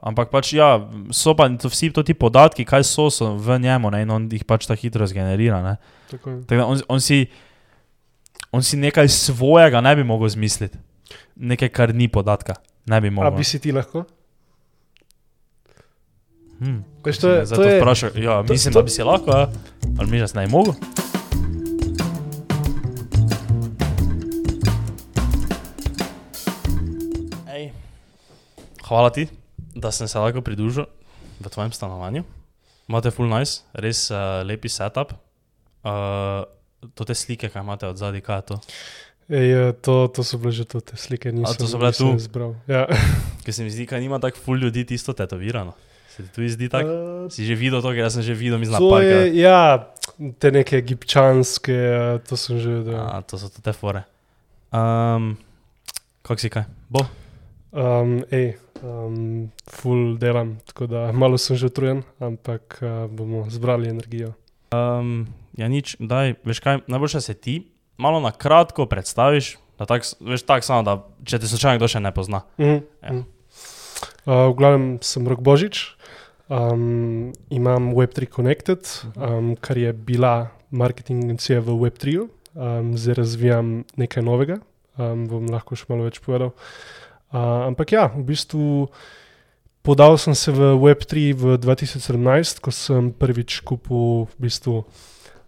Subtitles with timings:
[0.00, 0.80] ampak pač ja,
[1.10, 4.28] so pa to vsi to ti podatki, kaj so, so v njemu ne, in on
[4.28, 5.60] jih pač tako hitro zgenerira.
[5.62, 5.76] Ne.
[6.10, 6.40] Tako.
[6.44, 7.26] Tako on, on, si,
[8.50, 10.78] on si nekaj svojega ne bi mogel zmisliti,
[11.36, 12.56] nekaj, kar ni podatka.
[12.86, 13.36] Ne bi A mogel.
[13.36, 14.04] bi si ti lahko?
[16.60, 16.84] Hmm.
[17.00, 19.30] Veš, to je, Zdaj to je, vprašal, ja, to- mislim, to- da bi si lahko,
[19.30, 19.48] ja.
[19.96, 20.76] ali mi že ne mogo.
[27.48, 27.72] Ej.
[28.82, 29.28] Hvala ti,
[29.74, 30.86] da sem se lahko pridružil
[31.40, 32.24] v tvojem stanovanju.
[32.88, 35.14] Imate full nice, res uh, lepi setup.
[35.86, 36.42] Uh,
[36.94, 38.56] to te slike, kaj imate od zadaj, kaj je to?
[39.30, 42.18] Ej, eh, to, to so bile že te slike, nisem, to so bile nisem tu?
[42.18, 42.56] Zbral.
[42.66, 42.88] Ja.
[43.46, 45.76] Ker se mi zdi, da nima tako full ljudi tisto tetovirano.
[46.10, 46.90] Se ti tudi zdi tako?
[46.90, 49.06] Eh, Si že videl to, jaz sem že videl, mislim, na To parku.
[49.06, 49.86] je, ja,
[50.42, 51.78] te neke egipčanske,
[52.26, 52.98] to sem že videl.
[52.98, 54.02] A, to so te fore.
[54.74, 55.38] Um,
[56.26, 56.66] kako si kaj?
[56.90, 57.06] Bo?
[57.70, 63.88] Um, ej, um, full delam, tako da malo sem že utrujen, ampak uh, bomo zbrali
[63.88, 64.32] energijo.
[64.70, 65.26] Um,
[65.58, 70.42] ja, nič, daj, veš kaj, najboljše se ti malo na kratko predstaviš, da tak, veš
[70.42, 72.44] tako samo, da če te slučajno kdo še ne pozna.
[72.60, 72.78] Mhm.
[73.02, 73.12] Ja.
[73.12, 73.24] mhm.
[74.24, 75.96] Uh, v glavnem sem Rok Božič,
[76.48, 82.24] um, imam Web3 Connected, um, kar je bila marketing agencija v Web3,
[82.54, 84.60] um, zdaj razvijam nekaj novega,
[84.96, 86.54] um, bom lahko še malo več povedal.
[86.54, 88.88] Uh, ampak ja, v bistvu
[89.82, 94.84] podal sem se v Web3 v 2017, ko sem prvič kupil v bistvu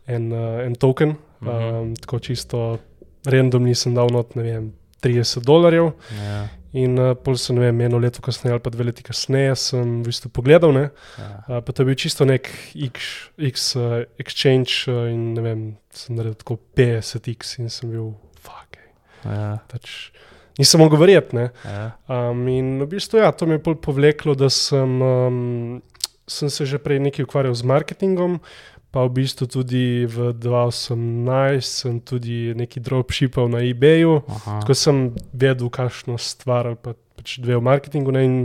[0.07, 1.51] en, uh, en token, Mhm.
[1.51, 2.79] um, tako čisto
[3.27, 4.73] random nisem dal not, ne vem,
[5.03, 5.93] 30 dolarjev.
[6.15, 9.57] Ja, In uh, pol sem, ne vem, eno leto kasneje ali pa dve leti kasneje
[9.61, 10.87] sem v bistvu pogledal, ne,
[11.19, 11.45] ja.
[11.45, 15.61] uh, pa to je bil čisto nek X, X uh, exchange uh, in ne vem,
[15.93, 18.89] sem naredil tako 50X in sem bil, fuck, ej,
[19.29, 20.15] ja, pač
[20.59, 21.47] nisem mogel verjeti, ne.
[22.09, 25.81] Um, in v bistvu, ja, to me je pol povleklo, da sem, um,
[26.29, 28.39] sem se že prej nekaj ukvarjal z marketingom,
[28.93, 34.21] pa v bistvu tudi v 2018 sem tudi neki dropshipal na eBayu.
[34.29, 34.61] Aha.
[34.61, 34.97] Tako sem
[35.33, 38.13] vedel, kakšno stvar ali pa, pač dve v marketingu.
[38.13, 38.37] Ne, in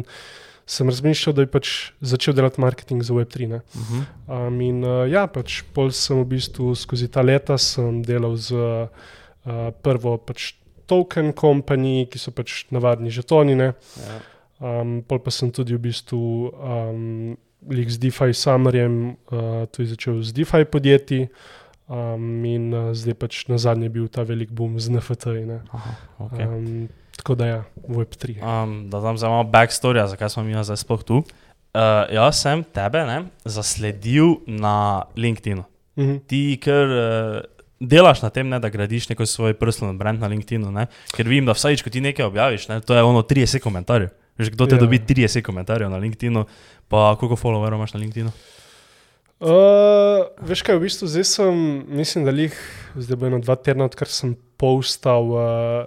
[0.68, 3.52] sem razmišljal, da bi pač začel delati marketing za Web3.
[3.52, 3.60] Ne.
[3.76, 4.08] Mhm.
[4.28, 7.60] Um, in uh, ja, pač pol sem v bistvu skozi ta leta
[8.08, 8.88] delal z uh,
[9.84, 10.56] prvo pač
[10.88, 13.58] token company, ki so pač navadni žetoni.
[13.60, 13.74] Ne.
[14.04, 14.18] Ja.
[14.58, 17.36] Um, pol pa sem tudi v bistvu um,
[17.70, 21.28] lik z DeFi Summerjem, uh, tudi začel z DeFi podjetji.
[21.88, 25.62] Um, in uh, zdaj pač na zadnje bil ta velik boom z NFT-ji.
[26.20, 26.44] okay.
[26.44, 28.44] Um, tako da ja, Web3.
[28.44, 31.24] Um, da dam za malo backstory, zakaj smo mi zdaj sploh tu.
[31.78, 35.64] Uh, jaz sem tebe ne, zasledil na LinkedIn.
[35.96, 36.18] Mhm.
[36.28, 40.72] Ti, ker uh, delaš na tem, ne, da gradiš neko svoj personal brand na LinkedInu,
[40.72, 44.10] ne, ker vidim, da vsakič, ko ti nekaj objaviš, ne, to je ono 30 komentarjev.
[44.38, 44.80] Veš, kdo te Ja.
[44.80, 46.46] dobi 30 komentarjev na LinkedInu,
[46.88, 48.32] pa koliko followerov imaš na LinkedInu?
[49.40, 51.54] Uh, veš kaj, v bistvu zdaj sem,
[51.88, 52.56] mislim, da jih
[52.96, 55.42] zdaj bo eno dva tedna, odkar sem postal uh,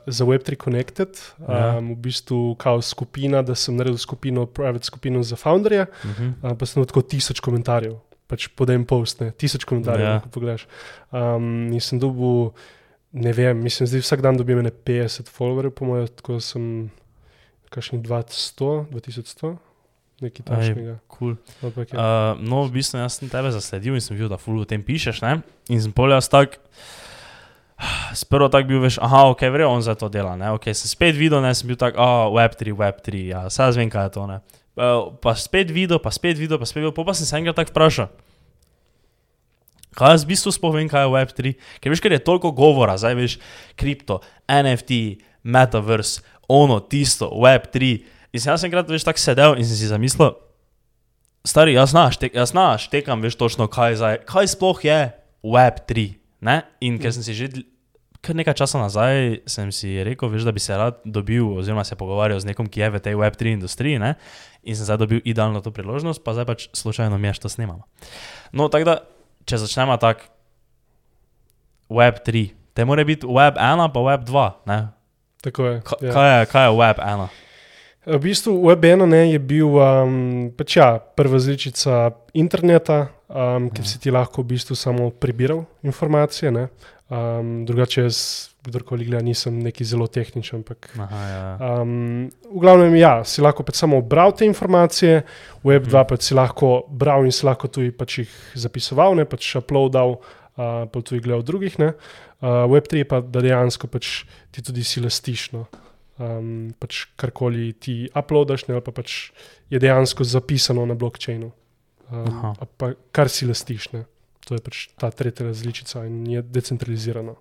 [0.07, 1.78] za Web3 Connected, Ja.
[1.78, 6.31] um, v bistvu kao skupina, da sem naredil skupino, private skupino za founderja, Uh -huh.
[6.45, 7.99] uh, pa sem tako tisoč komentarjev,
[8.30, 10.20] pač podem post, ne, tisoč komentarjev, Ja.
[10.22, 10.68] ko pogledaš.
[11.10, 12.52] Um, in sem dobil,
[13.12, 16.68] ne vem, mislim, zdaj vsak dan dobim ne 50 followerjev, po mojem, tako sem
[17.74, 19.50] kakšnih 200, 2100,
[20.20, 20.94] nekaj Aj, takšnega.
[21.10, 21.34] Cool.
[21.62, 21.98] Ampak, ja.
[21.98, 24.82] Uh, no, v bistvu jaz sem tebe zasledil in sem videl, da ful o tem
[24.82, 25.22] pišeš.
[25.26, 25.41] Ne?
[25.70, 26.58] In sem pol jaz tak,
[28.12, 30.36] sprvo tak bil, veš, aha, ok, vrejo on za to dela.
[30.36, 30.50] Ne?
[30.52, 33.88] Ok, sem spet videl, ne, sem bil tak, oh, Web3, Web3, ja, saj jaz vem,
[33.91, 34.26] kaj je to.
[34.28, 34.38] Ne?
[34.78, 37.58] Pa, pa spet videl, pa spet videl, pa spet videl, pol pa sem se enkrat
[37.58, 38.10] tak vprašal.
[39.98, 41.54] Kaj jaz v bistvu sploh vem, kaj je Web3?
[41.82, 43.34] Ker veš, ker je toliko govora, zdaj veš,
[43.75, 47.98] kripto, NFT, metaverse, ono, tisto, Web3.
[48.30, 50.36] In sem jaz enkrat veš tako sedel in sem si zamislil,
[51.42, 55.00] stari, jaz znaš, te, jaz znaš, tekam, veš točno, kaj, zdaj, kaj sploh je
[55.42, 56.06] Web3.
[56.47, 56.62] Ne?
[56.80, 57.50] In ker sem si že
[58.20, 61.97] kar nekaj časa nazaj, sem si rekel, veš, da bi se rad dobil, oziroma se
[61.97, 63.98] pogovarjal z nekom, ki je v tej Web3 industriji.
[63.98, 64.14] Ne?
[64.62, 67.89] In sem zdaj dobil idealno to priložnost, pa zdaj pač slučajno mi je, što snemamo.
[68.53, 68.97] No, tako da,
[69.48, 70.28] če začnemo tako,
[71.91, 74.50] Web3, te mora biti Web 1 pa Web 2.
[74.66, 74.80] Ne?
[75.42, 75.80] Tako je.
[75.80, 76.12] Ka, ja.
[76.12, 77.27] kaj, je, kaj je Web 1?
[78.06, 83.98] V bistvu Web1 ne, je bil um, pač ja, prva različica interneta, um, kjer si
[84.03, 86.50] ti lahko v bistvu samo prebiral informacije.
[86.50, 86.68] ne.
[87.10, 88.18] Um, drugače, jaz,
[88.62, 90.60] kdorkoli gleda, nisem neki zelo tehničen.
[90.60, 91.80] Ampak, Aha, ja.
[91.82, 95.24] um, v glavnem, ja, si lahko pač samo bral te informacije,
[95.65, 96.06] Web2 Mhm.
[96.06, 100.86] pač si lahko bral in si lahko tudi pač jih zapisoval, ne pač uploadal, uh,
[100.86, 101.78] pa tudi gledal drugih.
[101.78, 101.94] ne.
[102.41, 105.50] Uh, Web3 pa dejansko pač ti tudi si lastiš.
[105.53, 105.66] No.
[106.21, 109.33] Um, pač karkoli ti uploadaš, ne, ali pa pač
[109.71, 111.50] je dejansko zapisano na blockchainu.
[112.10, 114.04] Um, pa kar si lastiš, ne.
[114.41, 117.36] to je pač ta tretja različica in je decentralizirano.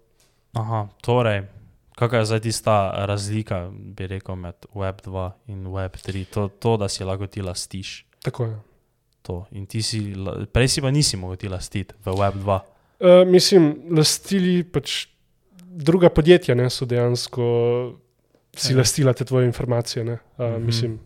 [0.54, 1.48] Aha, torej,
[1.96, 2.76] kakšna je zdaj tista
[3.06, 6.26] razlika, bi rekel, med Web 2 in Web 3?
[6.28, 8.06] To, to da si lahko ti lastiš.
[8.22, 8.56] Tako je.
[9.22, 9.46] To.
[9.52, 10.14] In ti si,
[10.48, 12.60] prej si pa nisi mogel ti lastiti v Web 2.
[13.00, 15.08] Uh, mislim, lastili pač
[15.62, 17.46] druga podjetja ne, so dejansko
[18.52, 18.78] si Ja.
[18.78, 20.04] lastila te tvoje informacije.
[20.04, 20.18] Ne.
[20.36, 20.54] Uh, Mhm.
[20.54, 20.66] mhm.
[20.66, 21.00] Mislim,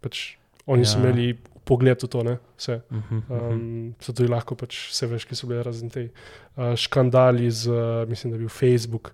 [0.00, 0.36] pač
[0.66, 0.86] oni ja.
[0.86, 2.80] so imeli pogled v to, ne, vse.
[2.90, 3.52] Uh -huh, uh -huh.
[3.52, 6.08] Um, zato je lahko pač vse veš, ki so bile razen te
[6.56, 9.12] uh, škandali z, uh, mislim, da je bil Facebook.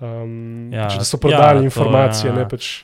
[0.00, 2.36] Um, Ja, pač, da so prodali to, ja, informacije, ja.
[2.36, 2.82] ne pač.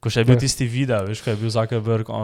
[0.00, 0.40] Ko še je bil Ja.
[0.40, 2.16] tisti video, veš, ko je bil Zuckerberg uh,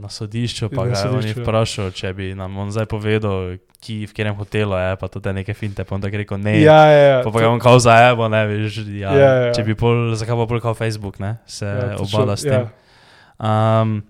[0.00, 1.44] na sodišču, pa Na ga je sodišču, ja.
[1.44, 5.54] vprašal, če bi nam on zdaj povedal, ki, v katerem hotelu je, pa tudi neke
[5.54, 6.60] finte, pa on tako rekel ne.
[6.62, 9.44] Ja, ja, ja, Pa pa ga je on kao zajebo, ne veš, ja, Ja, ja,
[9.46, 9.52] ja.
[9.52, 12.52] če bi pol, zakaj pa pol kao Facebook, ne, se ja, obada s tem.
[12.64, 13.82] Ja.
[13.82, 14.02] Um,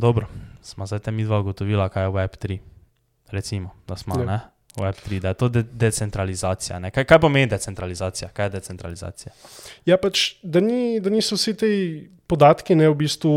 [0.00, 0.26] dobro,
[0.62, 2.58] smo zdaj mi dva ugotovila, kaj je Web3.
[3.30, 4.24] Recimo, da smo Ja.
[4.24, 4.40] ne.
[4.76, 6.78] Web3, da je to de decentralizacija.
[6.78, 6.90] Ne?
[6.90, 8.28] Kaj, kaj pomeni decentralizacija?
[8.28, 9.32] Kaj je decentralizacija?
[9.86, 11.70] Ja, pač, da, ni, da niso vsi ti
[12.26, 13.32] podatki ne, v bistvu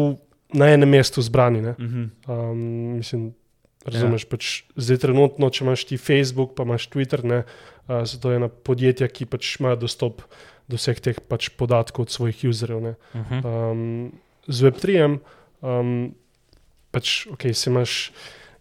[0.53, 1.61] na enem mestu zbrani.
[1.61, 1.75] Ne.
[1.79, 2.09] Mm -hmm.
[2.31, 2.59] Um,
[2.97, 3.33] mislim,
[3.85, 4.29] razumeš, ja.
[4.29, 7.43] pač zdaj trenutno, če imaš ti Facebook, pa imaš Twitter, ne,
[7.87, 10.21] uh, so to ena podjetja, ki pač imajo dostop
[10.67, 12.81] do vseh teh pač podatkov od svojih userjev.
[12.81, 12.95] ne.
[13.13, 13.71] Uh -huh.
[13.71, 14.11] Um,
[14.47, 15.17] z Web3,
[15.61, 16.15] um,
[16.93, 17.97] pač, okay, se imaš,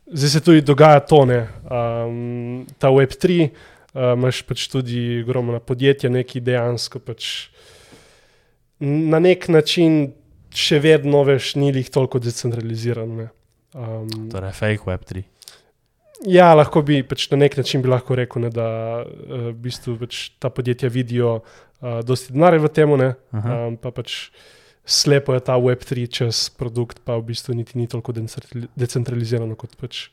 [0.08, 6.10] zdaj se tudi dogaja to, ne, um, ta Web3, uh, imaš pač tudi ogromna podjetja,
[6.12, 7.28] neki dejansko pač
[8.82, 10.12] na nek način
[10.52, 13.14] še vedno veš, ni jih toliko decentralizirano.
[13.22, 13.28] ne.
[13.72, 15.22] Um, Torej, fake Web3.
[16.28, 18.66] Ja, lahko bi pač na nek način lahko rekel, ne, da
[19.02, 24.30] uh, v bistvu pač ta podjetja vidijo uh, dosti denarja v tem, um, pa pač
[24.84, 29.76] slepo je ta Web3 čez produkt, pa v bistvu niti ni toliko decentrali- decentralizirano kot
[29.76, 30.08] pač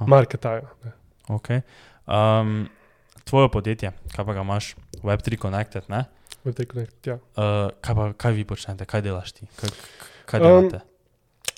[0.00, 0.68] marketajo.
[0.84, 0.92] ne.
[1.28, 1.62] Okay.
[2.06, 2.68] Um,
[3.24, 6.04] tvoje podjetje, kaj pa ga imaš, Web3 Connected, ne?
[6.44, 7.14] Web3 Connect, ja.
[7.36, 9.48] Uh, kaj, pa, kaj vi počnete, kaj delaš ti?
[9.56, 9.70] Kaj,
[10.26, 10.80] kaj Um, delate?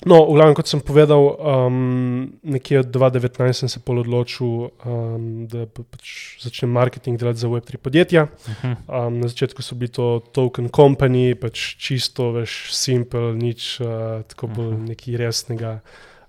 [0.05, 5.47] No, v glavnem, kot sem povedal, um, nekje od 2019 sem se pol odločil, um,
[5.49, 8.27] da pa pač začnem marketing delati za Web3 podjetja.
[8.29, 8.75] Uh -huh.
[9.07, 14.47] Um, na začetku so bili to token company, pač čisto, veš, simple, nič uh, tako
[14.47, 14.85] bolj Mhm.
[14.85, 15.79] nekaj resnega.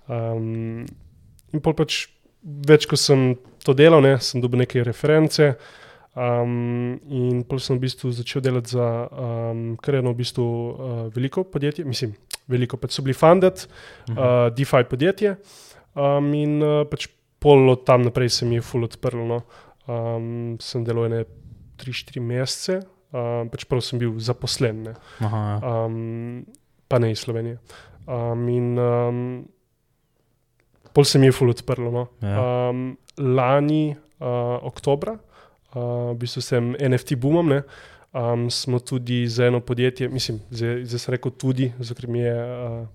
[0.07, 0.85] Um,
[1.53, 2.07] in pol pač
[2.43, 5.55] več, ko sem to delal, ne, sem dobil neke reference.
[6.15, 11.13] Um, in pol sem v bistvu začel delati za um, kar eno v bistvu uh,
[11.15, 12.15] veliko podjetje, mislim,
[12.49, 13.65] veliko pač so bili funded,
[14.09, 14.17] Mhm.
[14.17, 15.35] uh, DeFi podjetje.
[15.95, 17.07] Um, in uh, pač
[17.39, 19.25] pol od tam naprej se mi je full odprlo.
[19.25, 19.41] No.
[19.87, 21.23] Um, sem delal ene
[21.79, 22.81] 3-4 mesece,
[23.13, 24.93] um, pač prav sem bil zaposlen, ne.
[25.23, 25.85] Aha, ja.
[25.85, 26.43] um,
[26.87, 27.57] pa ne iz Slovenije.
[28.05, 29.21] Um, in um,
[30.93, 31.91] pol se mi je full odprlo.
[31.91, 32.07] No.
[32.21, 32.69] Ja.
[32.69, 35.15] Um, lani, uh, oktobra,
[35.75, 37.49] uh, v bistvu sem NFT boomom.
[37.49, 37.61] Ne.
[38.13, 42.33] Um, smo tudi za eno podjetje, mislim, zdaj, zdaj sem rekel tudi, zato mi je
[42.33, 42.87] uh,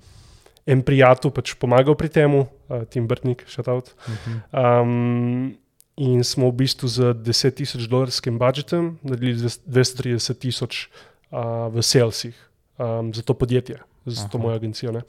[0.66, 2.48] en prijatelj pač pomagal pri tem, uh,
[2.90, 3.94] Tim Brtnik, šatout.
[4.08, 4.40] Mhm.
[4.50, 5.54] Um,
[5.96, 10.88] in smo v bistvu z 10 tisoč dolarskim budžetom naredili 230 tisoč
[11.30, 12.34] uh, v salesih
[12.78, 14.42] um, za to podjetje, za to Aha.
[14.42, 14.92] mojo agencijo.
[14.92, 15.06] ne.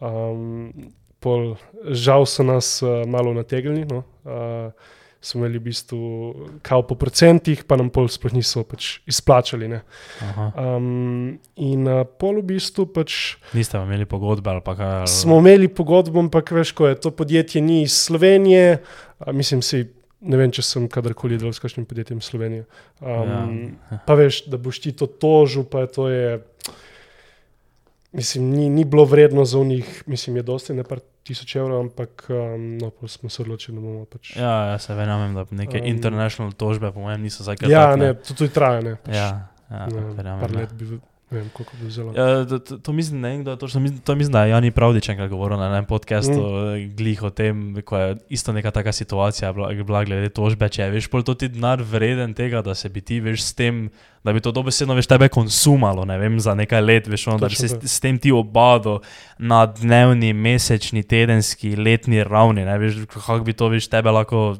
[0.00, 1.56] Um, pol,
[1.88, 3.88] žal so nas uh, malo nategnili.
[3.88, 4.72] No, uh,
[5.20, 6.00] Smo imeli v bistvu
[6.62, 9.66] kao po procentih, pa nam pol sploh niso pač izplačali.
[10.54, 14.94] Um, in uh, pol v bistvu pač Niste imeli pogodbe ali pa kaj?
[15.02, 15.10] Ali...
[15.10, 18.78] smo imeli pogodbo, ampak veš, ko je to podjetje ni iz Slovenije,
[19.18, 19.88] a, mislim si.
[20.18, 22.64] Ne vem, če sem kadarkoli delal s kakšnim podjetjem iz Slovenije.
[22.98, 23.98] Um, Ja.
[24.06, 26.30] pa veš, da boš ti to tožil, pa je to je.
[28.12, 32.26] Mislim, ni, ni bilo vredno za njih, mislim, je dosti, ne pa tisoč evrov, ampak
[32.30, 34.36] um, no, smo se odločili, da bomo pač.
[34.36, 37.84] Ja, ja, se verjamem, da neke Um, international tožbe, po mojem, niso zdaj kar ja
[37.90, 38.96] tak, ne, to tudi traja, ne.
[38.96, 39.28] Pač, Ja,
[39.70, 40.40] ja ne, verjamem.
[40.40, 40.60] par ja.
[40.60, 40.98] let bi,
[41.30, 42.12] ne vem, koliko bi vzelo.
[42.16, 44.70] Ja, to, to, to mislim, ne vem, kdo je točno, to mislim, da je Jani
[44.70, 46.94] Pravdič enkrat govoril na enem podkastu, mm.
[46.96, 50.90] glih o tem, ko je isto neka taka situacija bila, bila glede tožbe, če je,
[50.90, 53.90] veš, pol to ti denar vreden tega, da se bi ti, veš, s tem,
[54.24, 57.50] da bi to dobesedno, veš, tebe konsumalo, ne vem, za nekaj let, veš, ono, da
[57.52, 59.00] bi se s, s tem ti obado
[59.38, 64.54] na dnevni, mesečni, tedenski, letni ravni, ne veš, kako bi to, veš, tebe lahko,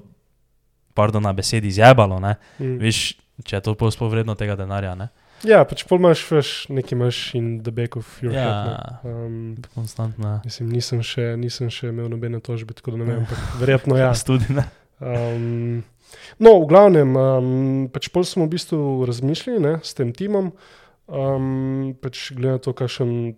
[0.92, 2.76] pardon, na besedi izjebalo, ne, Mm.
[2.82, 5.08] veš, če je to sploh vredno tega denarja, ne.
[5.44, 8.42] Ja, pač pol imaš, veš, nekaj imaš in the back of your Ja.
[8.42, 9.04] head.
[9.04, 9.26] ne.
[9.26, 10.40] Um, Konstantna.
[10.44, 14.10] Mislim, nisem še, nisem še imel nobene tožbe, tako da ne vem, ampak verjetno ja.
[14.16, 14.64] Tudi ne.
[14.98, 15.84] Um,
[16.38, 17.52] no, v glavnem, um,
[17.88, 20.50] pač pol smo v bistvu razmišljali ne, s tem timom,
[21.06, 23.36] um, pač glede na to, kakšen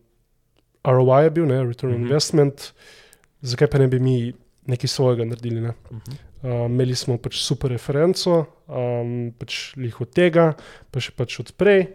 [0.82, 2.06] ROI je bil, ne, return on Mhm.
[2.06, 2.72] investment,
[3.42, 4.32] zakaj pa ne bi mi
[4.66, 5.60] nekaj svojega naredili.
[5.60, 5.74] Ne?
[5.90, 6.16] Mhm.
[6.40, 10.54] Uh, imeli smo pač super referenco, um, pač lih od tega,
[10.88, 11.90] pa še pač od prej.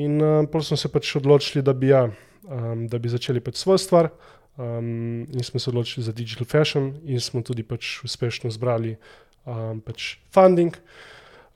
[0.00, 2.06] In uh, potem smo se pač odločili, da bi, ja,
[2.48, 4.08] um, da bi začeli pač svojo stvar.
[4.56, 8.94] Um, in smo se odločili za digital fashion, in smo tudi pač uspešno zbrali
[9.44, 10.72] um, pač funding.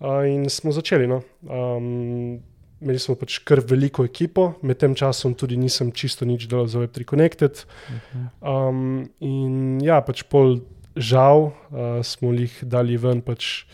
[0.01, 1.09] Uh, in smo začeli.
[1.09, 1.23] No.
[1.49, 2.41] Um,
[2.81, 6.85] imeli smo pač kar veliko ekipo, med tem časom tudi nisem čisto nič delal za
[6.85, 7.65] Web3 Connected.
[7.89, 8.29] Mhm.
[8.45, 10.61] Um, in ja, pač pol
[10.97, 13.65] žal uh, smo jih dali ven, pač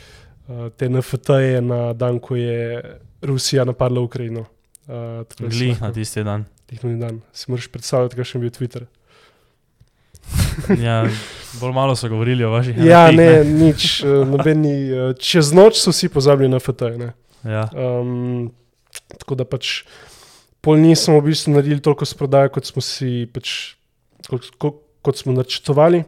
[0.49, 2.83] uh, te NFT-je na dan, ko je
[3.23, 4.47] Rusija napadla Ukrajino.
[4.87, 6.45] Uh, Glih na tisti dan.
[6.67, 7.21] Tihnuli dan.
[7.33, 8.87] Si moraš predstavljati, kakšen je bil Twitter.
[10.87, 11.05] Ja,
[11.61, 14.77] bolj malo so govorili o vaših Ja, NFT-jih, ne, nič, uh, nobeni.
[14.91, 16.91] Uh, čez noč so vsi pozabili na FT.
[17.47, 17.69] Ja.
[17.75, 18.51] Um,
[19.21, 19.85] tako da pač
[20.65, 23.77] pol nismo v bistvu naredili toliko s prodajo, kot smo si pač,
[24.27, 26.03] kot, kot, kot smo načrtovali.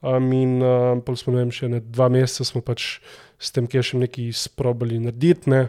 [0.00, 2.98] Um, in um, pol smo, ne vem, še ne dva meseca smo pač
[3.40, 5.52] s tem, ki je še nekaj sprobali narediti.
[5.52, 5.66] Ne.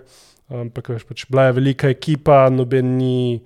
[0.52, 3.44] Ampak veš, pač bila je velika ekipa, noben ni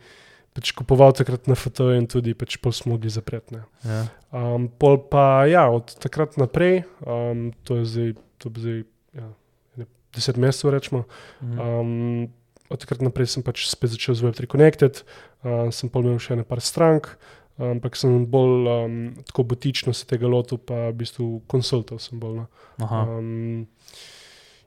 [0.56, 3.60] pač kupoval takrat na FT in tudi pač pol smo mogli zapreti.
[3.84, 4.06] Ja.
[4.32, 8.80] Um, pol pa ja, od takrat naprej, um, to je zdaj, to bo zdaj
[9.20, 9.28] ja,
[9.76, 11.04] ene deset mesecev, rečemo.
[11.44, 11.60] Mhm.
[11.60, 12.28] Um,
[12.72, 15.04] od takrat naprej sem pač spet začel z Web3 Connected,
[15.44, 17.14] uh, sem pa imel še nekaj strank,
[17.62, 18.96] ampak sem bolj um,
[19.30, 22.44] tako botično se tega lotil, pa v bistvu konsultov sem bolj.
[22.82, 22.88] No.
[22.90, 23.68] Um,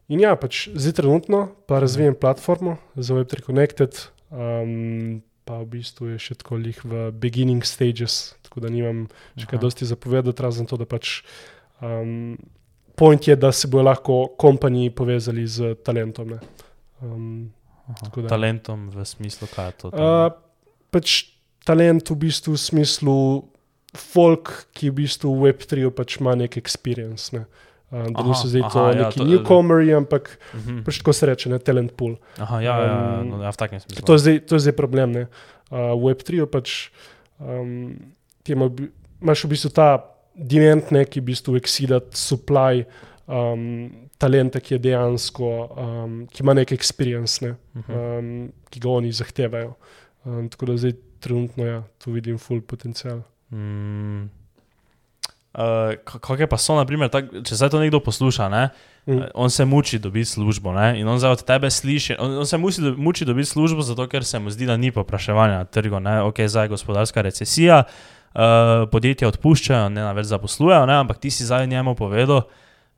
[0.08, 4.04] in ja, pač zdaj trenutno pa razvijam platformo za Web3 Connected.
[4.30, 9.46] Um, Pa v bistvu je še tako lih v beginning stages, tako da nimam še
[9.48, 11.22] kaj dosti zapovedati, razen to, da pač
[11.80, 12.36] um,
[12.92, 16.36] point je, da se bodo lahko kompaniji povezali z talentom.
[16.36, 16.40] ne.
[17.00, 17.48] Um,
[18.28, 19.92] Talentom v smislu, kaj je to?
[19.96, 20.28] uh,
[20.92, 21.32] pač
[21.64, 23.16] talent v bistvu v smislu
[23.94, 27.32] folk, ki v bistvu v Web3 pač ima nek experience.
[27.32, 27.46] Ne.
[27.88, 30.82] Uh, da Aha, niso zdaj to aha, ja, neki to- newcomeri, ampak Mhm.
[30.84, 32.16] pač tako se reče, ne talent pool.
[32.38, 34.04] Aha, ja, ja, um, no, ja, v takem smislu.
[34.04, 35.12] To je zdaj, to je zdaj problem.
[35.12, 35.24] Ne.
[35.70, 36.90] Uh, v Web3 pač
[37.40, 37.96] um,
[38.46, 38.68] ima,
[39.22, 40.04] imaš v bistvu ta
[40.36, 42.84] demand, ne, ki v bistvu exceeda supply
[43.26, 43.88] um,
[44.18, 47.92] talenta, ki je dejansko, um, ki ima nek experience, ne, Mhm.
[47.92, 49.74] um, ki ga oni zahtevajo.
[50.26, 53.22] Um, tako da zdaj trenutno ja, tu vidim full potencial.
[53.50, 54.28] Mm.
[55.58, 58.68] Uh, Kako je pa so, naprimer, tak, če zdaj to nekdo posluša, ne?
[59.08, 59.18] Mm.
[59.18, 61.00] eh, on se muči dobiti službo ne?
[61.00, 62.18] in on zdaj od tebe sliši.
[62.20, 64.92] On, on se muči, do, muči dobiti službo, zato ker se mu zdi, da ni
[64.92, 66.00] popraševanja na trgu.
[66.00, 66.22] ne.
[66.22, 71.00] Ok, zdaj je gospodarska recesija, uh, podjetja odpuščajo, ne več zaposlujejo, ne?
[71.00, 72.44] ampak ti si zdaj njemu povedal,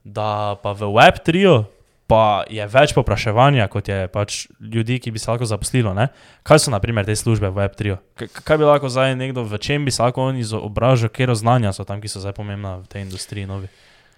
[0.03, 1.63] da pa v Web3
[2.11, 5.93] pa je več popraševanja, kot je pač ljudi, ki bi se lahko zaposlilo.
[5.95, 6.09] Ne?
[6.43, 7.95] Kaj so naprimer te službe v Web3?
[8.19, 11.71] K kaj bi lahko zdaj nekdo, v čem bi se lahko on izobražal, kje znanja
[11.71, 13.71] so tam, ki so zdaj pomembna v tej industriji novi?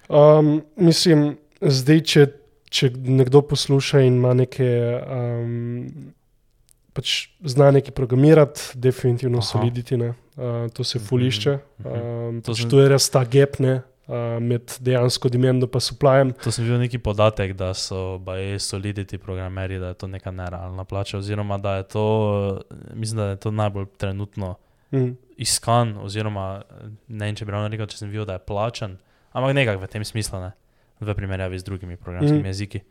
[0.09, 2.21] Um, mislim, zdaj, če,
[2.73, 4.65] če nekdo posluša in ima neke,
[5.05, 6.13] um,
[6.97, 9.45] pač zna nekaj programirati, definitivno Aha.
[9.53, 10.17] soliditi, ne.
[10.33, 11.53] uh, to se Mhm, fulišče.
[11.85, 11.87] mhm.
[11.87, 16.31] Um, To pač to je res ta gap ne, uh, med dejansko demandom in supplyjem.
[16.43, 20.83] To sem videl neki podatek, da so baje solidity programerji, da je to neka nerealna
[20.83, 22.05] plača, oziroma da je to,
[22.61, 24.55] eh, mislim, da je to najbolj trenutno
[24.91, 25.17] Mm.
[25.37, 26.73] iskan, oziroma eh,
[27.07, 28.97] ne vem, če bi ravno rekel, če sem videl, da je plačan,
[29.31, 30.51] ampak nekako v tem smislu, ne,
[31.01, 32.47] v primerjavi z drugimi programskimi Mhm.
[32.47, 32.81] jeziki.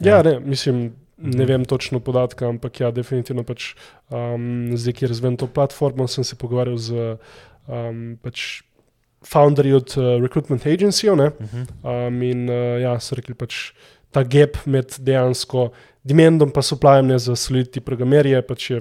[0.00, 1.46] Ja, ne, mislim, ne Mhm.
[1.46, 3.74] vem točno podatka, ampak ja, definitivno pač
[4.10, 7.18] um, zdaj, ki razvijam to platformo, sem se pogovarjal z
[7.68, 8.62] um, pač
[9.26, 11.10] founderji od uh, Recruitment Agency.
[11.16, 11.30] Ne?
[11.40, 11.66] Mhm.
[11.82, 13.72] Um, in uh, ja, so rekli, pač
[14.10, 15.70] ta gap med dejansko
[16.02, 18.80] demandom in supplyjem ne, za soliditi programerje, pač je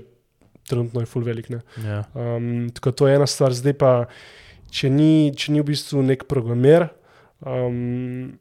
[0.70, 1.50] trenutno je full velik.
[1.50, 1.62] Ne?
[1.84, 2.04] Ja.
[2.14, 3.92] Um, tako to je ena stvar, zdaj pa,
[4.72, 6.90] če ni, če ni v bistvu nek programer,
[7.42, 8.38] um,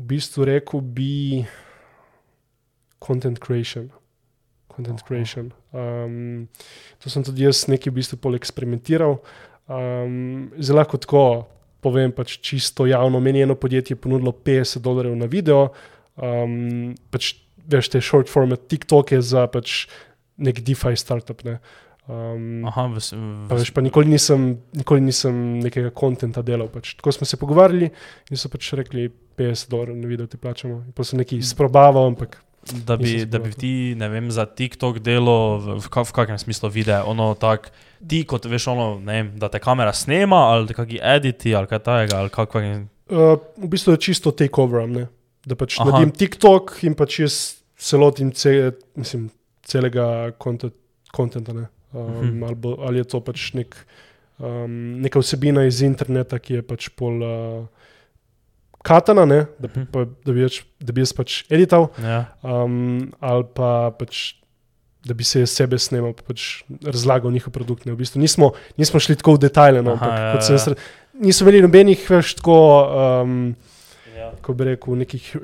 [0.00, 1.44] v bistvu rekel bi
[3.04, 3.90] content creation.
[4.72, 5.50] Content creation.
[5.76, 6.48] Um,
[7.02, 9.18] to sem tudi jaz nekaj v bistvu pol eksperimentiral.
[9.70, 11.24] Um, zelo lahko tako
[11.80, 13.20] povem, pač čisto javno.
[13.22, 15.68] Meni je eno podjetje ponudilo 50 dolarjev na video,
[16.18, 17.34] um, pač
[17.70, 19.84] veš, te short format TikTok je za pač
[20.40, 21.44] nek DeFi startup.
[21.46, 21.60] Ne.
[22.10, 26.66] Um, Aha, v, v, Pa, veš, pa nikoli, nisem, nikoli nisem nekega konta delal.
[26.72, 26.96] Pač.
[26.98, 29.06] Tako smo se pogovarjali in so pač rekli,
[29.38, 30.82] 50 dolarjev na video ti plačamo.
[30.90, 32.40] In pa sem nekaj sprobaval, ampak
[32.86, 36.68] da, bi, da bi ti, ne vem, za TikTok delo, v, v, v kakšnem smislu
[36.70, 37.70] videa, ono tak,
[38.08, 41.78] ti kot veš, ono, ne vem, da te kamera snema ali kakšni editi ali kaj
[41.78, 42.74] takega, ali kako je.
[43.10, 44.92] uh, v bistvu je čisto takeoverom.
[44.92, 45.06] Ne?
[45.46, 45.88] Da pač Aha.
[45.88, 47.34] Naredim TikTok in pač jaz
[47.80, 49.30] se lotim ce, mislim,
[49.64, 51.52] celega kontenta.
[51.52, 52.26] Um, Mhm.
[52.26, 52.42] mhm.
[52.44, 53.74] ali, bo, ali je to pač nek,
[54.38, 57.66] um, neka vsebina iz interneta, ki je pač pol uh,
[58.82, 59.46] katana, ne?
[59.58, 59.84] da, Mhm.
[59.86, 62.24] pa, da, bi jaz, da bi jaz pač edital, Ja.
[62.42, 64.34] um, ali pa pač.
[65.00, 67.86] Da bi se sebe snimal, pa pač razlagal njihov produkt.
[67.86, 67.92] Ne.
[67.92, 70.64] V bistvu nismo, nismo šli tako v detajle, no, Aha, ampak ja, ja.
[70.66, 70.76] re-
[71.18, 72.56] niso imeli nobenih več tako,
[73.22, 73.54] um,
[74.14, 74.28] Ja.
[74.32, 75.42] kako bi rekel, nekih uh,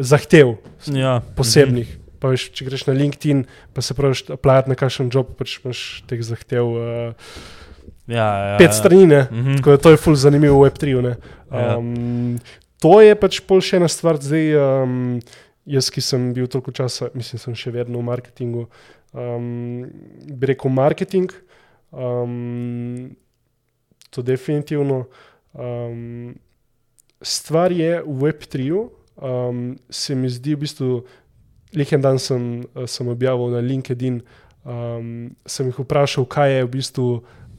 [0.00, 0.56] zahtev
[0.88, 1.20] Ja.
[1.36, 1.84] posebnih.
[1.86, 2.00] -hmm.
[2.18, 6.02] Pa veš, če greš na LinkedIn, pa se praviš, aplajati na kakšen job, pač imaš
[6.06, 7.12] teh zahtev uh,
[8.08, 8.72] Ja, ja, pet ja.
[8.72, 9.28] strani, ne.
[9.30, 9.56] Mhm.
[9.56, 11.02] Tako da to je ful zanimivo v Web3.
[11.02, 11.16] ne.
[11.52, 11.76] Ja.
[12.84, 14.96] To je pač pol še ena stvar, zdaj um,
[15.64, 18.66] jaz, ki sem bil toliko časa, mislim, sem še vedno v marketingu.
[19.16, 19.86] Um,
[20.28, 21.32] bi rekel marketing,
[21.96, 23.14] um,
[24.12, 25.06] to definitivno.
[25.56, 26.34] Um,
[27.24, 28.68] stvar je v Web3,
[29.16, 30.90] um, se mi zdi v bistvu,
[31.72, 34.20] lehen dan sem, eh, sem objavil na LinkedIn,
[34.66, 37.08] um, sem jih vprašal, kaj je v bistvu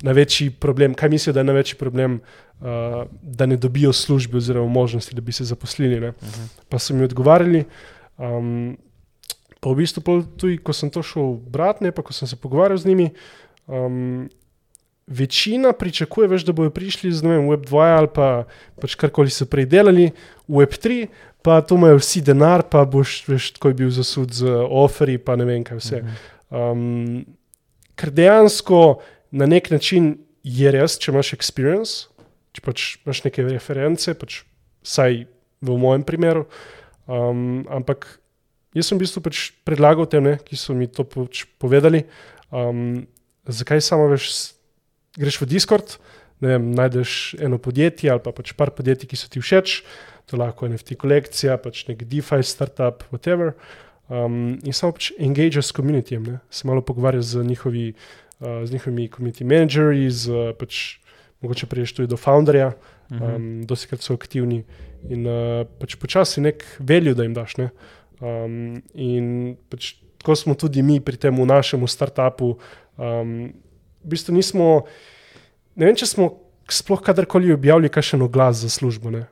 [0.05, 5.15] največji problem, kaj mislijo, da je največji problem, uh, da ne dobijo službe oziroma možnosti,
[5.15, 5.99] da bi se zaposlili.
[5.99, 6.13] Ne.
[6.21, 6.49] Mhm.
[6.69, 7.65] Pa so mi odgovarjali.
[8.17, 8.77] Um,
[9.59, 12.91] pa v bistvu, tudi, ko sem to šel brati, pa ko sem se pogovarjal z
[12.91, 13.09] njimi,
[13.67, 14.27] um,
[15.07, 18.45] večina pričakuje, veš, da bodo prišli z vem, Web2 ali pa
[18.81, 20.11] pač karkoli so prej delali,
[20.49, 21.07] Web3,
[21.45, 25.35] pa tu imajo vsi denar, pa boš, veš, tako je bil zasud z oferi, pa
[25.37, 26.01] ne vem kaj vse.
[26.01, 26.15] Mhm.
[26.55, 27.25] Um,
[27.95, 28.79] ker dejansko
[29.35, 32.07] na nek način je res, če imaš experience,
[32.55, 34.43] če pač imaš neke reference, pač
[34.85, 35.25] vsaj
[35.65, 36.45] v mojem primeru.
[37.05, 38.07] Um, ampak
[38.77, 42.05] jaz sem v bistvu pač predlagal tem, ne, ki so mi to pač povedali,
[42.47, 43.03] um,
[43.43, 44.55] zakaj samo veš,
[45.19, 45.97] greš v Discord,
[46.43, 49.81] vem, najdeš eno podjetje ali pa pač par podjetij, ki so ti všeč,
[50.25, 53.57] to je lahko NFT kolekcija, pač nek DeFi startup, whatever.
[54.05, 59.09] Um, in samo pač engage s komunitijem, se malo pogovarjaš z, njihovi, uh, z njihovimi
[59.09, 60.97] community managerji, z uh, pač
[61.41, 62.73] mogoče priješ tudi do founderja,
[63.11, 63.23] Mhm.
[63.35, 64.63] um, dosti krat so aktivni
[65.09, 67.57] in uh, pač počasi nek veljo, da jim daš.
[67.61, 67.69] Ne?
[68.17, 72.55] Um, in pač tako smo tudi mi pri tem v našem startupu.
[72.97, 73.53] Um,
[74.01, 74.87] v bistvu nismo,
[75.77, 76.31] ne vem, če smo
[76.65, 79.13] sploh kadarkoli objavili kakšen oglas za službo.
[79.13, 79.27] Ne?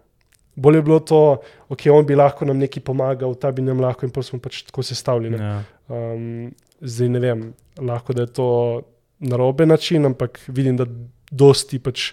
[0.53, 1.41] Bolje je bilo to,
[1.73, 4.61] ok, on bi lahko nam nekaj pomagal, ta bi nam lahko in pa smo pač
[4.69, 5.41] tako sestavljeni.
[5.41, 5.63] Ja.
[5.89, 7.41] Um, zdaj ne vem,
[7.81, 8.49] lahko da je to
[9.23, 10.85] narobe način, ampak vidim, da
[11.31, 12.11] dosti pač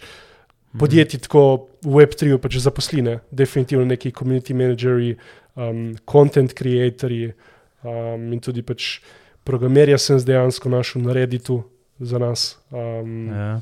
[0.78, 5.16] podjetij tako v Web3 pač zaposline, definitivno neki community manageri,
[5.56, 7.32] um, content creatorji
[7.82, 9.00] um, in tudi pač
[9.44, 11.62] programerja sem dejansko našel na Redditu
[11.98, 12.54] za nas.
[12.70, 13.60] Um, Ja.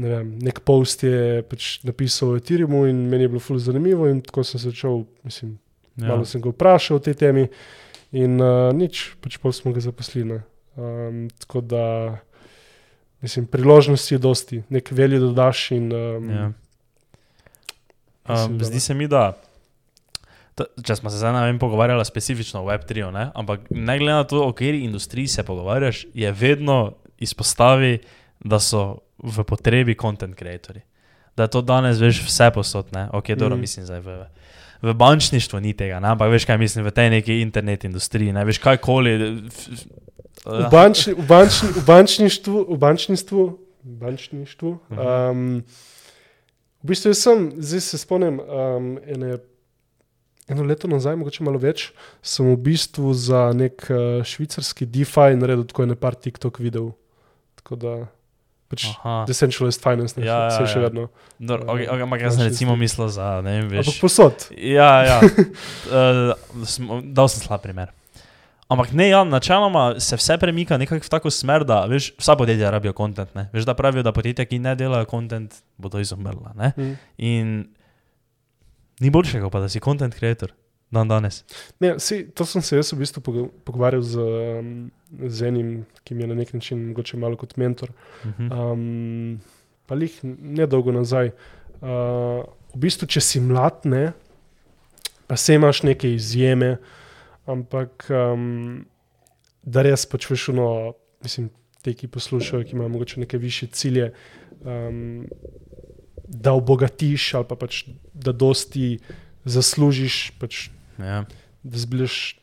[0.00, 4.08] ne vem, nek post je pač napisal o Ethereumu in meni je bilo fully zanimivo
[4.08, 5.58] in tako sem začel, mislim,
[6.00, 6.06] Ja.
[6.08, 7.48] Malo sem ga vprašal o tej temi,
[8.12, 10.40] in uh, nič, pač pol smo ga zaposlili.
[10.76, 12.16] Um, tako da,
[13.20, 15.70] mislim, priložnosti je dosti, nek veljo dodaš.
[15.70, 16.52] In, um, Ja.
[18.26, 19.32] Um, da zdi se mi, da
[20.54, 23.30] t- če smo se zdaj ne vem, pogovarjali specifično o Web3, ne?
[23.34, 26.76] ampak ne glede na to, o kateri industriji se pogovarjaš, je vedno
[27.18, 27.98] izpostavi,
[28.40, 28.84] da so
[29.18, 30.82] v potrebi content creatorji.
[31.36, 33.60] Da je to danes, veš, vse posod, ne, ok, dobro, Mhm.
[33.60, 34.20] mislim, zdaj v.
[34.82, 36.08] V bančništvu ni tega, ne?
[36.08, 39.12] ampak veš, kaj mislim, v tej neki internet industriji, ne veš, kajkoli.
[40.40, 43.42] F- v, bančni, v, bančni, v bančništvu, v bančništvu,
[43.82, 45.00] bančništvu Mhm.
[45.00, 45.64] um,
[46.78, 49.36] v bistvu sem, zdaj se spomnim, um, ene,
[50.46, 51.90] eno leto nazaj, mogoče malo več,
[52.22, 56.94] sem v bistvu za nek uh, švicarski DeFi naredil tako ene par TikTok videov.
[57.54, 57.92] Tako da,
[58.66, 58.86] pač.
[58.88, 60.82] Aha, Decentralized finance, ne, Ja, ja, se še ja.
[60.82, 61.08] vedno.
[61.38, 63.84] dobro, okay, okay, ampak jaz sem recimo mislil za, ne vem, veš.
[63.84, 64.34] Ampak posod.
[64.56, 65.16] Ja, ja.
[65.92, 66.32] uh,
[67.04, 67.92] dal sem slab primer.
[68.70, 72.70] Ampak ne, ja, načeloma se vse premika nekako v tako smer, da veš, vsa podjetja
[72.70, 73.34] rabijo kontent.
[73.52, 76.54] Veš, da pravijo, da podjetja, ki ne delajo kontent, bodo izumrla.
[76.54, 76.72] Ne?
[76.76, 76.96] Mm.
[77.18, 77.52] In
[79.00, 80.54] ni boljšega, pa da si content creator
[80.90, 81.44] dan danes.
[81.80, 84.14] Ne, si, to sem se jaz v bistvu pogo- pogovarjal z,
[85.30, 85.72] z enim,
[86.04, 87.90] ki mi je na nek način mogoče malo kot mentor.
[88.24, 88.72] Uh -huh.
[88.72, 89.40] Um,
[89.86, 91.30] pa jih ne dolgo nazaj.
[91.80, 94.12] Uh, v bistvu, če si mlad, ne,
[95.26, 96.76] pa se imaš neke izjeme,
[97.50, 98.84] ampak um,
[99.62, 100.68] da res pač veš, no,
[101.24, 101.50] mislim,
[101.84, 104.10] te, ki poslušajo, ki imajo mogoče neke više cilje,
[104.60, 105.26] um,
[106.30, 107.82] da obogatiš ali pa pač,
[108.14, 108.98] da dosti
[109.44, 110.30] zaslužiš.
[110.40, 111.24] Pač, ja.
[111.62, 112.40] da zbliš,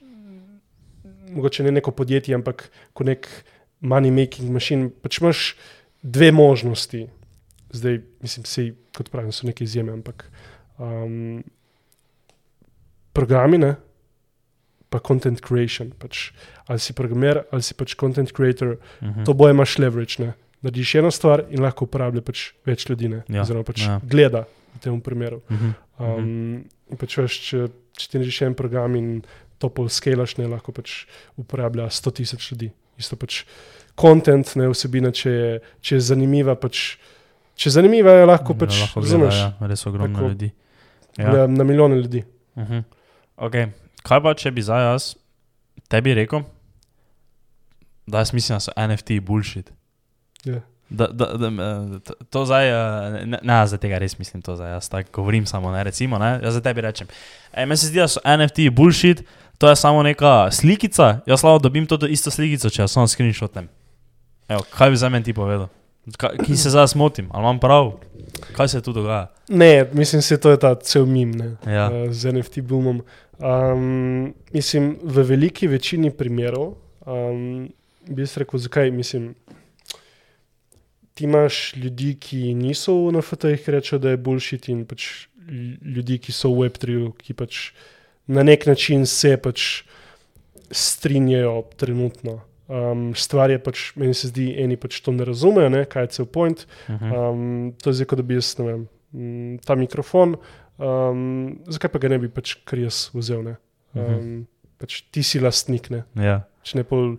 [1.32, 3.30] mogoče ne neko podjetje, ampak kot nek
[3.82, 4.90] money making machine.
[4.90, 5.56] Pač imaš
[6.04, 7.08] dve možnosti.
[7.72, 10.26] Zdaj, mislim, vsi, kot pravim, so neke izjeme, ampak
[10.80, 11.44] um,
[13.14, 13.76] programi, ne,
[14.90, 15.92] pa content creation.
[16.00, 16.32] Pač,
[16.68, 19.24] ali si programer, ali si pač content creator, Mhm.
[19.26, 20.20] to boje imaš leverage.
[20.24, 20.34] Ne?
[20.62, 23.24] Narediš eno stvar in lahko uporablja pač več ljudi, ne?
[23.30, 24.00] Ja, oziroma pač ja.
[24.04, 24.46] gleda
[24.76, 25.42] v tem primeru.
[25.52, 25.74] Mhm.
[26.00, 29.24] Um, in pač veš, če, če ti narediš en program in
[29.60, 31.06] to pol skalaš, ne lahko pač
[31.38, 32.72] uporablja 100 tisoč ljudi.
[32.98, 33.44] Isto pač
[34.00, 36.98] content, ne vsebina, če je, če je zanimiva, pač.
[37.58, 40.30] Če je zanimiva, je lahko pač lahko gleda, ja, res ogromno Tako.
[40.30, 40.52] ljudi.
[41.18, 41.24] ja.
[41.26, 41.32] Ja.
[41.34, 42.24] na, na milijone ljudi.
[42.56, 42.84] Uh -huh.
[43.38, 43.70] okay.
[44.08, 45.10] Kaj pa, če bi zdaj jaz
[45.92, 46.46] tebi rekel,
[48.08, 49.72] da jaz mislim, da so NFT bullshit.
[50.46, 50.62] Ja.
[50.90, 54.56] Da, da, da, eh, to- to zdaj, eh, ne, ne, za tega res mislim, to
[54.56, 57.08] zdaj jaz tako govorim samo, ne, recimo, ne, jaz za tebi rečem.
[57.54, 59.24] E, meni se zdi, da so NFT bullshit,
[59.58, 63.68] to je samo neka slikica, jaz lahko dobim to isto slikico, če jaz samo screenshotem.
[64.48, 65.68] Evo, kaj bi za meni ti povedal?
[66.40, 67.92] Ki se zdaj smotim, ali imam prav?
[68.54, 69.28] Kaj se tu dogaja?
[69.50, 71.88] Ne, mislim, da to je ta cel mim ne, Ja.
[71.88, 73.02] uh, z NFT boomom.
[73.40, 77.70] Um, mislim, v veliki večini primerov um,
[78.08, 78.92] bi jaz rekel, zakaj.
[78.92, 79.36] Mislim,
[81.14, 85.78] ti imaš ljudi, ki niso v NFT-jih, ki rečejo, da je bullshit, in pač lj-
[85.84, 87.72] ljudi, ki so v Web3, ki pač
[88.28, 89.84] na nek način se pač
[90.72, 92.42] strinjajo trenutno.
[92.68, 96.08] Um, stvar je pač, meni se zdi, eni pač to ne razumejo, ne, kaj je
[96.08, 96.66] cel point.
[96.90, 97.30] Uh -huh.
[97.32, 100.36] Um, to je zdaj, kot da bi jaz, ne vem, mm, ta mikrofon,
[100.78, 103.44] um, zakaj pa ga ne bi pač kar jaz vzel?
[103.44, 103.56] Ne?
[103.96, 106.04] Um, pač ti si lastnik, ne?
[106.16, 106.42] Ja.
[106.64, 107.18] Če ne pol,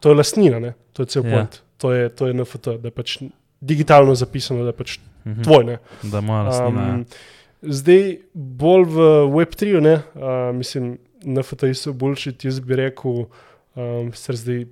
[0.00, 0.74] to je lastnina, ne?
[0.92, 1.30] to je cel Ja.
[1.30, 3.18] point, to je, to je NFT, da je pač
[3.60, 5.42] digitalno zapisano, da je pač Mhm.
[5.42, 5.64] tvoj.
[5.64, 5.78] Ne?
[6.02, 6.94] Da moja lastnina.
[6.94, 7.06] Um,
[7.62, 8.96] zdaj, bolj v
[9.30, 13.26] Web3, ne, uh, mislim, NFT so boljši, jaz bi rekel,
[13.76, 14.64] um, sicer zdaj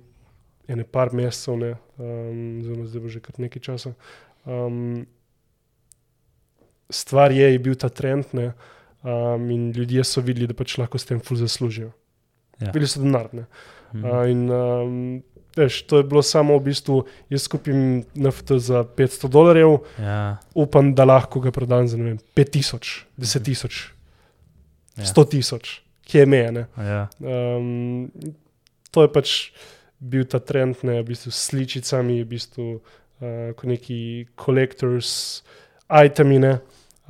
[0.71, 3.93] ene par mesecev, ne, um, zelo zdaj bo že kar nekaj časa.
[4.45, 5.05] Um,
[6.89, 8.51] stvar je, je bil ta trend, ne,
[9.03, 11.91] um, in ljudje so videli, da pač lahko s tem ful zaslužijo.
[12.61, 12.71] Ja.
[12.71, 13.29] Bili so denar.
[13.33, 13.45] Ne.
[13.93, 14.05] Mhm.
[14.05, 15.23] Uh, in um,
[15.57, 20.37] veš, to je bilo samo v bistvu, jaz kupim NFT za 500 dolarjev Ja.
[20.55, 23.91] upam, da lahko ga prodam za vem, 5000, 10.000,
[24.97, 25.03] Ja.
[25.07, 26.65] 100.000, ki je meje.
[26.77, 27.07] Ja.
[27.19, 28.11] Um,
[28.91, 29.35] to je pač
[30.01, 35.41] bil ta trend, ne, v bistvu s sličicami, v bistvu uh, kot neki collectors,
[35.91, 36.41] itemi.
[36.41, 36.59] Ne.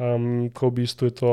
[0.01, 1.31] Um, ko v bistvu je to,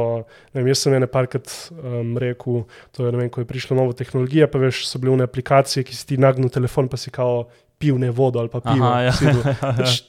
[0.52, 3.78] ne vem, jaz sem ene parkrat um, rekel, to je, ne vem, ko je prišla
[3.78, 7.08] nova tehnologija, pa veš, so bile one aplikacije, ki si ti nagnil telefon, pa si
[7.14, 7.46] kao
[7.80, 8.84] pil ne vodo ali pa pivo.
[8.84, 9.14] Aha, ja.
[9.16, 9.46] si bil-
[9.80, 10.02] pač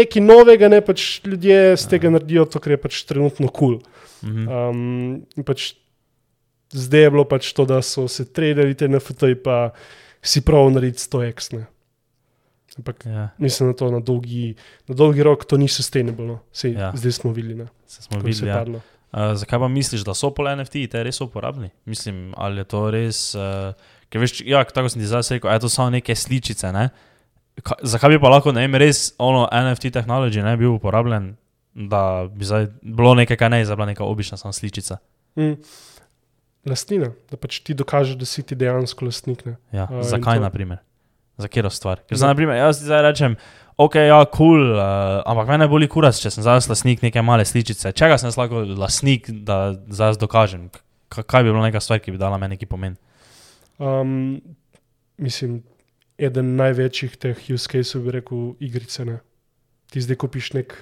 [0.00, 3.76] nekaj novega, ne pač ljudje z tega naredijo to, kar je pač trenutno kul.
[3.82, 4.30] Cool.
[4.30, 4.48] Mhm.
[4.48, 5.74] Um, pač
[6.70, 9.70] zdaj je bilo pač to, da so se tradili te NFT, pa
[10.22, 11.52] si prav narediti 100 x.
[11.52, 11.66] Ne.
[12.76, 14.54] Ampak Ja, mislim, da to na dolgi,
[14.86, 16.26] na dolgi rok to ni sustainable.
[16.26, 16.38] No.
[16.52, 16.80] Sej, Ja.
[16.80, 16.92] ja.
[16.94, 18.48] Zdaj smo videli, se smo se videli.
[18.48, 18.58] je Ja.
[18.58, 18.80] padlo.
[19.12, 21.70] Uh, zakaj pa misliš, da so pol NFT te res uporabni?
[21.84, 23.34] Mislim, ali je to res.
[23.34, 23.72] Uh,
[24.10, 26.72] ker veš, ja, tako sem ti zdaj rekel, je to samo neke sličice.
[26.72, 26.88] Ne?
[27.62, 31.36] Ka, zakaj bi pa lahko, ne vem, res ono NFT tehnologij ne bil uporabljen,
[31.74, 34.98] da bi zdaj bilo nekaj, kar ne je bila neka obična samo sličica.
[35.36, 35.56] Mm.
[36.66, 39.44] Lastnina, da pač ti dokažeš, da si ti dejansko lastnik.
[39.46, 39.56] Ne.
[39.72, 40.78] Ja, in zakaj, na primer?
[41.38, 42.00] Za katero stvar?
[42.02, 42.18] Ker Ja.
[42.18, 43.36] zdaj, na primer, jaz ti zdaj rečem,
[43.78, 47.44] ok, ja, kul, cool, uh, ampak mene boli kurac, če sem zdaj lastnik neke male
[47.44, 47.92] sličice.
[47.92, 50.70] Čega sem jaz lahko lastnik, da zdaj dokažem?
[51.08, 52.96] K kaj bi bilo neka stvar, ki bi dala meni neki pomen?
[53.78, 54.40] Um,
[55.20, 55.62] mislim,
[56.18, 59.04] eden največjih teh use cases bi rekel igrice.
[59.04, 59.20] Ne.
[59.92, 60.72] Ti zdaj kupiš nek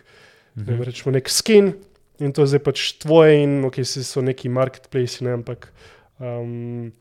[0.55, 0.83] ne vem, Mhm.
[0.87, 1.75] rečemo, nek skin
[2.23, 5.71] in to je zdaj pač tvoje, in ok, si so neki marketplace, ne, ampak
[6.19, 6.93] um,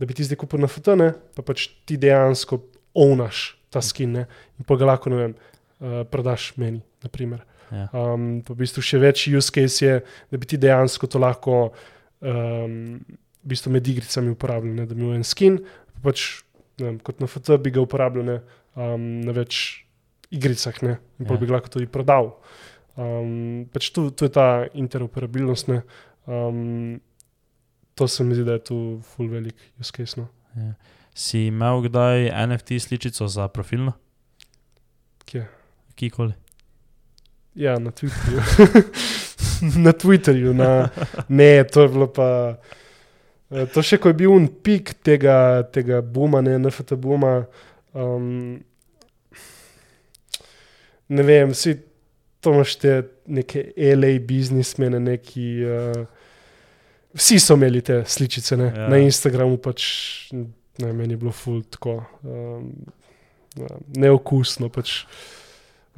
[0.00, 2.58] da bi ti zdaj kupil na FTN, pa pač ti dejansko
[2.98, 4.26] ovnaš ta skin ne,
[4.58, 7.44] in pa ga lahko, ne vem, uh, prodaš meni, naprimer.
[7.70, 7.86] Ja.
[7.94, 11.58] Um, pa v bistvu še večji use case je, da bi ti dejansko to lahko
[12.18, 15.60] um, v bistvu med igricami uporabljal, ne, da bi imel en skin,
[15.94, 16.42] pa pač
[16.80, 18.40] ne vem, kot na FT bi ga uporabljal ne,
[18.74, 19.84] um, na več
[20.34, 21.34] igricah ne, in Ja.
[21.34, 21.38] ja.
[21.38, 22.34] bi ga lahko tudi prodal.
[23.00, 25.70] Um, pač tu, tu je ta interoperabilnost.
[25.72, 25.78] Ne,
[26.28, 26.98] um,
[27.96, 28.78] to se mi zdi, da je tu
[29.14, 30.20] full velik use case.
[30.20, 30.28] No.
[30.56, 30.74] Ja.
[31.16, 33.92] Si imel kdaj NFT sličico za profilno?
[35.24, 35.46] Kje?
[35.94, 36.32] Kikoli.
[37.54, 38.40] Ja, na Twitterju.
[39.84, 40.88] na Twitterju, na,
[41.28, 42.28] ne, to je bilo pa.
[43.50, 47.46] eh, To še ko je bil un pik tega, tega buma, ne NFT buma.
[47.92, 48.60] Um,
[51.08, 51.74] ne vem, vsi
[52.40, 52.94] to imaš te
[53.26, 55.48] neke LA biznismene, neki.
[55.64, 56.06] Uh,
[57.14, 58.88] vsi so imeli te sličice ne, Ja.
[58.88, 59.82] na Instagramu, pač
[60.32, 62.70] ne, meni je bilo ful tako um,
[63.96, 64.68] neokusno.
[64.68, 65.04] Pač,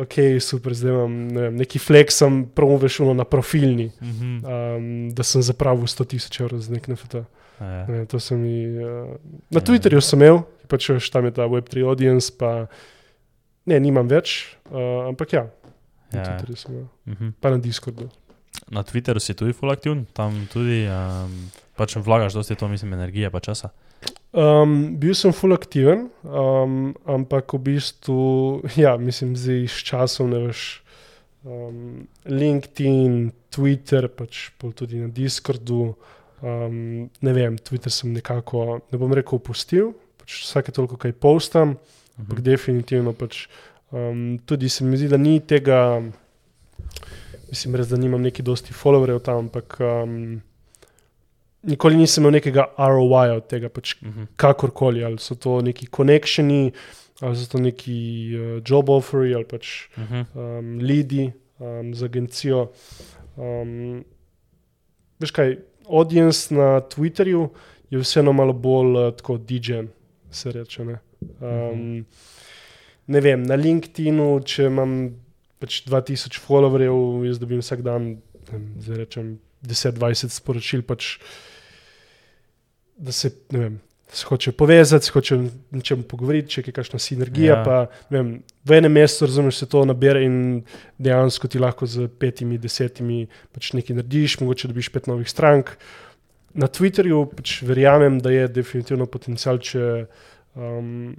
[0.00, 2.22] ok, super, zdaj imam ne vem, neki flex,
[2.54, 4.30] promoveš uno na profilni, Mhm.
[4.44, 7.22] um, da sem zapravil 100 tisoč evrov za nek NFT.
[7.60, 7.84] Ja.
[7.86, 9.12] Ne, to se mi, uh,
[9.50, 12.66] na Twitterju sem imel, pač veš, tam je ta Web3 audience, pa
[13.66, 15.44] ne, nimam več, uh, ampak ja,
[16.12, 16.24] na Ja.
[16.28, 17.28] Twitterju sem imel, Mhm.
[17.40, 18.08] pa na Discordu.
[18.70, 23.30] Na Twitteru si tudi full aktivn, tam tudi um, pač vlagaš dosti to, mislim, energije
[23.30, 23.70] pa časa.
[24.32, 30.38] Um, bil sem full aktiven, um, ampak v bistvu, ja, mislim, zdaj s časom ne
[30.48, 30.82] veš.
[31.44, 35.94] Um, LinkedIn, Twitter, pač tudi na Discordu.
[36.42, 41.76] Um, ne vem, Twitter sem nekako, ne bom rekel, opustil, pač vsake toliko kaj postam,
[42.18, 42.44] ampak Mhm.
[42.44, 43.46] definitivno pač.
[43.92, 46.00] Um, tudi se mi zdi, da ni tega,
[47.50, 50.40] mislim, res, da nimam neki dosti followerjev tam, ampak um,
[51.62, 54.22] nikoli nisem imel nekega ROI-ja od tega, pač Mhm.
[54.36, 56.72] kakorkoli, ali so to neki connectioni,
[57.20, 57.98] ali so to neki
[58.32, 60.22] uh, job offeri, ali pač Mhm.
[60.34, 61.28] um, lidi
[61.58, 62.70] um, z agencijo.
[63.36, 64.04] Um,
[65.20, 67.48] veš kaj, audience na Twitterju
[67.90, 69.84] je vseeno malo bolj uh, tako DJ,
[70.30, 70.84] se reče.
[70.84, 70.98] Ne?
[71.40, 72.04] Um,
[73.06, 74.96] ne vem, na LinkedInu, če imam
[75.62, 78.16] pač 2000 followerjev, jaz dobim vsak dan,
[78.50, 79.32] vem, zdaj rečem
[79.66, 81.16] 10-20 sporočil, pač,
[82.98, 83.80] da se, ne vem,
[84.12, 85.38] se hoče povezati, se hoče
[85.70, 87.54] nečem pogovoriti, če je kakšna sinergija.
[87.54, 87.62] Ja.
[87.64, 87.78] Pa,
[88.12, 88.34] vem,
[88.68, 90.36] v enem mestu, razumeš, se to nabere in
[91.00, 95.76] dejansko ti lahko z petimi, desetimi pač nekaj narediš, mogoče dobiš pet novih strank.
[96.52, 99.86] Na Twitterju pač verjamem, da je definitivno potencial, če,
[100.60, 101.14] um,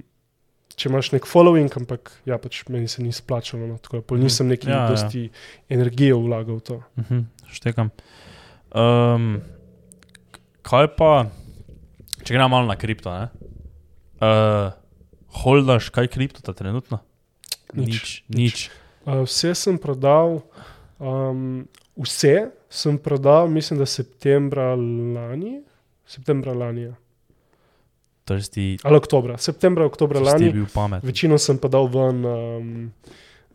[0.75, 3.67] če imaš nek following, ampak ja, pač meni se ni splačalo.
[3.67, 4.23] No, tako pol Mhm.
[4.23, 4.89] nisem neki Ja, ja, ja.
[4.89, 5.29] dosti
[5.69, 6.77] energije vlagal v to.
[6.97, 7.91] Mhm, štekam.
[8.71, 9.41] Um,
[10.61, 11.11] kaj pa,
[12.19, 13.11] če gremo malo na kripto?
[13.11, 13.29] ne?
[14.17, 14.71] Uh,
[15.35, 16.99] holdaš kaj kriptota trenutno?
[17.73, 18.23] Nič, Nič.
[18.29, 18.57] nič.
[19.03, 20.41] Uh, vse sem prodal,
[20.97, 25.61] um, vse sem prodal, mislim, da septembra lani.
[26.05, 26.81] Septembra lani.
[26.83, 26.93] Ja.
[28.23, 30.47] Si, Ali oktobra, septembra, oktobra lani.
[30.49, 31.03] bil pamet.
[31.03, 32.91] Večino sem pa dal ven um,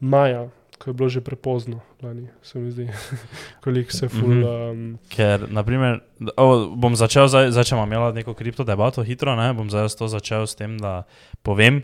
[0.00, 2.84] maja, ko je bilo že prepozno, lani, se mi zdi,
[3.64, 4.28] koliko se ful.
[4.28, 4.44] Mhm.
[4.44, 9.00] Um, Ker, naprimer, da- o, bom začel, zdaj, zdaj če imam imela neko kripto debato
[9.02, 11.08] hitro, ne, bom zdaj to začel s tem, da
[11.42, 11.80] povem,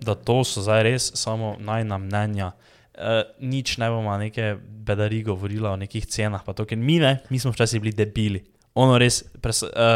[0.00, 2.52] da to so zdaj res samo najna mnenja.
[2.96, 7.18] E, nič ne bomo neke bedari govorila o nekih cenah, pa to, ker mi ne,
[7.28, 8.40] mi smo včasih bili debili.
[8.74, 9.90] Ono res, pres, e,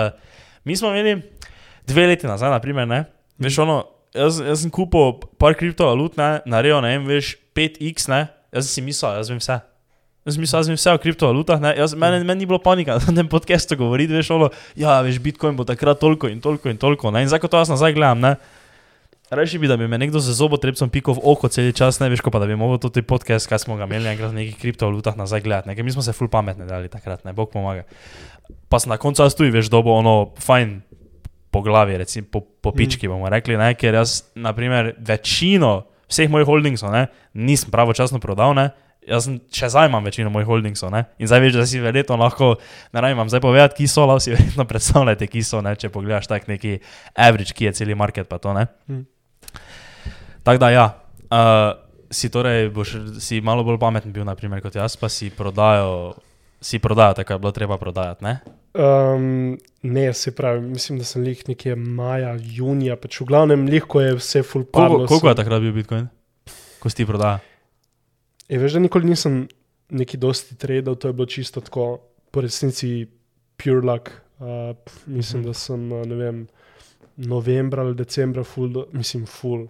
[0.64, 1.22] mi smo imeli
[1.86, 3.04] dve leti nazaj, naprimer, ne,
[3.42, 3.82] veš, ono,
[4.14, 8.78] jaz, jaz sem kupil par kriptovalut, ne, naredil, ne vem, veš, 5x, ne, jaz sem
[8.78, 9.58] si mislil, jaz vem vse.
[10.22, 13.06] Jaz mislim, jaz vem vse o kriptovalutah, ne, jaz, meni, meni ni bilo panika, da
[13.10, 16.78] na tem podkastu govoriti, veš, ono, ja, veš, Bitcoin bo takrat toliko in toliko in
[16.78, 18.36] toliko, ne, in ko to jaz nazaj gledam, ne,
[19.32, 22.20] Reši bi, da bi me nekdo z zobotrebcem pikal v oko cel čas, ne veš,
[22.20, 25.16] pa da bi mogel to ti podcast, kaj smo ga imeli enkrat v nekih kriptovalutah
[25.16, 27.86] nazaj gledati, ne, ker mi smo se ful pametne dali takrat, ne, Bog pomaga.
[28.68, 30.82] Pa na koncu jaz tudi, veš, dobo ono fajn
[31.48, 36.50] po glavi, recimo po, po pički bomo rekli, ne, ker jaz, naprimer, večino vseh mojih
[36.50, 38.68] holdingsov, ne, nisem pravočasno prodal, ne,
[39.08, 42.58] jaz še zdaj imam večino mojih holdingsov, ne, in zdaj veš, da si verjetno lahko,
[42.92, 45.88] ne vem, vam zdaj povedati, ki so, lahko si verjetno predstavljate, ki so, ne, če
[45.88, 46.76] pogledaš tak neki
[47.16, 48.68] average, ki je celi market, pa to, ne.
[48.92, 49.08] Mm.
[50.42, 50.86] Tako da, ja,
[51.30, 51.70] uh,
[52.10, 56.14] si torej boš, si malo bolj pameten bil, naprimer, kot jaz, pa si prodajal,
[56.60, 58.40] si prodajal, tako je bilo treba prodajati, ne?
[58.74, 64.00] um, ne, se pravi, mislim, da sem lih nekje maja, junija, pač v glavnem lihko
[64.00, 65.06] je vse full Koliko, padlo.
[65.06, 66.06] koliko je takrat bil Bitcoin,
[66.80, 67.42] ko si ti prodajal?
[68.48, 69.44] Je, veš, da nikoli nisem
[69.92, 72.00] neki dosti tradal, to je bilo čisto tako,
[72.32, 73.06] po resnici
[73.60, 74.10] pure luck.
[74.42, 74.74] Uh,
[75.06, 76.38] mislim, da sem, uh, ne vem,
[77.16, 79.68] novembra ali decembra, full, do- mislim, full.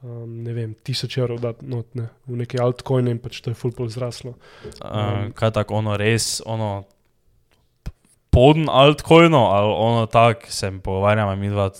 [0.00, 3.54] Um, ne vem, tisoč evrov dati not, ne, v neke altcoine in pač to je
[3.54, 4.36] full pol zraslo.
[4.78, 6.84] Uh, kaj tako, ono res, ono
[8.30, 11.70] podn altcoino, ali ono tak, sem pogovarjal, mi dva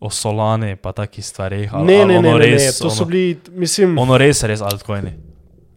[0.00, 1.74] o solani, pa takih stvareh.
[1.74, 4.16] ali- Ne, ali ne, ne, ono ne, ne, res, to so ono- bili, mislim, Ono
[4.16, 5.12] res, res altcoini.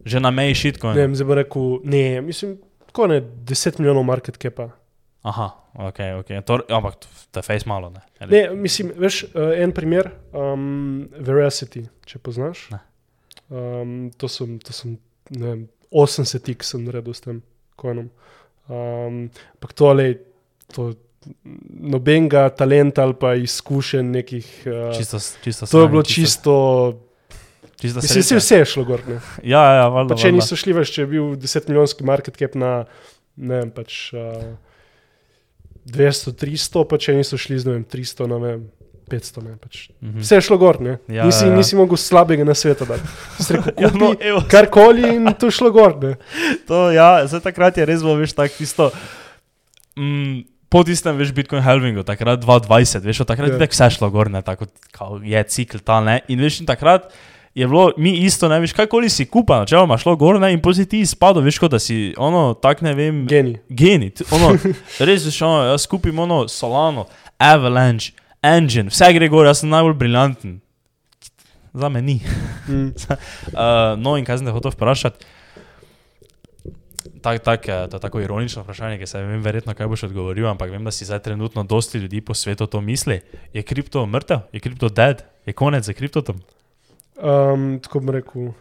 [0.04, 0.96] Že na meji ne shitcoin.
[0.96, 4.70] vem, zdaj bo rekel, ne, mislim, tako ne, 10 milijonov market capa.
[5.28, 5.46] Aha,
[5.88, 6.30] ok, ok.
[6.46, 6.94] To, ampak
[7.30, 8.00] to je face malo, ne?
[8.20, 12.68] Ali- Ne, mislim, veš, uh, en primer, um, Veracity, če poznaš.
[12.72, 12.80] Ne.
[13.48, 14.96] Um, to sem, to sem
[15.30, 15.60] ne vem,
[15.90, 17.42] 80 sem naredil s tem
[17.76, 18.08] konom.
[18.68, 20.18] Um, ampak to ali
[20.68, 20.92] to
[21.80, 24.46] nobenega talenta ali pa izkušenj nekih.
[24.66, 26.54] Uh, Čisto, čisto to je bilo čisto,
[27.76, 28.36] čisto mislim, sreča.
[28.38, 29.00] vse, je šlo gor.
[29.08, 29.20] Ne.
[29.42, 30.14] Ja, ja, ja valjda.
[30.14, 30.36] Pa če valjda.
[30.36, 32.72] niso šli več, če je bil 10 milijonski market cap na
[33.36, 34.56] ne vem, pač, uh,
[35.86, 38.66] 200, 300, pa če niso šli z vem, 300 na ne vem,
[39.08, 39.42] 500.
[39.42, 39.88] Ne, pač.
[40.04, 40.20] Mhm.
[40.20, 40.98] Vse je šlo gor, ne.
[41.08, 41.56] Ja, nisi, ja, ja.
[41.56, 43.08] nisi mogel slabega na svetu dati.
[43.48, 45.96] Rekel, Ja, no, evo, karkoli in to je šlo gor.
[46.02, 46.14] Ne.
[46.68, 48.90] to, ja, zdaj takrat je res bilo, veš, tako tisto.
[49.96, 53.56] Mm, po tistem, veš, Bitcoin halvingu, takrat 2020, veš, takrat Ja.
[53.56, 54.68] je tako vse šlo gor, ne, tako
[55.24, 57.08] je cikl ta, ne, in veš, in takrat
[57.54, 60.84] je bilo mi isto, ne, veš, kakoli si kupa, načeloma šlo gor, ne, in potem
[60.84, 63.58] si ti izpadel, veš, kot da si, ono, tak ne vem, Geni.
[63.68, 64.52] geni, ono,
[65.08, 67.06] res veš, ono, jaz kupim ono Solano,
[67.38, 70.60] Avalanche, Engine, vse gre gor, jaz sem najbolj briljanten.
[71.74, 72.20] Za me ni.
[72.68, 72.92] Mm.
[73.48, 75.24] Uh, no, in kaj sem te hotel vprašati?
[77.22, 80.04] Tak, tak, eh, to je tako ironično vprašanje, ki se ne vem, verjetno kaj boš
[80.06, 83.20] odgovoril, ampak vem, da si zdaj trenutno dosti ljudi po svetu to misli.
[83.52, 86.38] Je kripto mrtev, je kripto dead, je konec za kriptotom?
[87.18, 88.52] Um, tako bom rekel,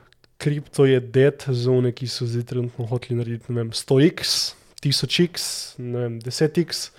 [0.42, 5.44] kripto je dead za one, ki so zdaj trenutno hoteli narediti vem, 100x, 1000x,
[5.78, 6.90] ne vem, 10x.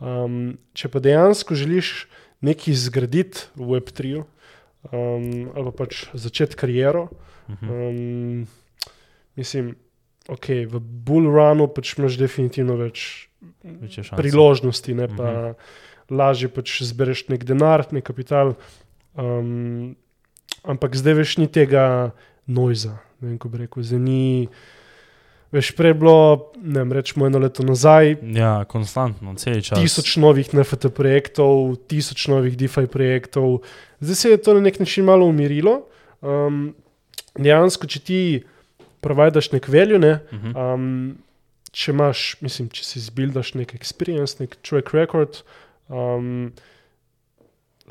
[0.00, 2.06] Um, če pa dejansko želiš
[2.44, 4.20] nekaj zgraditi v Web3,
[4.92, 7.08] um, ali pa pač začeti kariero,
[7.48, 8.44] um,
[9.40, 9.72] mislim,
[10.28, 13.28] ok, v bull runu pač imaš definitivno več
[13.64, 14.16] šanse.
[14.20, 15.56] priložnosti, ne pa Mhm.
[16.10, 18.54] lažje pač zbereš nek denar, nek kapital.
[19.16, 19.96] Um,
[20.66, 22.12] ampak zdaj veš ni tega
[22.46, 23.82] noiza, ne vem, ko bi rekel.
[23.86, 24.48] Zdaj ni,
[25.54, 28.16] veš, prej je bilo, ne vem, rečemo eno leto nazaj.
[28.34, 29.78] Ja, konstantno, cel čas.
[29.78, 33.62] Tisoč novih NFT projektov, tisoč novih DeFi projektov,
[34.00, 35.86] zdaj se je to na nek način malo umirilo.
[36.20, 36.74] Um,
[37.38, 38.20] dejansko, če ti
[39.04, 40.56] provajdaš nek value, ne, Mhm.
[40.56, 41.16] Um,
[41.76, 45.42] če imaš, mislim, če si zbildaš nek experience, nek track record,
[45.92, 46.48] um,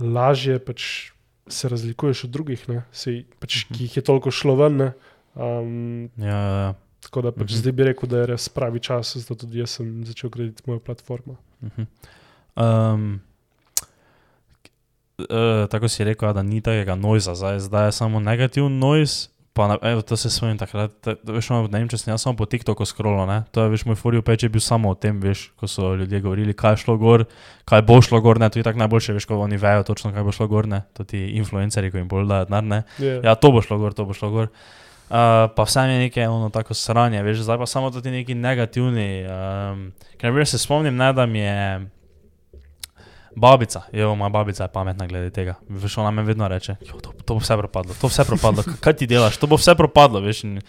[0.02, 1.12] lažje pač
[1.48, 3.74] se razlikuješ od drugih, ne, Sej, pač, Mhm.
[3.74, 4.78] ki jih je toliko šlo ven.
[4.78, 4.92] Ne,
[5.36, 6.74] um, Ja, ja, ja.
[7.02, 7.46] tako da pač Mhm.
[7.48, 7.58] mhm.
[7.58, 10.80] zdaj bi rekel, da je res pravi čas, zato tudi jaz sem začel graditi mojo
[10.80, 11.36] platformo.
[11.62, 11.84] Mhm.
[12.56, 13.22] Um,
[15.20, 15.26] uh,
[15.68, 19.30] tako si rekel, da ni takega noiza, zdaj, zdaj je samo negativen noise.
[19.56, 22.26] Pa, na, evo, to se spomnim takrat, te- veš, ono, ne vem, če sem jaz
[22.26, 24.98] samo po TikToku scrollal, ne, to je, veš, moj forijo peč je bil samo o
[25.00, 27.24] tem, veš, ko so ljudje govorili, kaj je šlo gor,
[27.63, 30.28] kaj bo šlo gor, ne, to je tako najboljše, veš, ko oni vejo točno, kaj
[30.28, 33.24] bo šlo gor, ne, to ti influencerji, ko jim bolj dajo denar, ne, Yeah.
[33.24, 34.52] ja, to bo šlo gor, to bo šlo gor.
[35.06, 39.24] Uh, pa vse je nekaj ono tako sranje, veš, zdaj pa samo ti neki negativni.
[39.24, 41.62] Um, ker naprimer se spomnim, ne, da mi je
[43.36, 45.56] babica, jo, moja babica je pametna glede tega.
[45.69, 48.93] Veš, ona me vedno reče, jo, to, to bo vse propadlo, to vse propadlo, kaj
[48.93, 50.43] ti delaš, to bo vse propadlo, veš.
[50.43, 50.62] In,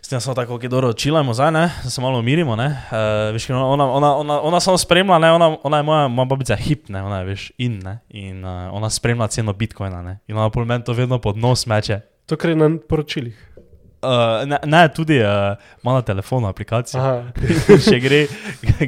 [0.00, 2.66] S tem smo tako, ki dobro čilamo zdaj, ne, se malo umirimo, ne.
[2.88, 6.26] Uh, veš, ona, ona, ona, ona, ona samo spremlja, ne, ona, ona je moja, moja
[6.26, 10.18] babica hip, ne, ona je, veš, in, ne, in uh, ona spremlja ceno bitcoina, ne,
[10.26, 12.00] in ona pol meni to vedno pod nos meče.
[12.26, 13.36] To, kar je na poročilih.
[14.02, 17.02] Uh, ne, ne, tudi uh, ima na telefonu aplikacijo.
[17.84, 18.20] Če gre,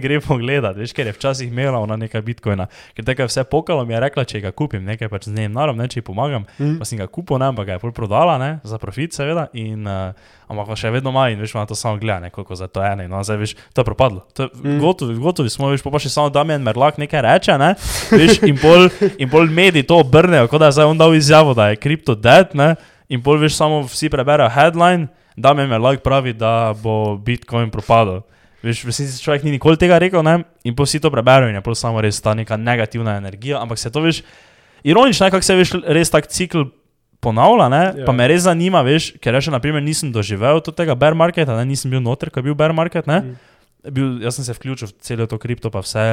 [0.00, 2.64] gre pogledat, veš, ker je včasih imela ona nekaj bitcoina,
[2.96, 5.52] ker tega je vse pokalo, mi je rekla, če ga kupim, nekaj pač z njim
[5.52, 6.46] naravno, ne, če ji pomagam.
[6.56, 6.78] mm.
[6.80, 9.84] Pa sem ga kupil, ne, ampak ga je pol prodala, ne, za profit, seveda, in,
[9.84, 10.14] uh,
[10.48, 12.80] ampak pa še vedno ima in veš, ona to samo gleda, ne, koliko za to
[12.80, 14.24] in ona zdaj, veš, to je propadlo.
[14.32, 14.78] To je, Mm.
[14.80, 17.74] gotovi, gotovi smo, veš, pa, pa še samo Damien Merlak nekaj reče, ne,
[18.12, 21.52] veš, in pol, in pol mediji to obrnejo, kot da je zdaj on dal izjavo,
[21.54, 22.72] da je kripto dead, ne,
[23.12, 28.22] in pol veš, samo vsi preberejo headline, Damien Merlak pravi, da bo Bitcoin propadel.
[28.62, 30.44] Veš, v resnici človek ni nikoli tega rekel, ne?
[30.64, 33.80] in pa vsi to preberejo, in je pol samo res ta neka negativna energija, ampak
[33.80, 34.22] se to veš,
[34.86, 36.70] ironično je, kako se veš, res tak cikl
[37.22, 37.82] ponavlja, ne?
[38.02, 38.06] Ja.
[38.06, 41.66] pa me res zanima, veš, ker še naprimer nisem doživel to tega bear marketa, ne?
[41.68, 43.18] nisem bil noter, ko je bil bear market, ne?
[43.22, 43.90] Mm.
[43.90, 46.06] Bil, jaz sem se vključil v celo to kripto, pa vse,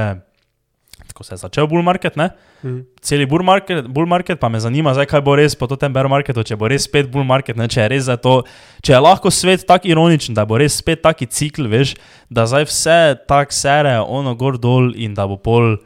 [1.10, 2.30] tako se je začel bull market, ne?
[2.64, 2.80] Mm.
[3.02, 6.08] celi bull market, bull market, pa me zanima, zdaj, kaj bo res po tem bear
[6.12, 8.44] marketu, če bo res spet bull market, ne, če je res to,
[8.86, 11.96] če je lahko svet tako ironičen, da bo res spet taki cikl, veš,
[12.30, 15.78] da zdaj vse tako sere, ono gor dol in da bo pol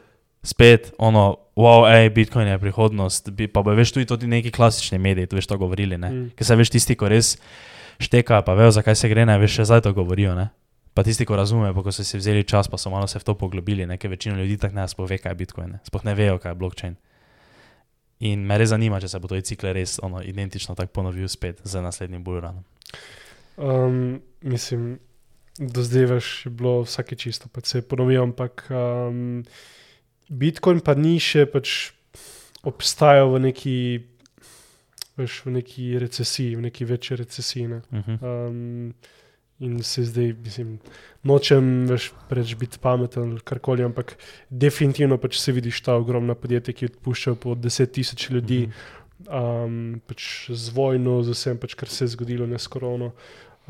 [0.44, 4.98] spet ono, wow, ej, Bitcoin je prihodnost, bi, pa bo veš tudi, tudi neki klasični
[4.98, 6.30] mediji, tu veš to govorili, ne, Mm.
[6.36, 7.38] ker se veš tisti, ko res
[8.02, 10.50] štekajo, pa vejo, zakaj se gre, ne, veš, še zdaj to govorijo, ne.
[10.94, 13.34] Pa tisti, ko razumejo, ko so si vzeli čas, pa so malo se v to
[13.34, 15.80] poglobili, nekaj večino ljudi tako ne sploh ve, kaj je Bitcoin, ne.
[15.82, 16.94] sploh ne vejo, kaj je blockchain.
[18.24, 21.60] In me res zanima, če se bo to cikl res ono, identično tako ponovil spet
[21.66, 22.62] z naslednjim bullrunom.
[23.56, 25.00] Um, mislim,
[25.58, 29.42] do zdaj veš, je bilo vsake čisto, pa se je ponovil, ampak um,
[30.28, 31.90] Bitcoin pa ni še pač
[32.64, 33.76] obstajal v neki,
[35.18, 37.68] veš, v neki recesiji, v neki večji recesiji.
[37.68, 37.82] Ne.
[37.90, 38.48] Uh -huh.
[38.48, 38.94] Um,
[39.58, 40.78] in se zdaj, mislim,
[41.22, 44.16] nočem več preveč biti pameten ali karkoli, ampak
[44.50, 48.60] definitivno pač se vidiš ta ogromna podjetja, ki odpuščajo po 10 tisoč ljudi,
[49.28, 53.12] um, pač z vojno, z vsem, pač, kar se je zgodilo, ne s korono.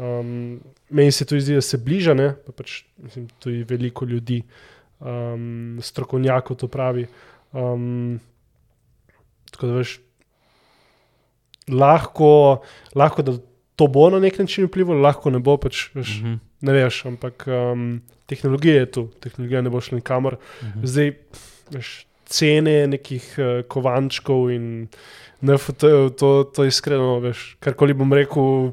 [0.00, 0.58] Um,
[0.90, 4.40] meni se to zdi, da se bliža, ne, pa pač, mislim, tudi veliko ljudi,
[5.04, 7.06] um, strokovnjakov to pravi.
[7.52, 8.16] Um,
[9.52, 9.98] tako da veš,
[11.70, 12.30] lahko,
[12.96, 13.36] lahko da
[13.76, 16.34] to bo na nek način vplivalo, lahko ne bo, pač, veš, Mhm.
[16.62, 20.36] ne veš, ampak um, tehnologija je tu, tehnologija ne bo šla nikamor.
[20.62, 20.84] Mhm.
[20.84, 21.10] Zdaj,
[21.70, 24.88] veš, cene nekih uh, kovančkov in
[25.42, 28.72] NFT-jev, to, to iskreno, veš, karkoli bom rekel,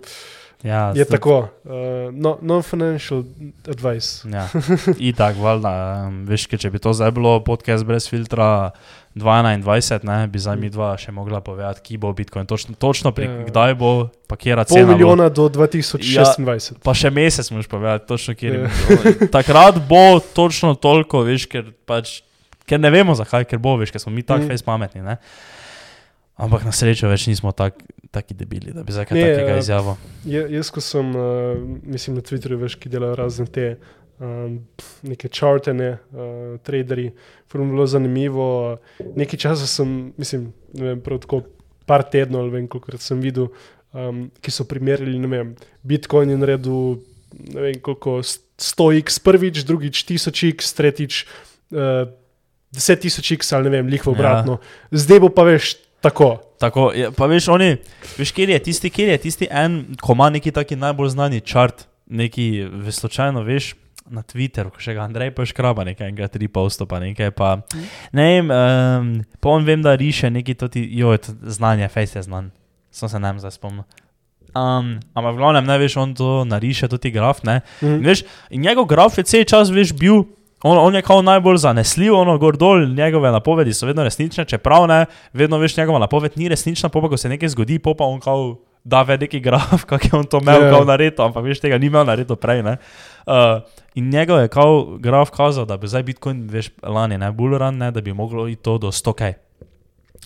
[0.64, 1.50] Ja, je zdaj- tako.
[1.66, 1.72] Uh,
[2.14, 3.24] no, non-financial
[3.68, 4.30] advice.
[4.30, 4.46] Ja,
[5.10, 5.72] itak, valjda.
[6.06, 8.70] Um, veš, če bi to zdaj bilo podcast brez filtra
[9.14, 13.26] 2021, ne, bi zdaj mi dva še mogla povedati, ki bo Bitcoin, točno, točno pri,
[13.26, 13.44] Ja.
[13.44, 13.90] kdaj bo,
[14.26, 14.86] pa kjera Pol cena.
[14.86, 14.92] bo.
[14.94, 16.80] milijona do 2026.
[16.80, 18.54] Pa še mesec moš povedati, točno kjer.
[18.56, 18.62] Ja.
[18.62, 19.28] Ja.
[19.36, 22.22] Takrat bo točno toliko, veš, ker, pač,
[22.64, 24.44] ker ne vemo zakaj, ker bo, veš, ker smo mi tako Mm.
[24.44, 24.50] mm.
[24.50, 25.02] face pametni.
[25.02, 25.18] Ne?
[26.38, 27.76] Ampak na srečo več nismo tak,
[28.10, 29.60] taki debili, da bi za kaj Ne, takega ja.
[29.60, 29.96] izjavil.
[30.26, 31.54] Je, jaz, ko sem, uh,
[31.86, 33.76] mislim, na Twitterju, veš, ki delajo razne te
[34.22, 34.60] um,
[35.04, 37.12] neke črtene, uh, traderji,
[37.52, 38.78] prvo bilo zanimivo.
[39.16, 41.42] Nekaj časa sem, mislim, ne vem, prav tako
[41.90, 43.50] par tednov ali vem, koliko sem videl,
[43.92, 47.02] um, ki so primerjali, ne vem, Bitcoin je naredil,
[47.52, 51.24] ne vem, koliko 100x prvič, drugič 1000x, tretjič
[51.74, 52.06] uh,
[52.72, 54.16] 10.000x ali ne vem, lihvo Ja.
[54.16, 54.60] obratno.
[54.92, 54.98] Ja.
[55.04, 56.38] Zdaj bo pa veš tako.
[56.62, 57.76] Tako, je, pa veš, oni,
[58.18, 61.88] veš, kjer je tisti, kjer je tisti en, ko ima neki taki najbolj znani čart,
[62.06, 63.74] neki v slučajno, veš,
[64.06, 67.62] na Twitteru, ko še ga Andrej pa škraba, nekaj enega tri posto, pa nekaj pa.
[68.12, 72.16] Ne vem, um, pa on vem, da riše neki toti, jo, je to znanje, fejs
[72.16, 72.52] je znan,
[72.90, 73.84] sem se nam zdaj spomnil.
[74.52, 77.62] Um, ampak v glavnem, ne veš, on to nariše, tudi graf, ne.
[77.80, 78.04] In, Mhm.
[78.04, 80.24] veš, in njegov graf je cel čas, veš, bil.
[80.62, 84.88] On, on je kao najbolj zanesljiv, ono gor dol, njegove napovedi so vedno resnične, čeprav
[84.88, 88.60] ne, vedno veš, njegova napoved ni resnična, pa ko se nekaj zgodi, pa on kao
[88.84, 90.62] da ve neki graf, kak je on to imel, Ja.
[90.62, 90.72] yeah.
[90.72, 92.78] kao naredil, ampak veš, tega ni imel naredil prej, ne.
[93.24, 93.62] Uh,
[93.94, 97.92] in njegov je kao graf kazal, da bi zdaj Bitcoin, veš, lani, ne, bullrun, ne,
[97.92, 99.34] da bi moglo iti to do 100 kaj.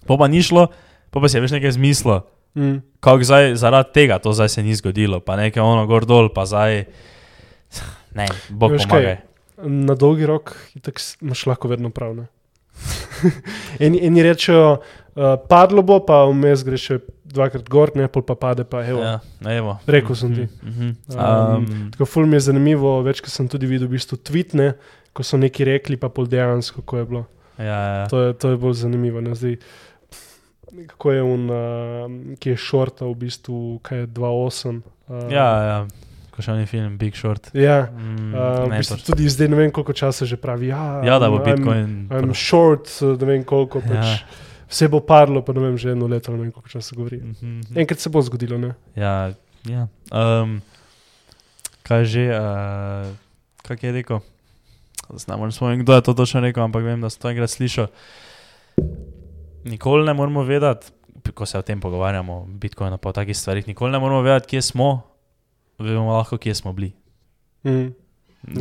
[0.06, 0.68] Pa pa ni šlo,
[1.10, 2.20] pa pa si je veš nekaj zmislil.
[2.56, 2.80] Mm.
[2.99, 6.45] Kako zdaj, zaradi tega to zdaj se ni zgodilo, pa nekaj ono gor dol, pa
[6.45, 6.86] zdaj.
[8.14, 8.89] Ne, bog Veš kaj?
[8.89, 9.18] pomagaj.
[9.58, 12.16] Na dolgi rok itak imaš lahko vedno prav.
[12.16, 12.26] ne.
[13.84, 16.99] eni, eni rečejo, uh, padlo bo, pa vmes greš še
[17.36, 18.65] dvakrat gor, ne pol pa pade.
[18.69, 19.03] Pa, evo.
[19.03, 19.19] Ja,
[19.51, 19.78] evo.
[19.88, 20.47] Rekel sem ti.
[20.63, 20.91] Mhm, mhm.
[21.15, 24.73] Um, Um, Tako ful mi je zanimivo, večkrat sem tudi videl v bistvu tweetne,
[25.15, 27.26] ko so neki rekli, pa pol dejansko, kako je bilo.
[27.57, 28.07] ja, ja.
[28.11, 29.21] To je, to je bolj zanimivo.
[29.23, 29.36] Ne?
[29.36, 29.57] Zdaj,
[30.88, 34.82] kako je on, uh, ki je šortal v bistvu, kaj je 2.8.
[35.07, 35.80] Uh, ja, ja.
[36.36, 37.47] Ko še ni film Big Short.
[37.53, 37.88] ja.
[37.88, 40.67] Mm, Uh, v bistvu tudi zdaj ne vem, koliko časa že pravi.
[40.67, 41.89] Ja, ja, da bo I'm- Bitcoin.
[42.05, 43.79] I'm pro- short, uh, ne vem koliko.
[43.79, 44.19] Pač, Ja.
[44.67, 47.17] Vse bo padlo, pa ne vem, že eno leto, ne vem koliko časa govori.
[47.17, 47.31] Mhm,
[47.61, 47.77] mhm.
[47.77, 48.73] Enkrat se bo zgodilo, ne?
[48.93, 49.31] Ja,
[49.63, 49.88] ja.
[50.11, 50.59] Um,
[51.83, 53.07] kaj že, uh,
[53.61, 54.19] kak je rekel?
[55.29, 57.88] Morem spomniti, kdo je to točno rekel, ampak vem, da sem to enkrat slišal.
[59.63, 60.91] Nikoli ne moramo vedeti,
[61.31, 64.47] ko se o tem pogovarjamo, o Bitcoinu pa o takih stvarih, nikoli ne moramo vedeti,
[64.49, 65.01] kje smo,
[65.80, 66.93] vemo lahko, kje smo bili.
[67.63, 67.93] Mm.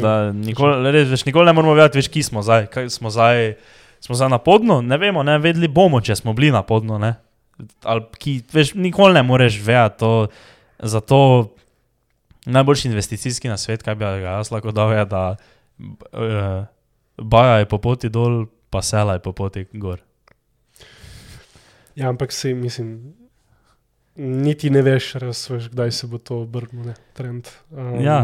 [0.00, 2.66] Da, nikoli, res, veš, nikoli ne moramo vedeti, veš, kje smo zdaj.
[2.72, 3.54] Kaj smo zdaj,
[4.00, 6.98] smo zdaj na podnu, ne vemo, ne vedeli bomo, če smo bili na podnu.
[6.98, 7.14] Ne?
[7.84, 10.12] Ali, ki, veš, nikoli ne moreš vedeti to.
[10.84, 11.18] Zato
[12.46, 15.36] najboljši investicijski na svet, kaj bi ga jaz lahko dal, je, da
[15.78, 16.64] uh,
[17.16, 20.00] baja je po poti dol, pa sela je po poti gor.
[21.94, 23.14] Ja, ampak se mislim.
[24.16, 27.48] Niti ne veš, res veš, kdaj se bo to obrnilo, ne, trend.
[27.74, 28.22] Um, Ja,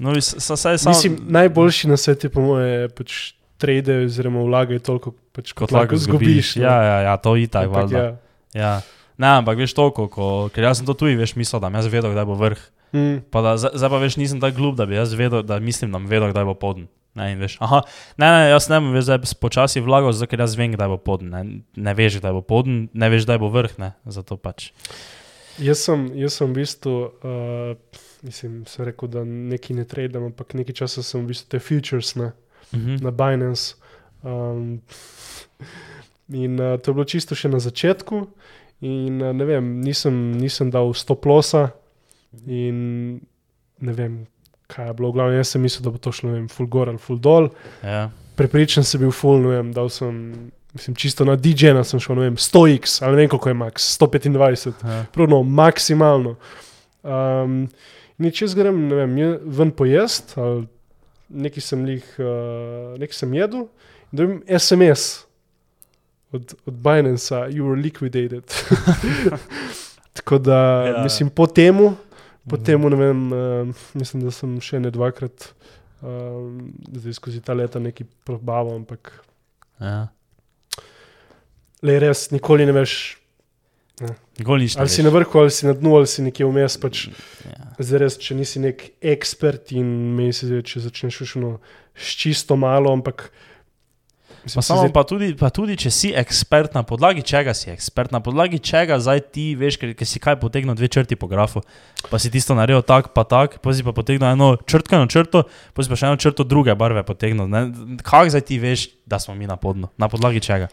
[0.00, 0.94] No, saj samo.
[0.94, 3.16] Mislim, najboljši na svetu, po mojem, je pač
[3.60, 6.56] trade, oziroma vlagaj toliko, pač, kot, Kot lahko zgubiš.
[6.56, 6.64] ne.
[6.64, 7.84] Ja, ja, ja, to je tako.
[7.84, 8.06] Ampak, ja.
[8.54, 8.72] Ja.
[9.20, 12.12] Ne, ampak veš toliko, ko, ker jaz sem to tuji, veš, mislil, da jaz vedel,
[12.16, 12.60] kdaj bo vrh.
[12.96, 15.92] Mm, Pa da, zdaj pa veš, nisem tako glup, da bi jaz vedel, da mislim,
[15.92, 16.88] da vedel, kdaj bo podn.
[17.16, 17.80] Ne, veš, aha,
[18.20, 21.32] ne, ne, jaz ne bom zdaj počasi vlagal, zato ker jaz vem, kdaj bo podn.
[21.32, 21.40] Ne,
[21.76, 24.68] ne veš, kdaj bo podn, ne veš, kdaj bo vrh, ne, zato pač.
[25.58, 30.54] Jaz, sem, jaz sem v bistvu, uh, mislim, sem rekel, da nekaj ne tradam, ampak
[30.54, 32.32] nekaj časa sem v bistvu te futures ne,
[32.74, 32.96] Mhm.
[33.00, 33.76] na Binance.
[34.26, 34.80] Um,
[36.32, 38.26] in uh, to je bilo čisto še na začetku.
[38.82, 41.70] In uh, ne vem, nisem, nisem dal stop losa
[42.46, 43.20] in
[43.78, 44.26] ne vem,
[44.68, 45.12] kaj je bilo.
[45.12, 47.20] V glavnem, jaz sem mislil, da bo to šlo, ne vem, full gor ali full
[47.22, 47.48] dol.
[47.86, 52.14] Ja, Prepričan sem bil full, ne vem, dal sem, mislim, čisto na DJ-na sem šel,
[52.14, 55.04] ne vem, 100x ali ne vem, koliko je max, 125, ja.
[55.10, 56.36] pravno maksimalno.
[57.02, 57.68] Um,
[58.18, 59.14] in če jaz grem, ne vem,
[59.48, 60.66] ven pojest, ali
[61.28, 62.26] nekaj sem jih, uh,
[62.96, 63.66] nekaj sem jedel,
[64.06, 65.24] in dobim SMS
[66.32, 68.44] od, od Binance, you were liquidated.
[70.12, 71.02] Tako da, Ja.
[71.02, 71.94] mislim, po temu,
[72.48, 72.64] po Mhm.
[72.64, 73.38] temu, ne vem, uh,
[73.94, 75.48] mislim, da sem še ne dvakrat,
[76.00, 79.12] um, zdaj skozi ta leta nekaj probaval, ampak
[79.80, 80.08] Ja.
[81.82, 83.16] Le res, nikoli ne veš.
[84.36, 85.04] Nikoli nič ne Ali si veš.
[85.04, 86.76] na vrhu, ali si na dnu, ali si nekje vmes.
[86.76, 87.08] Pač,
[87.42, 87.72] Ja.
[87.78, 91.58] zdaj res, če nisi nek ekspert in meni se zdi, če začneš šušno
[91.94, 93.30] s čisto malo, ampak.
[94.28, 97.50] Pa, mislim, se samo, zdaj- pa, tudi, pa tudi, če si ekspert, na podlagi čega
[97.50, 101.14] si ekspert, na podlagi čega zdaj ti veš, ker, ker si kaj potegnil dve črti
[101.14, 101.64] po grafu,
[102.04, 105.78] pa si tisto naredil tak, pa tak, pa si pa potegnil eno črtkano črto, pa
[105.80, 107.42] si pa še eno črto druge barve potegnil.
[107.44, 107.72] ne.
[107.98, 109.90] Kako zdaj ti veš, da smo mi na podnu?
[109.96, 110.68] Na podlagi čega?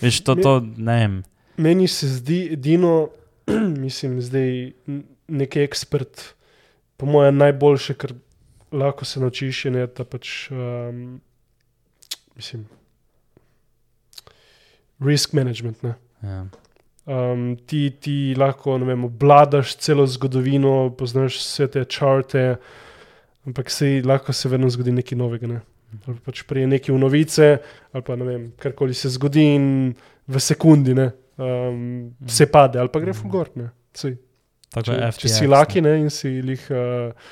[0.00, 1.16] Veš, to, to ne vem.
[1.56, 3.08] Meni se zdi edino,
[3.84, 4.50] mislim, zdaj
[4.88, 6.34] n- nek ekspert,
[6.96, 8.12] po mojem, najboljše, kar
[8.72, 11.20] lahko se naučiš, je, ne, da pač, um,
[12.36, 12.66] mislim,
[15.00, 15.82] risk management.
[15.82, 15.94] Ne.
[16.22, 16.44] Ja.
[17.06, 22.56] Um, ti, ti lahko vem, obladaš celo zgodovino, poznaš vse te črte,
[23.46, 25.46] ampak se lahko se vedno zgodi nekaj novega.
[25.46, 25.60] Ne?
[26.06, 27.46] Ali pač prije neki v novice,
[27.92, 29.66] ali pa ne vem, karkoli se zgodi in
[30.26, 31.06] v sekundi ne,
[31.38, 31.78] um,
[32.26, 33.48] vse pade, ali pa gre fulgor.
[33.96, 34.16] Če,
[34.74, 35.50] Tako je če FTX, si ne.
[35.54, 37.30] laki ne, in si jih uh,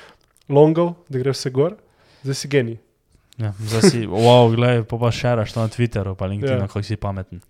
[0.49, 1.75] longov, da gre vse gor,
[2.23, 2.79] zdaj si genij.
[3.37, 6.63] Ja, zdaj si, wow, gledaj, pa pa šeraš to na Twitteru, pa LinkedIn, Ja.
[6.63, 6.67] ja.
[6.71, 7.43] kako si pameten.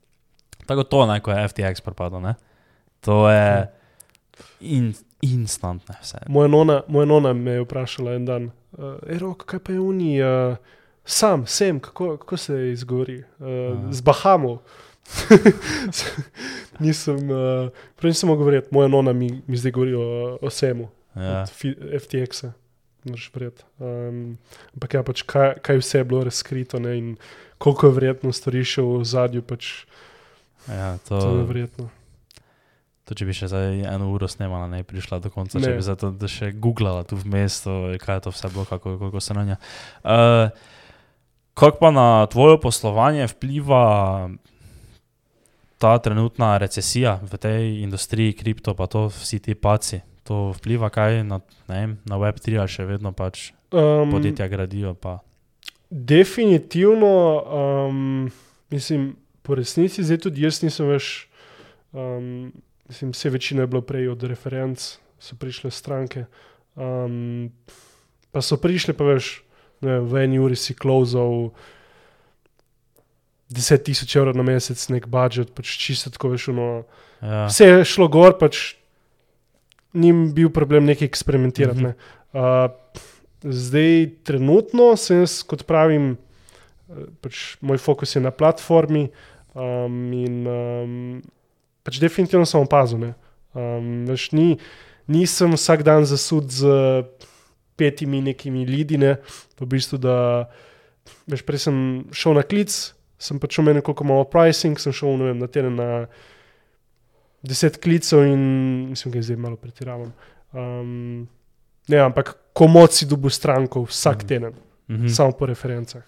[0.65, 2.33] Tako to naj, ko je FTX propadlo, ne?
[3.05, 3.67] To je
[4.65, 6.25] in, instantne vse.
[6.27, 10.15] Moja nona, moja nona me je vprašala en dan, uh, Rok, kaj pa je uni,
[10.25, 10.57] uh,
[11.05, 13.91] sam, sem, kako, kako se izgovori, uh, Aha.
[13.91, 14.61] z Bahamo.
[16.79, 20.05] nisem, uh, prej nisem mogel govoriti, moja nona mi, mi zdaj govori o,
[20.41, 21.45] o Semu, Ja.
[21.95, 22.51] FTX-a.
[23.33, 23.63] verjeti.
[23.79, 24.37] Um,
[24.73, 27.07] ampak ja, pač kaj, kaj vse je bilo razkrito ne, in
[27.57, 29.85] koliko je verjetno storišev v zadju, pač
[30.67, 31.89] Ja, to je to, verjetno.
[33.05, 35.63] to, če bi še zdaj eno uro snemala, ne bi prišla do konca, Ne.
[35.63, 38.97] če bi zato da še googlala tu vmes, to, kaj je to vse bilo, kako,
[38.97, 39.55] kako se nanja.
[40.01, 40.49] Uh,
[41.55, 44.29] kako pa na tvoje poslovanje vpliva
[45.81, 50.03] ta trenutna recesija v tej industriji, kripto, pa to vsi ti paci?
[50.25, 51.39] To vpliva kaj na,
[51.69, 54.93] ne vem, na Web3, ali še vedno pač Um, podjetja gradijo.
[54.93, 55.19] Pa.
[55.89, 57.43] Definitivno,
[57.87, 58.31] um,
[58.69, 61.27] mislim, po resnici zdaj tudi jaz nisem več.
[61.91, 62.53] Um,
[62.87, 66.25] mislim, vse večina je bilo prej od referenc, so prišle stranke.
[66.75, 67.51] Um,
[68.31, 69.41] pa so prišle, pa veš,
[69.81, 71.49] ne, v eni uri si klozal
[73.51, 76.49] 10 tisoč evrov na mesec, nek budžet, pač čisto tako veš.
[76.53, 76.69] Ono,
[77.21, 77.45] Ja.
[77.47, 78.75] Vse je šlo gor, pač
[79.95, 81.81] ni bil problem nekaj eksperimentirati.
[81.81, 81.87] Mhm.
[81.87, 81.93] Ne.
[82.35, 82.67] Uh,
[83.43, 86.15] zdaj, trenutno sem jaz, kot pravim,
[87.23, 89.07] pač moj fokus je na platformi
[89.55, 90.97] um, in um,
[91.87, 93.01] pač definitivno sem opazil.
[93.01, 93.13] ne.
[93.55, 94.59] Um, veš, ni,
[95.07, 96.67] nisem vsak dan zasud z
[97.77, 99.17] petimi nekimi lidine,
[99.59, 100.17] v bistvu, da
[101.27, 101.77] veš, prej sem
[102.15, 102.71] šel na klic,
[103.19, 105.89] sem pač omenil, koliko imamo pricing, sem šel vem, na teden na
[107.45, 108.41] deset klicev in
[108.89, 110.13] mislim, da zdaj malo pretiravam.
[110.51, 111.27] Um,
[111.87, 114.27] ne, ampak komod si dobil stranko vsak Mhm.
[114.27, 114.53] teden,
[114.89, 115.07] Mhm.
[115.07, 116.03] samo po referencah.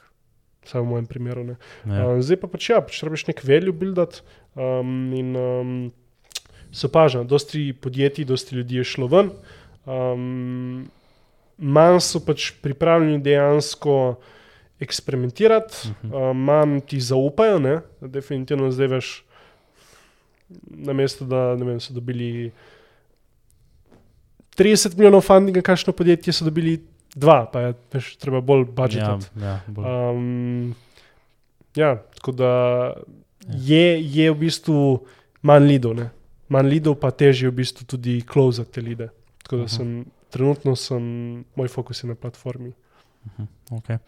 [0.65, 1.43] Samo v mojem primeru.
[1.43, 1.55] Ne.
[1.85, 2.07] Ja.
[2.09, 4.21] Uh, zdaj pa pač ja, pač rabiš nek value build
[4.55, 5.91] um, in um,
[6.71, 9.31] se opaža, dosti podjetij, dosti ljudi je šlo ven.
[9.85, 10.89] Um,
[11.57, 14.15] manj so pač pripravljeni dejansko
[14.79, 16.13] eksperimentirati, Mhm.
[16.13, 17.79] uh, manj ti zaupajo, ne?
[18.01, 19.23] definitivno zdaj veš.
[20.69, 22.51] Na mesto, da vem, so dobili
[24.51, 26.77] 30 milijonov fundinga, kakšno podjetje so dobili
[27.13, 29.25] dva, pa je veš, treba bolj Ja, budžetati.
[29.37, 29.85] ja, bolj.
[29.85, 30.75] Um,
[31.75, 32.51] ja, tako da
[33.49, 35.05] je, je v bistvu
[35.41, 36.09] manj lidov, ne?
[36.47, 39.09] manj lidov, pa težje v bistvu tudi closati te lide.
[39.43, 39.69] Tako da Aha.
[39.69, 41.03] sem, trenutno sem,
[41.55, 42.73] moj fokus je na platformi.
[43.71, 43.99] Okay.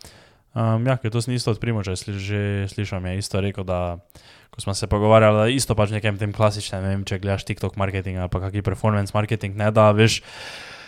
[0.55, 4.01] Um, ja, to sem isto od Primoža sli, že slišal, je isto rekel, da
[4.49, 7.77] ko smo se pogovarjali, da isto pač nekem tem klasičnem, ne vem, če gledaš TikTok
[7.77, 10.23] marketing ali pa kakšen performance marketing, ne da veš,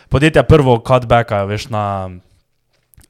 [0.10, 2.10] podjetja prvo cutbackajo, veš, na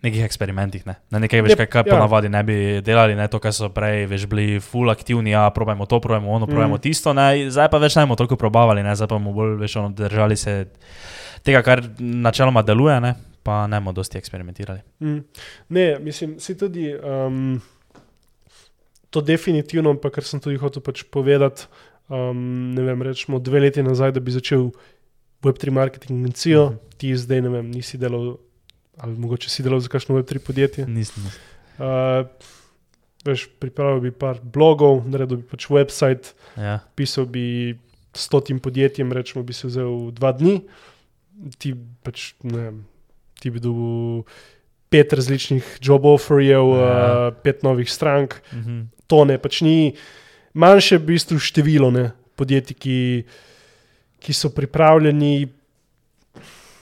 [0.02, 1.94] nekih eksperimentih, ne, na nekaj, Jep, kaj, kaj ja.
[1.94, 5.86] ponavadi ne bi delali, ne to, kar so prej, veš, bili full aktivni, ja, probajmo
[5.86, 6.84] to, probajmo ono, probajmo Mm.
[6.84, 9.78] tisto, ne, zdaj pa več ne bomo toliko probavali, ne, zdaj pa bomo bolj, veš,
[9.78, 10.66] ono, držali se
[11.44, 13.12] tega, kar načeloma deluje, ne,
[13.42, 14.80] pa ne bomo dosti eksperimentirali.
[15.00, 15.20] Mm.
[15.70, 17.60] Ne, mislim, si tudi um,
[19.10, 21.66] to definitivno, pa kar sem tudi hotel pač povedati.
[22.08, 22.42] Um,
[22.74, 24.70] ne vem, rečemo dve leti nazaj, da bi začel
[25.42, 26.78] Web3 marketing agencijo, Mhm.
[26.98, 28.36] ti zdaj ne vem, nisi delal,
[28.98, 30.86] ali mogoče si delal za kakšno Web3 podjetje.
[30.88, 31.24] Nisem.
[31.80, 32.28] Uh,
[33.24, 36.80] veš, pripravil bi par blogov, naredil bi pač website, Ja.
[36.96, 37.74] pisal bi
[38.14, 40.62] stotim podjetjem, rečemo, bi se vzel dva dni,
[41.58, 41.74] ti
[42.04, 42.78] pač ne vem,
[43.36, 44.24] ti bi dobil
[44.90, 46.90] pet različnih job offerjev, Ja.
[47.28, 48.82] uh, pet novih strank, Mhm.
[49.08, 49.94] to ne, pač ni
[50.54, 52.98] manjše v bistvu število ne, podjetij, ki
[54.20, 55.48] ki so pripravljeni,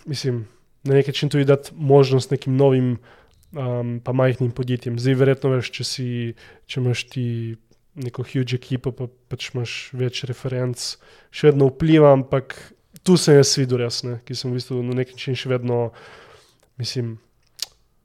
[0.05, 0.47] mislim,
[0.83, 2.97] na nek način tudi dati možnost nekim novim,
[3.51, 4.99] um, pa majhnim podjetjem.
[4.99, 6.07] Zdaj, verjetno, veš, če, si,
[6.67, 7.55] če imaš ti
[7.95, 10.97] neko huge ekipo, pa pač imaš več referenc,
[11.31, 12.57] še vedno vpliva, ampak
[13.03, 15.89] tu sem jaz videl, res, ne, ki sem v bistvu na nek način še vedno,
[16.81, 17.17] mislim.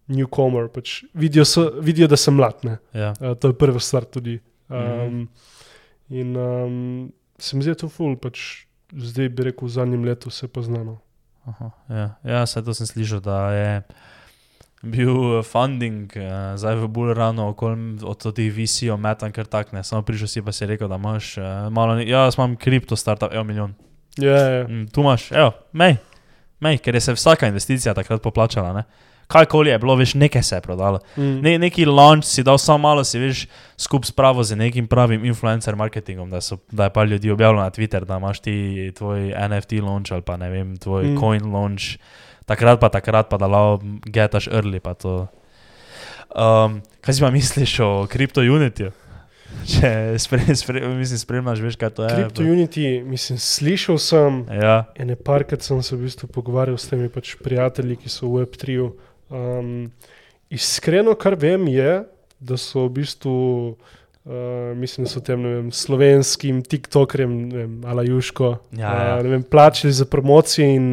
[0.05, 2.61] Newcomer, pač vidijo, so, vidijo, da sem mlad.
[2.92, 3.14] Ja.
[3.20, 4.34] Uh, to je prva stvar tudi.
[4.68, 5.28] Um, mm -hmm.
[6.09, 10.49] In um, se mi zdi to ful, pač zdaj bi rekel, v zadnjem letu se
[10.49, 10.99] poznano.
[11.45, 13.82] Aha, ja, ja se to sem slišal, da je
[14.82, 19.84] bil funding uh, zdaj v bolj rano okoli od teh visijo metan, ker tak ne.
[19.84, 23.32] Samo prišel si pa si rekel, da imaš uh, malo, ja, jaz imam kripto startup,
[23.32, 23.74] evo milijon.
[24.19, 24.65] Ja, ja.
[24.69, 25.97] Mm, tu imaš, evo, mej,
[26.61, 28.85] mej, ker je se vsaka investicija takrat poplačala, ne.
[29.27, 30.99] Kajkoli je bilo, veš, nekaj se je prodalo.
[31.17, 31.41] Mm.
[31.43, 33.47] Ne, neki launch si dal samo malo, si veš,
[33.77, 37.71] skup spravo z nekim pravim influencer marketingom, da, so, da je pa ljudi objavilo na
[37.71, 41.19] Twitter, da imaš ti tvoj NFT launch ali pa ne vem, tvoj Mm.
[41.21, 41.97] coin launch,
[42.47, 45.27] takrat pa takrat pa da lao getaš early pa to.
[46.35, 48.91] Um, kaj si pa misliš o CryptoUnity?
[49.73, 49.91] Če
[50.21, 52.15] spre, spre, mislim, spremljaš, veš, kaj to je.
[52.17, 57.09] Crypto Unity, mislim, slišal sem, Ja, ene parkrat sem se v bistvu pogovarjal s temi
[57.13, 58.79] pač prijatelji, ki so v Web3.
[59.35, 59.75] Um,
[60.53, 62.03] iskreno, kar vem, je,
[62.41, 63.37] da so v bistvu.
[64.25, 67.33] Uh, mislim, da so tem vem, slovenskim TikTokerjem,
[67.85, 69.17] Ala Juško, Ja, ja.
[69.21, 70.87] uh, vem, plačali za promocije in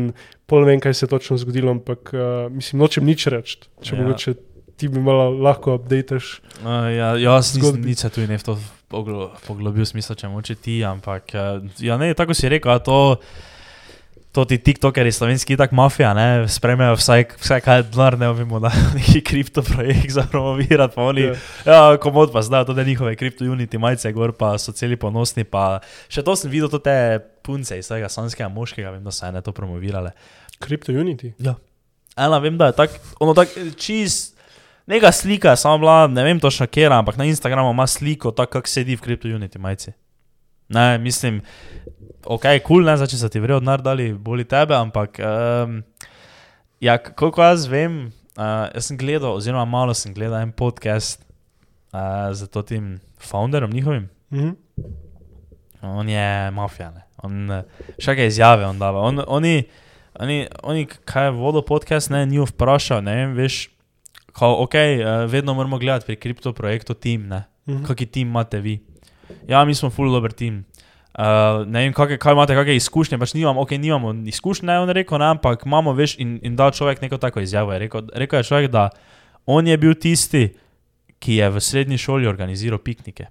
[0.51, 3.61] pol ne vem, kaj se je točno zgodilo, ampak uh, mislim, nočem nič reči.
[3.79, 4.01] Če ja.
[4.01, 4.33] mogoče
[4.71, 6.41] ti bi malo lahko updateš.
[6.59, 8.57] uh, ja jaz nisem nič tu ne v to
[8.87, 13.17] poglo- poglobil, smisel, če moče ti, ampak uh, ja, ne, tako si rekel, a to.
[14.31, 18.61] To ti tiktokeri, slovenski, tako mafija, ne, spremljajo vsaj, vsaj kaj je denar, ne vemo,
[18.63, 21.35] da neki kriptoprojekt za promovirati, pa oni, Ja.
[21.65, 25.81] ja, komod pa znajo, to da njihove kriptounity majice, gor pa so celi ponosni, pa
[26.07, 26.95] še to sem videl, to te
[27.43, 30.15] punce iz tega sanskega moškega, vem, da so ene to promovirale.
[30.63, 31.33] Crypto Unity.
[31.37, 31.57] Ja.
[32.15, 34.30] Ena vem, da je tako, ono tako čist,
[34.91, 38.59] neka slika je samo bila, ne vem točno kera, ampak na Instagramu ima sliko, tako
[38.59, 39.93] kako sedi v kriptounity majici.
[40.69, 41.41] Ne, mislim,
[42.25, 45.81] ok, kul, cool, ne, zdaj če so ti vrejo denar dali, boli tebe, ampak um,
[46.83, 51.23] ja, koliko jaz vem, uh, jaz sem gledal, oziroma malo sem gledal en podcast
[51.91, 54.09] uh, z to tim founderom njihovim.
[54.31, 54.51] Mhm.
[55.81, 57.07] On je mafija, ne.
[57.23, 57.63] On, eh,
[57.97, 59.01] še kaj izjave on dava.
[59.01, 59.63] On, oni,
[60.19, 63.63] oni, oni, kaj je vodo podcast, ne, ni vprašal, ne vem, veš,
[64.31, 67.43] kao, ok, eh, vedno moramo gledati pri kriptoprojektu tim, ne.
[67.67, 67.83] Mhm.
[67.83, 68.79] Kaki tim imate vi?
[69.47, 70.65] Ja, mi smo full dober tim.
[71.11, 74.87] Uh, ne vem, kake, kaj imate, kakšne izkušnje, pač nimam, ok, nimamo izkušnje, ne, on
[74.87, 77.73] je rekel, ne, ampak imamo, veš, in, in da človek neko tako izjavo.
[77.75, 78.85] Je rekel, rekel je človek, da
[79.45, 80.45] on je bil tisti,
[81.19, 83.27] ki je v srednji šoli organiziral piknike.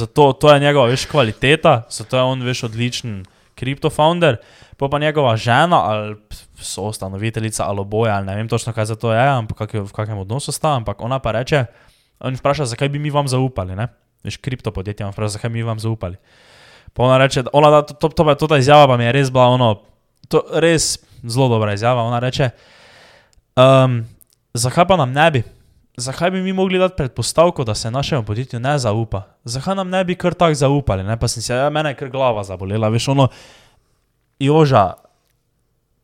[0.00, 3.24] Zato to je njegova veš, kvaliteta, zato je on veš odličen
[3.54, 4.40] kriptofounder,
[4.76, 6.16] pa pa njegova žena ali
[6.64, 9.92] so ustanoviteljica ali oboje, ali ne vem točno kaj za to je, ampak kak, v
[9.92, 11.64] kakšnem odnosu sta, ampak ona pa reče,
[12.20, 13.88] on vpraša, zakaj bi mi vam zaupali, ne?
[14.24, 16.16] Veš, kriptopodjetja vam vpraša, zakaj bi mi vam zaupali.
[16.94, 19.30] Pa ona reče, ona, da, to, to, to, to ta izjava pa mi je res
[19.30, 19.74] bila ono,
[20.28, 22.02] to res zelo dobra izjava.
[22.02, 22.50] Ona reče,
[23.56, 24.00] um,
[24.54, 25.42] zakaj pa nam ne bi?
[25.96, 29.22] Zakaj bi mi mogli dati predpostavko, da se našemu podjetju ne zaupa?
[29.44, 31.04] Zakaj nam ne bi kar tako zaupali?
[31.04, 31.18] Ne?
[31.18, 33.28] Pa sem se, ja, mene je kar glava zabolela, veš, ono,
[34.38, 34.92] joža,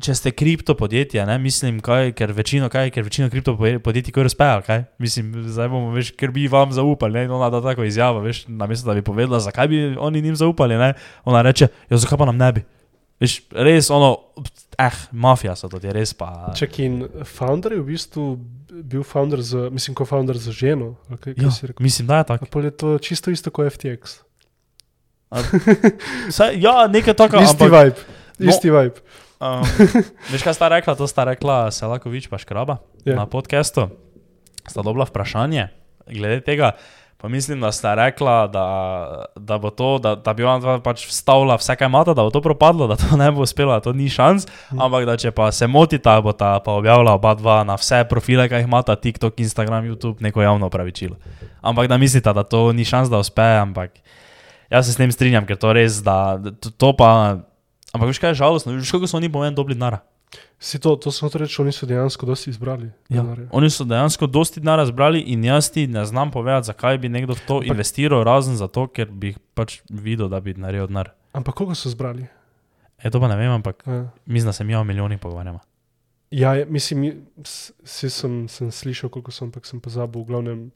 [0.01, 4.25] če ste kripto podjetje, ne, mislim, kaj, ker večino, kaj, ker večino kripto podjetij kar
[4.25, 7.85] uspeja, kaj, mislim, zdaj bomo, veš, ker bi vam zaupali, ne, in ona da tako
[7.85, 10.93] izjavo, veš, namesto da bi povedala, zakaj bi oni njim zaupali, ne,
[11.25, 12.65] ona reče, ja, zakaj pa nam ne bi?
[13.21, 14.15] Veš, res, ono,
[14.79, 16.55] eh, mafija so to, ti res pa.
[16.57, 16.95] Čak in
[17.27, 18.25] founder je v bistvu
[18.83, 20.95] bil founder za, mislim, ko founder za ženo.
[21.11, 21.85] Kaj, kaj Ja, si rekel?
[21.85, 22.45] mislim, da je tako.
[22.45, 24.23] A pol je to čisto isto kot FTX.
[26.31, 27.43] Saj, ja, nekaj takega.
[27.43, 27.97] Isti ampak- vibe.
[28.39, 28.49] No.
[28.49, 29.05] Isti vibe.
[29.41, 29.65] Um,
[30.33, 30.95] veš, kaj sta rekla?
[30.95, 32.79] To sta rekla Selakovič pa Škraba
[33.09, 33.17] Ja.
[33.17, 33.89] na podkastu.
[34.69, 35.69] Sta dobila vprašanje
[36.07, 36.77] glede tega.
[37.21, 38.65] Pa mislim, da sta rekla, da,
[39.37, 42.41] da bo to, da, da bi ona pač vstavila vse, kar imata, da bo to
[42.41, 44.47] propadlo, da to ne bo uspelo, da to ni šans.
[44.73, 44.81] Mhm.
[44.81, 48.49] Ampak da če pa se motita, bo ta pa objavila oba dva na vse profile,
[48.49, 51.17] ki jih imata, TikTok, Instagram, YouTube, neko javno opravičilo.
[51.61, 54.01] Ampak da mislita, da to ni šans, da uspe, ampak
[54.73, 57.37] jaz se s tem strinjam, ker to res, da da to, to pa.
[57.93, 59.99] Ampak veš kaj je žalostno, veš koliko so oni po meni dobili denara.
[60.59, 62.91] Si to, to sem hotel reči, oni so dejansko dosti izbrali.
[63.09, 63.23] Ja.
[63.23, 63.49] denarja.
[63.51, 67.33] Oni so dejansko dosti denarja zbrali in jaz ti ne znam povedati, zakaj bi nekdo
[67.33, 71.11] v to Ampak- investiral, razen zato, ker bi pač videl, da bi naredil denar.
[71.33, 72.27] Ampak koliko so zbrali?
[72.97, 74.07] E, to pa ne vem, ampak Ja.
[74.25, 75.59] mislim, da se mi o milijonih pogovarjamo.
[76.31, 80.21] Ja, je- mislim, s- si sem, sem slišal, koliko sem, ampak sem pozabil.
[80.21, 80.71] V glavnem,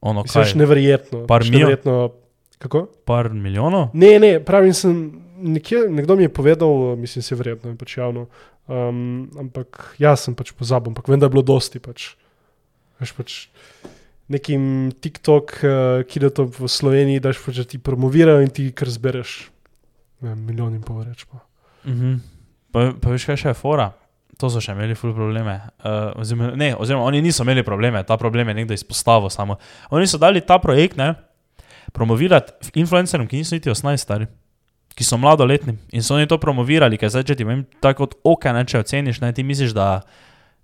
[0.00, 1.26] Ono, mislim, kaj, pač neverjetno.
[1.26, 1.52] Par mil?
[1.52, 2.12] neverjetno
[2.58, 2.86] Kako?
[3.04, 3.88] Par milijonov?
[3.94, 8.26] Ne, ne, pravim, sem nekje, nekdo mi je povedal, mislim, se verjetno je pač javno.
[8.70, 11.82] Um, ampak jaz sem pač pozabil, ampak vem, da je bilo dosti.
[11.82, 12.12] Pač.
[13.00, 13.38] Veš pač
[14.30, 18.68] nekim TikTok, uh, ki da to v Sloveniji, daš pač, da ti promovirajo in ti
[18.76, 19.50] kar zbereš
[20.20, 21.24] ne milijon in pol reč.
[21.26, 21.42] Pa.
[21.88, 22.20] Mhm.
[22.70, 23.90] Pa, pa veš, kaj še je fora?
[24.40, 25.58] To so še imeli ful probleme.
[25.82, 29.58] Uh, oziroma, ne, oziroma, oni niso imeli probleme, ta problem je nekdo izpostavil samo.
[29.92, 31.12] Oni so dali ta projekt, ne,
[31.92, 34.30] promovirati influencerjem, ki niso niti 18 stari,
[34.96, 35.76] ki so mladoletni.
[35.96, 38.82] In so oni to promovirali, ker zdaj, če ti vem, tako kot oka, ne, če
[38.82, 40.02] oceniš, ne, ti misliš, da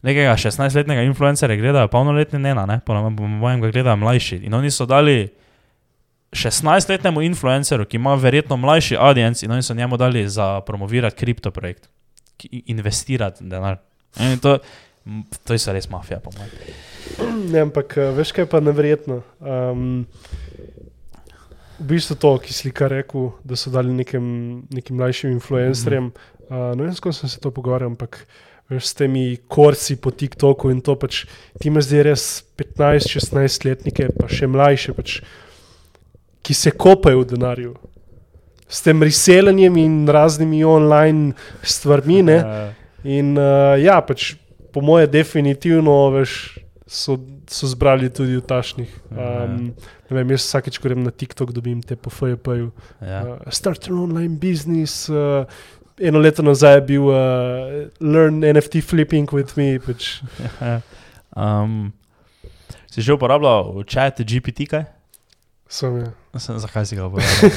[0.06, 4.42] nekega 16-letnega influencerja gledajo polnoletni, ne, ne, po mojem ga gledajo mlajši.
[4.46, 5.24] In oni so dali
[6.36, 11.88] 16-letnemu influencerju, ki ima verjetno mlajši audience, in oni so njemu dali za promovirati kriptoprojekt,
[12.36, 13.78] ki investirati denar.
[14.20, 14.58] In to,
[15.44, 16.50] to je res mafija, po mojem.
[17.52, 19.22] Ne, ampak eh, veš, kaj je pa nevrjetno.
[19.40, 20.06] Um,
[21.78, 24.26] v bistvu to, ki si kar rekel, da so dali nekem,
[24.72, 26.04] nekim mlajšim influencerjem.
[26.04, 26.70] Mm -hmm.
[26.70, 28.26] uh, ne vem, s kom sem se to pogovarjal, ampak
[28.68, 31.24] veš, s temi korci po TikToku in to pač
[31.60, 35.20] ti me zdaj res 15-16 letnike, pa še mlajše, pač,
[36.42, 37.74] ki se kopajo v denarju.
[38.68, 42.22] S tem reseljenjem in raznimi online stvarmi.
[42.22, 42.38] Ne?
[43.04, 44.34] In uh, ja, pač
[44.72, 47.16] po moje, definitivno veš, so,
[47.50, 48.90] so zbrali tudi v tašnih.
[49.10, 49.72] Um,
[50.10, 52.70] ne vem, jaz vsakeč, ko grem na TikTok, dobim te po FJP-ju.
[53.00, 53.20] ja.
[53.22, 55.08] Uh, start your online business.
[55.08, 55.46] Uh,
[56.00, 59.78] eno leto nazaj je bil uh, Learn NFT flipping with me.
[59.78, 60.20] Pač.
[61.36, 61.92] um,
[62.90, 64.86] si že uporabljal chat GPT kaj?
[65.68, 66.10] Sem, ja.
[66.38, 67.50] Zakaj si ga uporabljal?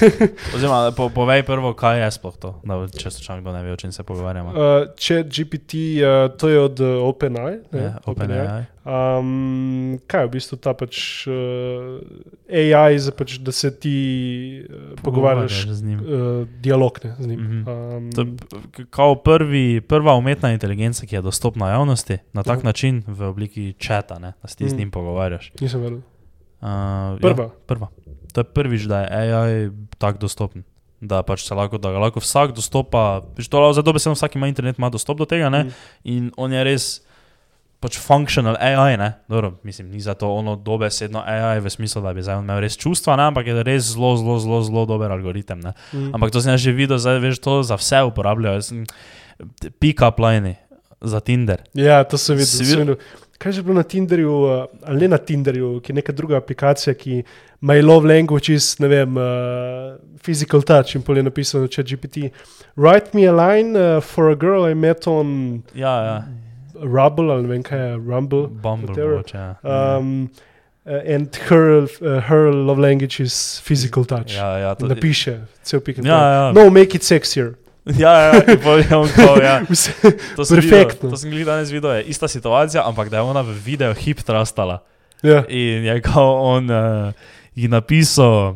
[0.51, 3.77] Oziroma, po, povej prvo, kaj je sploh to, da če se kdo ne ve, o
[3.77, 4.49] čem se pogovarjamo.
[4.49, 4.57] Uh,
[4.95, 7.57] Chat GPT, uh, to je od uh, OpenAI.
[7.71, 8.65] ne, Ja, OpenAI.
[8.81, 9.29] Um,
[10.03, 12.01] kaj je v bistvu ta pač uh,
[12.49, 13.97] AI, za pač, da se ti
[14.59, 15.99] uh, pogovarjaš, z njim.
[15.99, 16.07] uh,
[16.59, 17.39] dialog ne, z njim.
[17.39, 17.59] Mhm.
[17.61, 18.27] Um, To je
[18.89, 22.65] kao prvi, prva umetna inteligenca, ki je dostopna javnosti na tak Mhm.
[22.65, 24.79] način v obliki čata, ne, da se ti z Mhm.
[24.79, 25.51] njim pogovarjaš.
[25.55, 25.99] Nisem vedel.
[26.59, 26.67] Uh,
[27.19, 27.43] Prva.
[27.43, 27.87] Ja, prva.
[28.29, 30.63] To je prvič, da je AI tako dostopen.
[30.99, 34.35] Da, pač se lahko, da ga lahko vsak dostopa, pač to lahko zato besedno vsak
[34.35, 35.63] ima internet, ima dostop do tega, ne?
[35.63, 35.73] Mhm.
[36.03, 36.87] in on je res
[37.79, 42.11] pač functional AI, ne, Dobro, mislim, ni za to ono dobesedno AI v smislu, da
[42.11, 43.23] bi zdaj imel res čustva, ne?
[43.23, 45.59] ampak je res zelo, zelo, zelo, zelo dober algoritem.
[45.61, 45.71] Ne?
[45.93, 46.11] Mm.
[46.11, 48.55] Ampak to sem jaz že videl, zdaj veš, to za vse uporabljajo.
[48.55, 48.83] Jaz sem-
[49.79, 50.59] Pick-up line
[50.99, 51.63] za Tinder.
[51.71, 52.51] Ja, to sem videl.
[52.51, 52.99] Si videl.
[53.39, 56.93] Kaj je bilo na Tinderju, uh, ali ne na Tinderju, ki je neka druga aplikacija,
[56.93, 57.21] ki
[57.61, 62.33] ima love languages, ne vem, uh, physical touch in pol je napisano, če GPT.
[62.75, 66.19] Write me a line uh, for a girl I met on Ja, ja.
[66.83, 68.47] Rumble, ali ne vem kaj je Rumble.
[68.47, 69.55] Bumble, mogoče, ja.
[69.63, 70.29] Um,
[70.85, 74.35] uh, and her, uh, her love language is physical touch.
[74.35, 76.03] ja, ja, to, Napiše, cel pik.
[76.03, 76.51] Ja, ja.
[76.51, 77.55] No, make it sexier.
[78.03, 79.61] ja, ja, in je kao, ja.
[79.69, 81.07] Vse- To sem Perfektno.
[81.07, 83.93] Videl, to sem gledal danes video, je ista situacija, ampak da je ona v videu
[83.93, 84.83] hip trastala.
[85.23, 85.43] ja.
[85.47, 87.13] In je kao on uh,
[87.55, 88.55] ji napisal,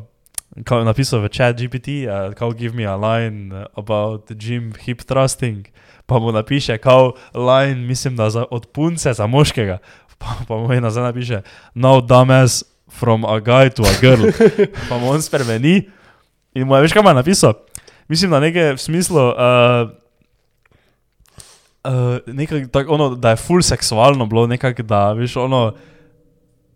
[0.64, 5.02] kao je napisal v chat GPT, uh, kao give me a line about gym hip
[5.02, 5.68] thrusting.
[6.06, 9.78] Pa mu napiše, kao line, mislim, da za, od punce za moškega.
[10.18, 11.42] Pa, pa mu je nazaj napiše,
[11.76, 12.64] no dumbass
[13.00, 14.32] from a guy to a girl.
[14.90, 15.90] pa mu on spremeni
[16.56, 17.54] in mu je, veš kaj mu je napisal?
[18.08, 19.90] Mislim, da nekaj v smislu, uh,
[21.84, 25.74] uh, nekak, tak, ono, da je full seksualno bilo, nekak, da veš ono,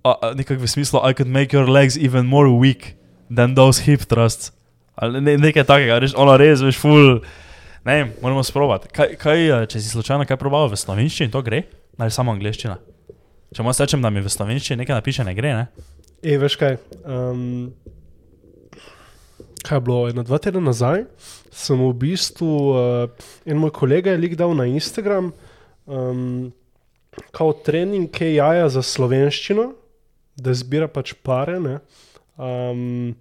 [0.03, 2.95] uh, nekak v smislu, I could make your legs even more weak
[3.29, 4.51] than those hip thrusts.
[4.95, 7.19] Ali ne, nekaj takega, reš, ono res, veš, full.
[7.85, 8.89] Ne vem, moramo sprobati.
[8.91, 11.63] Kaj, kaj, eh, če si slučajno kaj probal v slovenščini, to gre?
[12.01, 12.75] Ali samo angliščina?
[13.55, 15.85] Če mu rečem, da mi v slovenščini nekaj napiše, ne gre, ne?
[16.19, 16.79] E, veš kaj?
[17.05, 17.69] Um,
[19.67, 21.03] kaj je bilo, eno, dva tedna nazaj
[21.51, 25.31] sem v bistvu, uh, en moj kolega je lik dal na Instagram,
[25.85, 26.51] um,
[27.33, 29.71] kao trening AI-ja za slovenščino,
[30.37, 31.57] da zbira pač pare.
[31.59, 31.79] Ne?
[32.37, 33.15] Um,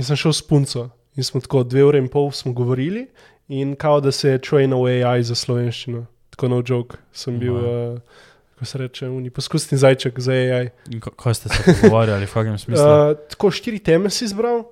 [0.00, 3.06] in sem šel s punco in smo tako dve ure in pol smo govorili,
[3.52, 7.60] in kao da se je trainal AI za slovenščino, tako no joke, sem bil.
[7.60, 8.28] Uh,
[8.62, 10.68] Ko se reče, uni poskusni zajček za AI.
[11.18, 12.84] Kaj ste se pogovarjali, v kakšnem smislu?
[12.86, 14.68] Uh, tako štiri teme si izbral.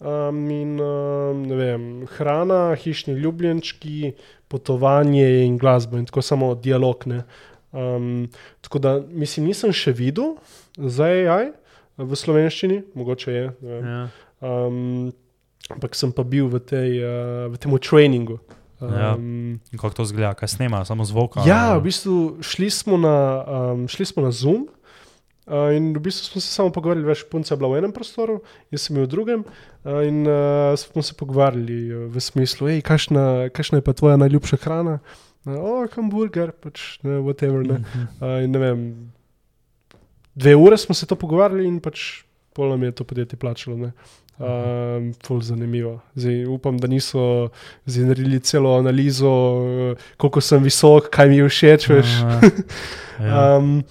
[0.00, 1.82] Um, in, um, ne vem,
[2.16, 4.14] hrana, hišni ljubljenčki,
[4.48, 7.06] potovanje in glasba, in tako samo dialog.
[7.06, 7.22] ne.
[7.72, 8.28] Um,
[8.60, 10.38] tako da, mislim, nisem še videl
[10.74, 11.52] za AI
[12.00, 13.44] v slovenščini, mogoče je.
[13.60, 14.00] Ja.
[14.40, 15.12] Um,
[15.68, 18.40] ampak sem pa bil v, tej, uh, v tem treningu.
[18.80, 19.14] Ja.
[19.14, 21.42] Um, In kako to zgleda, kaj snema, samo zvok?
[21.44, 24.64] Ja, v bistvu šli smo na, um, šli smo na Zoom.
[25.50, 28.36] Uh, in v bistvu smo se samo pogovarjali, veš, punca je bila v enem prostoru,
[28.70, 29.40] jaz sem bil v drugem.
[29.82, 34.14] Uh, in uh, smo se pogovarjali uh, v smislu, hej, kakšna, kakšna je pa tvoja
[34.22, 35.00] najljubša hrana?
[35.42, 37.66] Uh, o, hamburger, pač ne, whatever.
[37.66, 37.80] Ne.
[38.22, 38.84] Uh, in ne vem,
[40.38, 42.22] dve ure smo se to pogovarjali in pač
[42.54, 43.76] pol nam je to podjetje plačalo.
[43.76, 43.90] Ne.
[44.40, 45.98] Um, ful zanimivo.
[46.14, 47.50] Zdaj, upam, da niso
[47.84, 51.88] naredili celo analizo, uh, koliko sem visok, kaj mi je všeč.
[51.90, 52.14] veš.
[52.22, 52.38] Ja.
[53.20, 53.82] Um,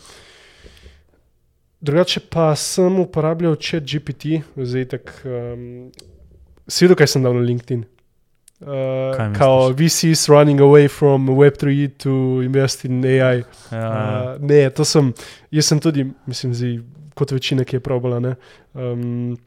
[1.82, 5.12] drugače pa sem uporabljal chat GPT, zdaj tako.
[5.26, 5.92] Um,
[6.70, 7.84] Svedel, kaj sem dal na LinkedIn.
[7.84, 7.96] Kaj
[8.60, 9.38] Uh, misliš?
[9.38, 13.44] kao VCs running away from Web3 to invest in AI.
[13.72, 15.14] Ja, Uh, ne, to sem,
[15.52, 16.80] jaz sem tudi, mislim, zdaj,
[17.16, 18.20] kot večina, ki je probala.
[18.20, 18.36] Ne,
[18.76, 19.38] um,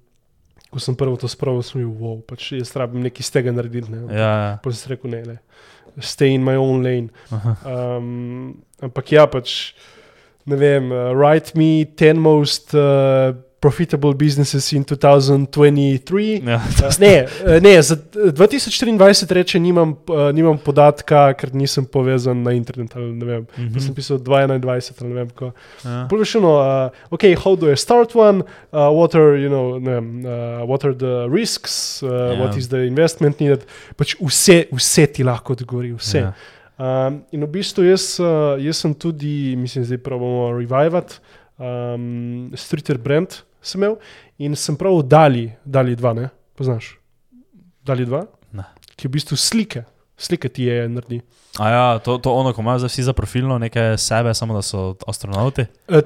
[0.72, 3.92] ko sem prvo to spravil, sem bil, wow, pač jaz rabim nekaj iz tega narediti.
[3.92, 4.06] Ne.
[4.16, 4.54] ja, ja.
[4.64, 5.36] Potem sem rekel, ne, ne,
[6.00, 7.12] stay in my own lane.
[7.30, 7.56] Aha.
[7.68, 9.74] Um, ampak ja, pač
[10.46, 16.42] ne vem, uh, write me 10 most uh, profitable businesses in 2023.
[16.46, 21.84] Ja, Uh, ne, uh, ne, za uh, 2024 reče, nimam, uh, nimam podatka, ker nisem
[21.86, 22.94] povezan na internet.
[22.96, 23.62] Ne vem, Mhm.
[23.62, 23.80] mm -hmm.
[23.86, 25.30] sem pisal 2021 ali ne vem.
[25.30, 25.52] Ko.
[25.84, 26.06] ja.
[26.10, 28.38] Prvišeno, uh, ok, how do I start one?
[28.72, 32.02] Uh, what, are, you know, ne, uh, what are the risks?
[32.02, 32.38] Uh, Ja.
[32.44, 33.64] What is the investment needed?
[33.96, 36.18] Pač vse, vse ti lahko odgovori, vse.
[36.18, 36.32] Ja.
[36.80, 41.20] Um, in v bistvu jaz, uh, jaz sem tudi, mislim, zdaj pravimo revivati,
[41.60, 43.98] um, streeter brand sem imel
[44.42, 46.96] in sem prav Dali, Dali 2, ne poznaš?
[47.84, 48.22] Dali 2?
[48.56, 48.64] Ne.
[48.96, 49.84] Ki v bistvu slike,
[50.16, 51.20] slike ti je naredi.
[51.60, 54.96] A ja, to, to ono, ko zdaj vsi za profilno neke sebe, samo da so
[55.06, 56.00] astronauti, E,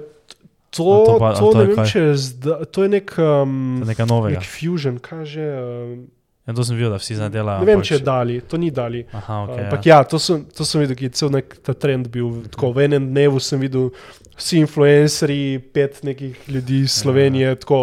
[0.70, 4.06] to, to pa- to, to je vem, zda, to je nek, to je um, nekaj
[4.06, 4.42] novega.
[4.42, 5.40] nek fusion, kaže.
[5.40, 6.08] Um,
[6.46, 7.58] Ja, to sem videl, da vsi zdaj delajo.
[7.58, 9.00] ne vem, ampak če Dali, to ni Dali.
[9.18, 9.56] Aha, ok.
[9.64, 9.96] Ampak ja.
[9.98, 12.44] ja, to sem, to sem videl, ki je cel nek ta trend bil.
[12.52, 13.88] Tako, v enem dnevu sem videl
[14.36, 17.58] vsi influencerji, pet nekih ljudi iz Slovenije, ja.
[17.58, 17.80] tako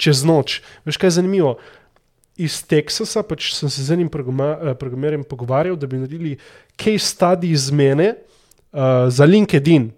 [0.00, 0.62] čez noč.
[0.88, 1.58] Veš kaj je zanimivo?
[2.40, 6.36] Iz Teksasa pač sem se z enim eh, programerjem pogovarjal, da bi naredili
[6.80, 9.90] case study iz mene uh, za LinkedIn.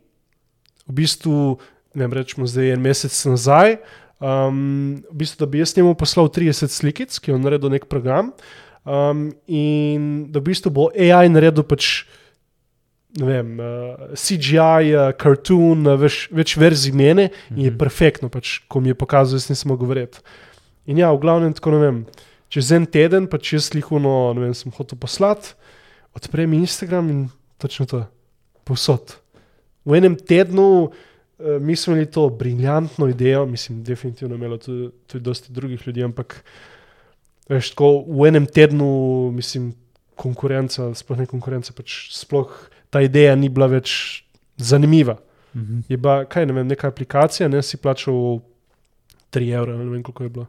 [0.89, 1.61] V bistvu,
[1.95, 3.77] ne vem, rečemo zdaj en mesec nazaj.
[4.21, 8.35] Um, v bistvu, da bi jaz njemu poslal 30 slikic, ki je naredil nek program,
[8.85, 12.05] um, in da v bistvu bo AI naredil pač.
[13.18, 17.57] Ne vem, uh, CGI, uh, cartoon, uh, več, več verzij mene mm -hmm.
[17.59, 17.79] in je Mhm.
[17.79, 20.18] perfektno, pač, ko mi je pokazal, jaz nisem govoriti.
[20.87, 22.07] In ja, v glavnem, tako ne vem,
[22.49, 25.55] čez en teden, pač jaz lihuno, ne vem, sem hotel poslati,
[26.14, 28.07] odprem Instagram in točno to,
[28.64, 29.16] povsod.
[29.85, 30.93] V enem tednu
[31.61, 36.45] mi smo imeli to briljantno idejo, mislim, definitivno imelo tudi, tudi dosti drugih ljudi, ampak
[37.49, 38.91] veš, tako v enem tednu,
[39.34, 39.72] mislim,
[40.20, 42.53] konkurenca, sploh ne konkurenca, pač sploh
[42.91, 44.22] ta ideja ni bila več
[44.57, 45.16] zanimiva.
[45.55, 45.84] Mhm.
[45.88, 48.41] Je bila, kaj ne vem, neka aplikacija, ne si plačal
[49.32, 50.47] 3 evra, ne vem koliko je bilo,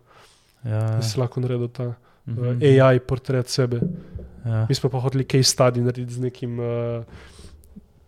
[0.61, 1.93] Ja, da si lahko naredil ta
[2.29, 2.61] mhm.
[2.61, 3.79] uh, AI portret sebe.
[4.45, 4.65] Ja.
[4.69, 7.05] Mi smo pa hoteli case study narediti z nekim uh,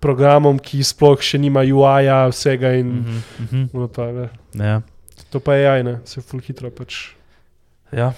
[0.04, 3.24] programom, ki sploh še nima UI-ja, vsega in mm.
[3.46, 3.66] Mhm.
[3.74, 4.30] no, ta, ne.
[4.60, 4.78] Ja.
[5.34, 7.16] To pa je AI, ne, se ful hitro pač.
[7.96, 8.12] ja.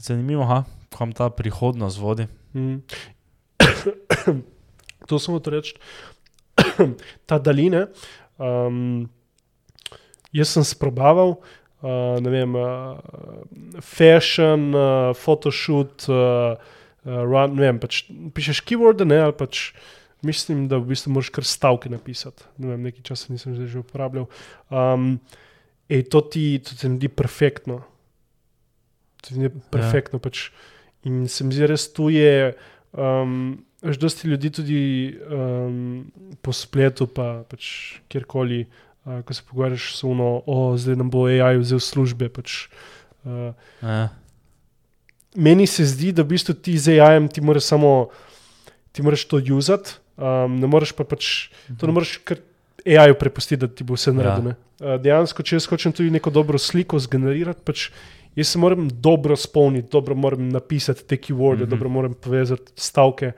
[0.00, 0.62] Zanimivo, ha?
[0.96, 2.24] kam ta prihodnost vodi.
[2.54, 2.80] Mm.
[5.08, 5.74] to samo to reči.
[7.28, 7.86] ta daljine.
[8.38, 9.08] Um,
[10.32, 11.36] jaz sem sprobaval,
[11.82, 12.96] uh, ne vem, uh,
[13.80, 16.56] fashion, uh, photoshoot, uh,
[17.04, 18.04] uh, run, ne vem, pač
[18.36, 19.70] pišeš keyworde, ne, ali pač
[20.26, 22.44] mislim, da v bistvu moraš kar stavke napisati.
[22.58, 24.26] Ne vem, nekaj časa nisem zdaj že uporabljal.
[24.68, 25.12] Um,
[25.88, 27.80] ej, to ti to se mi zdi perfektno.
[29.22, 30.18] To ti je perfektno.
[30.18, 30.50] Pač.
[31.06, 32.52] In se mi zdi res tu je.
[32.92, 34.78] Um, Veš, dosti ljudi tudi
[35.30, 36.06] um,
[36.42, 38.64] po spletu, pa pač kjerkoli,
[39.04, 42.26] uh, ko se pogovarjaš, so ono, o, zdaj nam bo AI vzel službe.
[42.32, 42.66] Pač,
[43.28, 43.52] uh,
[43.84, 44.08] Ja.
[45.36, 48.08] meni se zdi, da v bistvu ti z AI-jem ti moraš samo,
[48.96, 51.48] ti moraš to usati, um, ne moreš pa pač,
[51.78, 52.38] to ne moreš kar
[52.86, 54.44] AI-ju prepustiti, da ti bo vse naredil.
[54.44, 54.54] ne.
[54.80, 57.90] Uh, dejansko, če jaz hočem tudi neko dobro sliko zgenerirati, pač
[58.36, 61.66] jaz se moram dobro spomniti, dobro moram napisati te keyworde, mm Mhm.
[61.66, 61.70] -hmm.
[61.70, 63.32] dobro moram povezati stavke.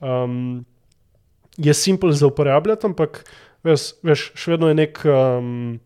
[0.00, 0.64] Um,
[1.56, 3.24] je simpel za uporabljati, ampak
[3.64, 5.04] veš, veš, še vedno je nek.
[5.04, 5.80] Um,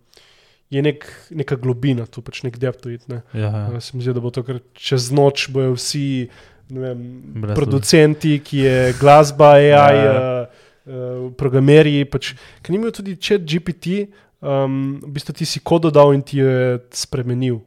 [0.72, 2.86] Je nek, neka globina, tu pač nek depth.
[3.08, 3.20] Ne.
[3.34, 3.68] Ja, ja.
[3.76, 6.28] Uh, se mi zdi, da bo to kar čez noč, bojo vsi ne
[6.68, 6.98] vem,
[7.42, 10.14] Brez producenti, ki je glasba, AI, Ja, ja.
[10.42, 12.04] Uh, uh, programerji.
[12.04, 14.08] Pač, Ker ni imel tudi chat GPT,
[14.40, 17.60] um, v bistvu ti si kodo dal in ti je spremenil.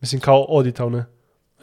[0.00, 1.06] Mislim, kao audital, ne?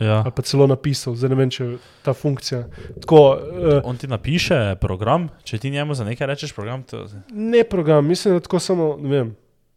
[0.02, 0.22] ja.
[0.26, 2.64] ali pa celo napisal, zdaj ne vem, če je ta funkcija.
[3.04, 7.64] Tako, uh, On ti napiše program, če ti njemu za nekaj rečeš program, to, ne
[7.64, 9.36] program, mislim, da tako samo, vem.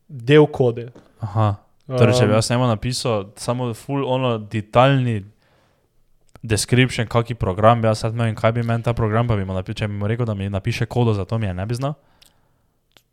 [0.09, 0.91] del kode.
[1.21, 1.55] Aha.
[1.85, 5.25] Torej, če bi Um, jaz njemu napisal samo full ono detaljni
[6.45, 9.47] description, kakšen program bi jaz sad imel in kaj bi meni ta program, pa bi
[9.49, 11.65] mu napisal, če bi mu rekel, da mi napiše kodo za to, mi je ne
[11.67, 11.95] bi znal.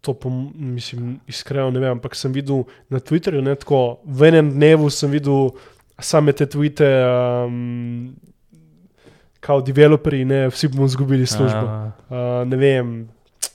[0.01, 4.49] To, m- mislim, iskreno ne vem, ampak sem videl na Twitterju, ne, tako, v enem
[4.51, 5.53] dnevu sem videl
[6.01, 6.87] same te tvite,
[7.45, 8.11] um,
[9.39, 11.65] kao developerji, ne, vsi bomo izgubili službo.
[11.65, 12.89] Ja, Uh, ne vem,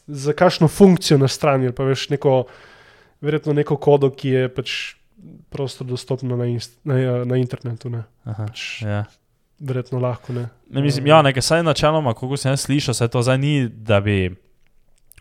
[0.06, 2.46] za kakšno funkcijo na strani, pa veš neko,
[3.20, 4.70] verjetno neko kodo, ki je pač
[5.50, 6.94] prosto dostopno na, inst, na,
[7.26, 9.02] na internetu, ne, aha, pač ja.
[9.58, 10.48] Verjetno lahko ne.
[10.68, 14.00] Ne, mislim, ja, nekaj saj načeloma, kako sem jaz slišal, se to zdaj ni, da
[14.00, 14.34] bi.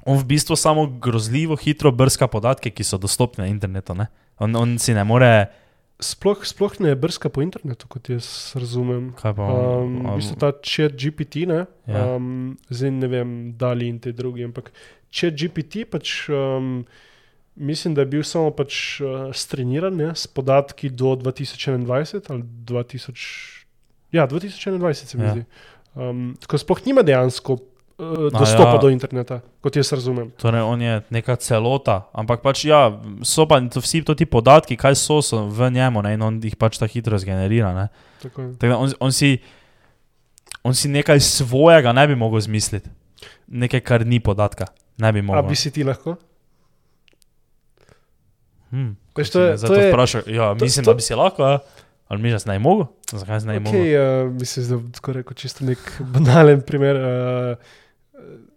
[0.06, 3.96] On v bistvu samo grozljivo hitro brska podatke, ki so dostopni na internetu.
[3.96, 4.08] Ne?
[4.38, 5.48] On, on si ne more.
[5.96, 9.14] Sploh, sploh ne brska po internetu, kot jaz razumem.
[9.16, 12.16] Kaj pa, Um, a- v bistvu ta chat GPT, ne, Ja.
[12.16, 14.72] um, zdaj ne vem, dali in te drugi, ampak
[15.10, 16.30] chat GPT pač.
[16.30, 16.86] Um,
[17.58, 21.88] Mislim, da je bil samo pač uh, streniran ne, s podatki do 2021
[22.30, 23.64] ali 2000.
[24.16, 25.32] Ja, 2021 se mi Ja.
[25.34, 25.43] zdi.
[25.93, 27.59] Um, tako sploh nima dejansko uh,
[28.26, 28.78] A dostopa ja.
[28.78, 30.32] do interneta, kot jaz razumem.
[30.34, 32.91] Torej, on je neka celota, ampak pač ja,
[33.22, 36.39] so pa to vsi to ti podatki, kaj so, so v njemu ne, in on
[36.39, 37.72] jih pač tako hitro zgenerira.
[37.74, 37.86] Ne?
[38.22, 38.51] Tako.
[38.55, 39.39] Tako On, on, si,
[40.61, 42.89] on si nekaj svojega ne bi mogel zmisliti,
[43.47, 44.68] nekaj, kar ni podatka.
[44.97, 45.43] Ne bi A mogel.
[45.45, 46.16] bi si ti lahko?
[48.70, 48.95] Hmm.
[49.13, 51.43] Veš, Ko to je- to je- vprašal, ja, to- mislim, to- da bi si lahko,
[51.45, 51.59] a?
[52.08, 52.86] Ali mi že ne mogel?
[53.12, 53.82] Zakaj ne mogel?
[53.82, 55.80] Okay, uh, mislim, da bom tako rekel čisto nek
[56.14, 56.95] banalen primer.
[56.95, 57.58] Uh,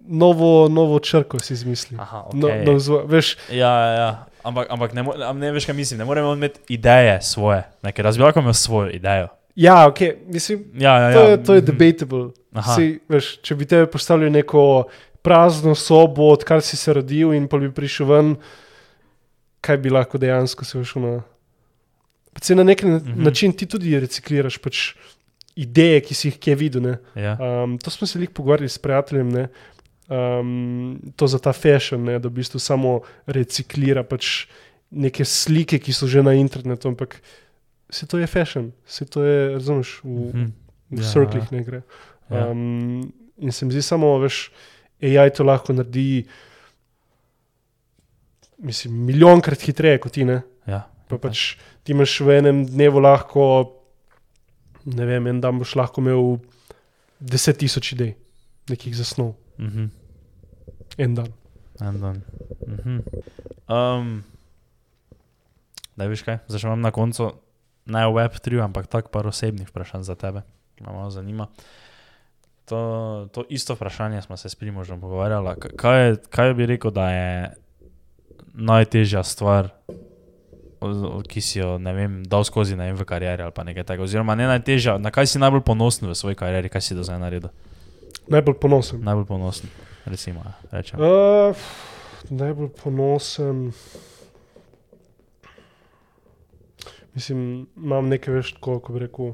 [0.01, 1.97] novo, novo črko si izmisli.
[2.01, 2.65] Aha, No, okay.
[2.67, 4.27] no, zvo, veš, Ja, ja, ja.
[4.43, 5.99] Ampak, ampak ne, ne veš, kaj mislim.
[5.99, 7.63] Ne moremo imeti ideje svoje.
[7.83, 9.29] Nekaj razbi lahko imel svojo idejo.
[9.57, 11.31] ja, okay, mislim, Ja, ja, to, ja.
[11.31, 12.31] je, to je debatable.
[12.55, 12.75] Aha.
[12.75, 14.85] Si, veš, če bi te postavili neko
[15.23, 18.37] prazno sobo, odkar si se rodil, in pa bi prišel ven,
[19.61, 21.17] kaj bi lahko dejansko se všel na.
[22.43, 22.89] Se na nek mm.
[22.89, 23.25] -hmm.
[23.25, 24.95] način ti tudi recikliraš pač
[25.57, 26.83] ideje, ki si jih kje videl.
[26.83, 26.99] Ne.
[27.15, 27.37] Ja.
[27.41, 29.29] Um, to smo se jih pogovarjali s prijateljem.
[29.29, 29.49] Ne?
[30.09, 32.19] Um, to za ta fashion, ne?
[32.19, 34.47] da v bistvu samo reciklira pač
[34.91, 37.21] neke slike, ki so že na internetu, ampak
[37.91, 40.45] se to je fashion, se to je, razumeš, v, Mhm.
[40.91, 41.83] v Ja, cirklih ne gre.
[42.31, 42.49] Ja.
[42.49, 44.51] Um, in se mi zdi samo, veš,
[45.03, 46.25] AI to lahko naredi,
[48.59, 50.25] mislim, milijonkrat hitreje kot ti.
[50.25, 50.43] Ne?
[51.09, 53.73] Pa pač ti imaš v enem dnevu lahko,
[54.85, 56.39] ne vem, en dan boš lahko imel
[57.19, 58.15] deset tisoč idej,
[58.69, 59.89] nekih zasnov, Mhm.
[60.99, 61.33] en dan.
[61.81, 62.23] En dan.
[62.63, 62.99] Mhm.
[63.67, 64.25] Um,
[65.95, 67.33] da veš kaj, zdaj imam na koncu
[67.87, 70.43] ne v Web3, ampak tako par osebnih vprašanj za tebe,
[70.75, 71.49] ki me malo zanima.
[72.65, 72.79] To,
[73.27, 75.57] to isto vprašanje smo se s Primožem pogovarjali.
[75.73, 77.55] Kaj, je- kaj bi rekel, da je
[78.55, 80.08] najtežja stvar, o- o-
[81.29, 84.07] ki si jo vem, dal skozi vem, v karieri ali nekaj takega?
[84.07, 87.19] Oziroma, ne najtežja, na kaj si najbolj ponosen v svoji karieri, kaj si do zdaj
[87.19, 87.51] naredil?
[88.29, 89.03] Najbolj ponosen.
[89.03, 89.71] Najbolj ponosen,
[90.07, 90.45] recimo.
[90.45, 91.01] ja, Rečem.
[91.01, 91.57] Uh,
[92.31, 93.73] najbolj ponosen.
[97.15, 99.33] Mislim, imam nekaj več, tako, ko bi rekel,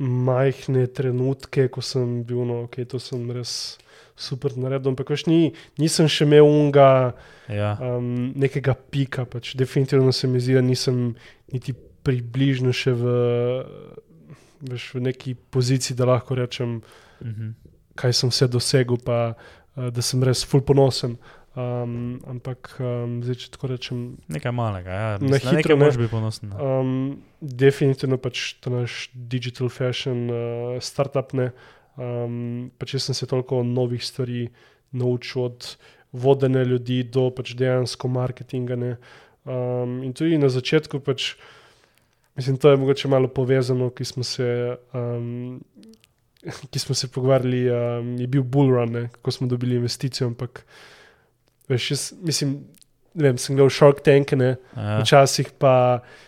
[0.00, 3.78] majhne trenutke, ko sem bil, no, ok, to sem res
[4.20, 5.40] super naredil, ampak veš, ni,
[5.76, 7.16] nisem še imel unga.
[7.48, 7.72] Ja.
[7.82, 9.24] um, nekega pika.
[9.24, 9.56] Pač.
[9.58, 11.16] Definitivno se mi zdi, da nisem
[11.50, 11.72] niti
[12.04, 13.14] približno še v,
[14.62, 16.80] veš, v neki poziciji, da lahko rečem,
[17.20, 17.50] Mhm.
[17.96, 21.18] kaj sem vse dosegel, pa uh, da sem res full ponosen.
[21.52, 23.98] Um, ampak um, zdaj, če tako rečem,
[24.30, 25.08] Nekaj malega, ja.
[25.18, 25.88] Mislim, na hitro ne.
[25.90, 26.48] biti ponosen.
[26.48, 26.56] no.
[26.78, 26.92] um,
[27.42, 31.34] definitivno pač ta naš digital fashion, uh, startup.
[31.34, 31.50] Ne,
[31.96, 34.48] um, pač jaz sem se toliko novih stvari
[34.90, 35.76] naučil od
[36.12, 38.76] vodenja ljudi do pač dejansko marketinga.
[38.76, 38.96] Ne.
[39.44, 41.34] Um, in tudi na začetku, pač,
[42.36, 45.60] mislim, to je mogoče malo povezano, ki smo se, um,
[46.70, 50.28] ki smo se pogovarjali, um, je bil bullrun, ne, kako smo dobili investicijo.
[50.32, 50.64] Ampak,
[51.68, 52.58] veš, jaz, mislim,
[53.14, 56.18] vem, sem gledal Shark Tank, ne, včasih pa uh,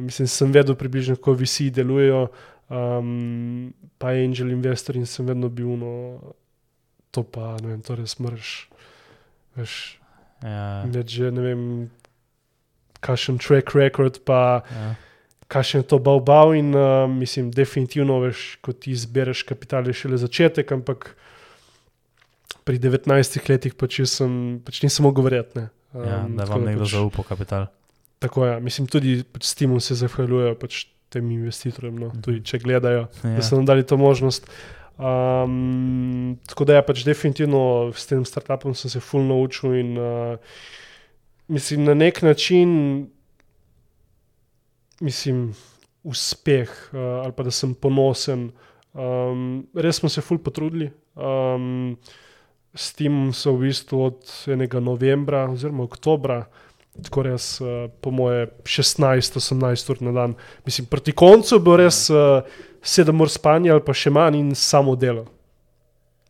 [0.00, 2.26] mislim, sem vedel približno, kako visi delujejo,
[2.70, 5.92] um, pa angel investor in sem vedno bil, no,
[7.10, 8.68] to pa ne vem, to res mrš.
[9.56, 10.00] Veš,
[10.42, 10.84] Ja.
[11.02, 11.62] že ne vem,
[13.00, 14.94] kakšen track record, pa Ja.
[15.48, 20.16] kakšen je to bal in uh, mislim, definitivno veš, ko ti zbereš kapital, je šele
[20.16, 21.16] začetek, ampak
[22.64, 23.06] pri 19
[23.48, 25.56] letih pač, sem, pač nisem mogel verjeti.
[25.56, 25.66] ne.
[25.94, 27.66] Ja, Um, da vam nekdo pač- zaupa kapital.
[28.18, 28.58] Tako je, ja.
[28.60, 32.20] mislim, tudi pač s tem se zahvaljujejo pač tem investitorjem, no, Mhm.
[32.20, 33.30] tudi če gledajo, ja.
[33.30, 33.36] Ja.
[33.36, 34.46] da so nam dali to možnost.
[34.98, 37.60] Um, tako da je pač definitivno
[37.92, 40.38] s tem startupom sem se full naučil in uh,
[41.48, 43.06] mislim, na nek način,
[45.00, 45.54] mislim,
[46.02, 48.50] uspeh uh, ali pa da sem ponosen.
[48.94, 50.88] Um, res smo se ful potrudili.
[51.14, 51.96] Um,
[52.74, 56.46] s tem so v bistvu od enega novembra oziroma oktobra,
[57.04, 60.34] tako res, uh, po moje, 16-18 ur na dan.
[60.64, 62.42] Mislim, proti koncu bo res uh,
[62.82, 65.26] 7 ur spanja ali pa še manj in samo delo.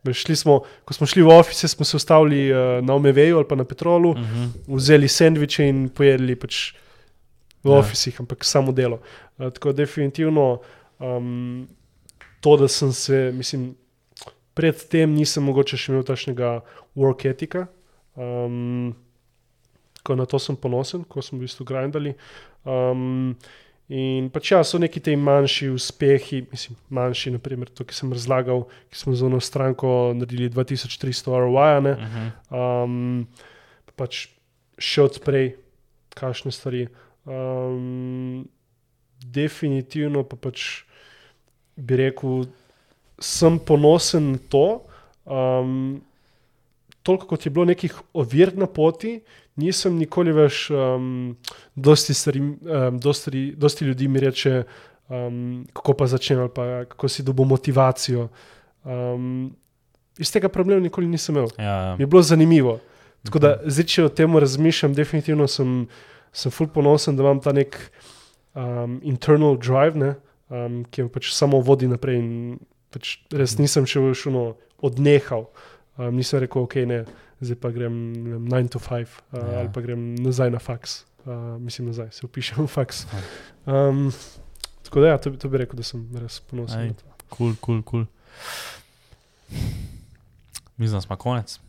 [0.07, 3.63] Smo, ko smo šli v office, smo se ustavili uh, na Omeveju ali pa na
[3.63, 4.43] Petrolu, uh Mhm.
[4.43, 4.75] -huh.
[4.75, 6.73] vzeli sendviče in pojedli pač
[7.63, 7.73] v Ja.
[7.73, 7.79] ja.
[7.79, 8.99] officih, ampak samo delo.
[9.37, 10.59] Uh, tako definitivno
[10.99, 11.67] um,
[12.41, 13.75] to, da sem se, mislim,
[14.53, 16.61] predtem nisem mogoče še imel takšnega
[16.95, 17.67] work etika.
[18.15, 18.95] Um,
[20.07, 22.15] ko na to sem ponosen, ko smo v bistvu grindali.
[22.63, 23.33] Um,
[23.87, 28.65] In pač ja, so neki ti manjši uspehi, mislim, manjši, naprimer, to, ki sem razlagal,
[28.91, 32.25] ki smo za eno stranko naredili 2300 ROI, ne, Mhm.
[32.51, 33.27] um,
[33.87, 34.25] pa pač
[34.77, 35.53] še odprej,
[36.11, 36.81] kakšne stvari.
[37.23, 38.43] Um,
[39.23, 40.83] definitivno pa pač
[41.77, 42.43] bi rekel,
[43.17, 44.65] sem ponosen na to.
[45.23, 46.01] Um,
[47.03, 49.21] toliko kot je bilo nekih ovir na poti,
[49.57, 51.35] nisem nikoli več, um,
[51.75, 54.63] dosti, stari, um, dosti, dosti ljudi mi reče,
[55.09, 58.27] um, kako pa začnem, ali pa kako si dobo motivacijo.
[58.83, 59.55] Um,
[60.17, 61.49] iz tega problema nikoli nisem imel.
[61.57, 62.79] Ja, Mi je bilo zanimivo.
[63.25, 65.87] Tako da zdaj, če o tem razmišljam, definitivno sem,
[66.31, 67.75] sem full ponosen, da imam ta nek
[68.53, 70.13] um, internal drive, ne,
[70.49, 72.21] um, ki me pač samo vodi naprej.
[72.93, 74.51] Pač res nisem še šuno
[74.85, 75.49] odnehal.
[75.97, 77.01] Um, nisem rekel, ok, ne,
[77.39, 77.93] zdaj pa grem
[78.43, 79.39] 9 to 5 uh, Ja.
[79.43, 79.59] ja.
[79.59, 81.03] ali pa grem nazaj na faks.
[81.19, 83.03] Uh, mislim, nazaj se upišem v faks.
[83.65, 84.11] Um,
[84.83, 86.95] tako da, ja, to, bi- to bi rekel, da sem res ponosen.
[87.29, 88.05] Kul, kul, kul.
[90.77, 91.59] Mislim, da smo konec.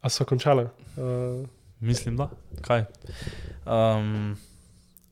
[0.00, 0.68] A so končale?
[0.96, 1.46] Uh,
[1.80, 2.28] Mislim, da.
[2.60, 2.84] Kaj?
[3.66, 4.36] Um,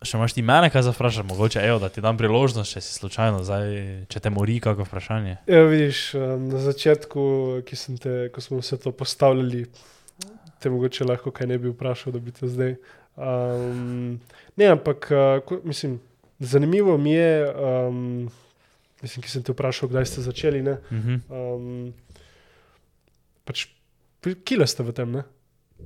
[0.03, 2.95] še imaš ti mene kaj za vprašati, mogoče evo, da ti dam priložnost, če si
[2.95, 3.67] slučajno, zdaj,
[4.07, 5.37] če te mori kako vprašanje.
[5.47, 7.25] Ja, vidiš, um, na začetku,
[7.99, 9.65] te, ko smo vse to postavljali,
[10.59, 12.77] te mogoče lahko kaj ne bi vprašal, da bi te zdaj.
[13.15, 14.21] Um,
[14.57, 15.99] ne, ampak uh, ko, mislim,
[16.41, 18.31] zanimivo mi je, um,
[19.03, 20.63] mislim, ki sem te vprašal, kdaj ste začeli.
[20.63, 21.21] Ne, Mhm.
[21.29, 21.93] um,
[23.45, 23.67] pač,
[24.45, 25.11] kile ste v tem?
[25.13, 25.23] Ne?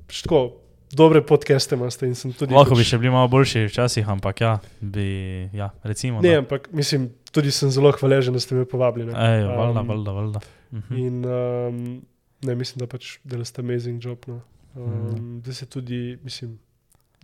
[0.05, 0.61] Pač tako,
[0.91, 2.53] dobre podcaste imate in sem tudi.
[2.53, 6.21] Lahko pač, bi še bili malo boljši včasih, ampak ja, bi, ja recimo.
[6.21, 6.43] Ne, da.
[6.43, 9.11] ampak mislim, tudi sem zelo hvaležen, da ste me povabili.
[9.11, 9.15] ne.
[9.15, 10.43] Ej, valjda, Um, valjda, valjda.
[10.71, 10.95] Mhm.
[10.97, 11.81] In um,
[12.43, 14.23] ne, mislim, da pač delate amazing job.
[14.27, 14.41] No.
[14.75, 16.59] Um, da se tudi, mislim,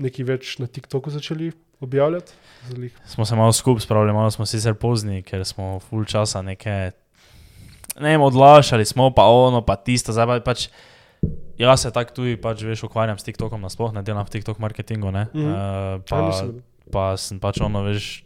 [0.02, 1.52] nekaj več na TikToku začeli
[1.84, 2.34] objavljati.
[2.70, 2.96] Zalih.
[3.06, 6.92] Smo se malo skupaj spravili, malo smo sicer pozni, ker smo full časa neke,
[8.00, 10.68] ne vem, odlašali smo, pa ono, pa tisto, zdaj pa pač.
[11.58, 15.12] Jaz se tako tudi, pač, veš, ukvarjam s TikTokom, nasploh ne delam v TikTok marketingu,
[15.14, 15.28] ne.
[15.34, 15.50] Mhm.
[15.50, 16.20] Uh, Pa,
[16.92, 18.24] pa, sem pač ono, veš,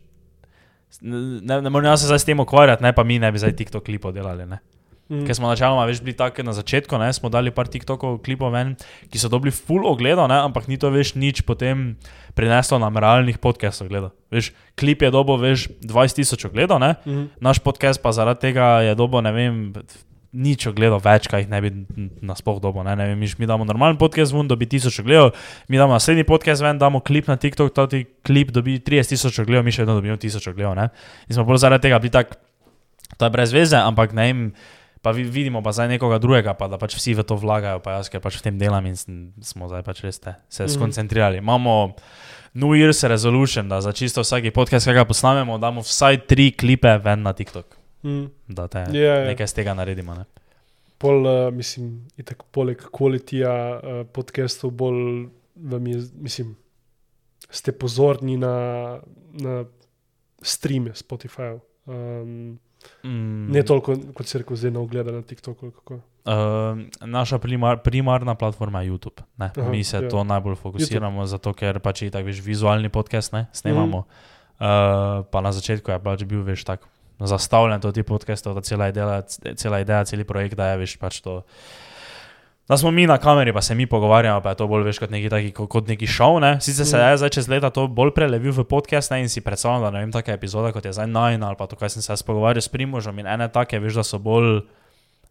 [1.02, 3.86] ne, ne morem se zdaj s tem ukvarjati, ne pa mi ne bi zdaj TikTok
[3.86, 4.60] klipov delali, ne.
[5.10, 8.52] mm, Ker smo načeloma veš, bili tako na začetku, ne, smo dali par TikTokov klipov
[8.56, 8.76] ven,
[9.12, 11.96] ki so dobili full ogledov, ne, ampak ni to veš nič potem
[12.36, 14.16] prineslo nam realnih podcastov gledov.
[14.32, 18.82] Veš, klip je dobo, veš, 20 tisoč ogledov, ne, mm, naš podcast pa zaradi tega
[18.88, 19.72] je dobo, ne vem,
[20.34, 21.70] nič ogledov več, kaj jih ne bi
[22.22, 25.32] nasploh dobo, ne, ne vem, mi damo normalen podcast ven, dobi tisoč ogledov,
[25.70, 29.40] mi damo naslednji podcast ven, damo klip na TikTok, ta ti klip dobi 30 tisoč
[29.40, 30.90] ogledov, mi še vedno dobimo tisoč ogledov, ne.
[31.30, 32.36] In smo bolj zaradi tega bili tak,
[33.18, 34.42] to je brez veze, ampak ne vem,
[35.02, 38.02] pa vi- vidimo pa zdaj nekoga drugega, pa da pač vsi v to vlagajo, pa
[38.02, 38.98] jaz, ker pač v tem delam in
[39.40, 40.74] smo zdaj pač res te, se Mhm.
[40.74, 41.38] skoncentrirali.
[41.38, 41.96] Imamo
[42.58, 46.98] New Year's resolution, da za čisto vsaki podcast, ki ga posnamemo, damo vsaj tri klipe
[46.98, 47.77] ven na TikTok,
[48.08, 48.56] mm.
[48.56, 49.26] da te Ja, ja.
[49.28, 50.16] nekaj z tega naredimo.
[50.16, 50.26] Ne?
[50.98, 56.56] Pol, uh, mislim, itak, poleg kvalitija uh, podcastov, bolj vam je, mislim,
[57.50, 58.56] ste pozorni na,
[59.38, 59.66] na
[60.42, 61.58] streame Spotify.
[61.86, 62.58] Um,
[63.04, 65.72] Mm, ne toliko, kot se reče, zdaj na ogled na TikToku.
[65.88, 65.94] Uh,
[67.02, 69.24] naša primar, primarna platforma je YouTube.
[69.38, 69.52] Ne?
[69.58, 70.10] Aha, Mi se ja.
[70.10, 73.98] to najbolj fokusiramo, zato ker pač je tako vizualni podcast, ne snemamo.
[73.98, 74.36] Mm.
[74.58, 76.88] Uh, pa na začetku je pač bil veš tak
[77.20, 79.22] zastavljen to ti podcastov, da cela ideja,
[79.56, 81.42] cela ideja, celi projekt, da je veš pač to.
[82.68, 85.10] Da smo mi na kameri, pa se mi pogovarjamo, pa je to bolj veš kot
[85.10, 86.40] neki, taki, kot, neki šov.
[86.40, 86.60] Ne?
[86.62, 87.02] Sicer se Mm.
[87.02, 89.22] je zdaj čez leta to bolj prelevil v podcast ne?
[89.22, 91.76] in si predstavljam, da ne vem, take epizode kot je zdaj Nine ali pa to,
[91.76, 94.62] kaj sem se jaz pogovarjal s Primožem in ene take, veš, da so bolj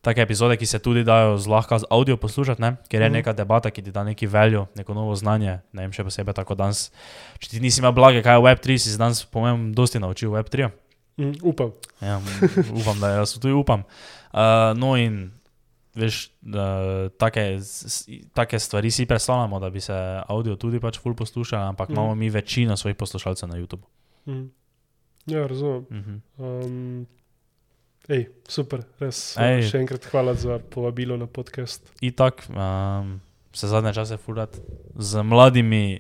[0.03, 2.77] take epizode, ki se tudi dajo zlahka z audio poslušati, ne?
[2.89, 3.13] ker je Mhm.
[3.13, 5.61] neka debata, ki ti da neki veljo, neko novo znanje.
[5.73, 6.91] Ne vem, še posebej tako danes.
[7.39, 10.31] Če ti nisi imel blage, kaj je Web3, si se danes, po mojem, dosti naučil
[10.31, 10.71] Web3.
[11.17, 11.71] Mm, upam.
[12.01, 12.21] Ja,
[12.81, 13.83] upam, da jaz tudi upam.
[14.29, 14.39] Uh,
[14.75, 15.31] no in
[15.95, 16.67] veš, da,
[17.11, 17.59] take,
[18.35, 19.95] take stvari si predstavljamo, da bi se
[20.27, 21.95] audio tudi pač ful poslušal, ampak Mhm.
[21.95, 23.87] imamo mi večino svojih poslušalcev na YouTubu.
[24.27, 24.51] Mm.
[25.27, 25.87] Ja, razumem.
[25.91, 26.15] Mhm.
[26.39, 27.07] Um,
[28.09, 29.37] ej, super, res.
[29.37, 29.55] Ej.
[29.57, 29.63] Ej.
[29.63, 31.93] Še enkrat hvala za povabilo na podcast.
[32.01, 33.21] Itak um,
[33.53, 34.53] se zadnje čase furat
[34.95, 35.99] z mladimi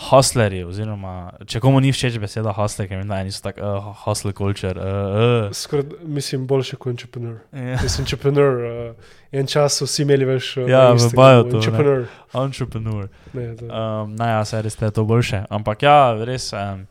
[0.00, 1.14] hustlerji, oziroma
[1.48, 4.74] če komu ni všeč beseda hustler, ker meni niso tako uh, hustle culture.
[4.80, 5.56] Uh, uh.
[5.56, 7.40] Skoraj, mislim, boljše kot entrepreneur.
[7.52, 7.80] Ja.
[7.82, 8.62] Mislim, entrepreneur.
[8.64, 10.54] Uh, en čas so vsi imeli več.
[10.56, 11.58] Uh, Ja, v bio to, ne.
[11.60, 12.06] Entrepreneur.
[12.44, 13.10] Entrepreneur.
[13.34, 15.44] Ne, da, Um, Naj, ja, se res te to boljše.
[15.50, 16.50] Ampak ja, res.
[16.56, 16.86] Um,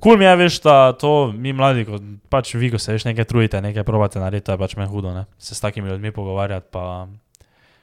[0.00, 1.98] Kul mi je, veš, da to mi mladi, ko,
[2.32, 5.12] pač vi, ko se veš nekaj trudite, nekaj probate narediti, to je pač me hudo,
[5.12, 5.26] ne?
[5.36, 6.70] se s takimi ljudmi pogovarjati.
[6.72, 7.04] Pa,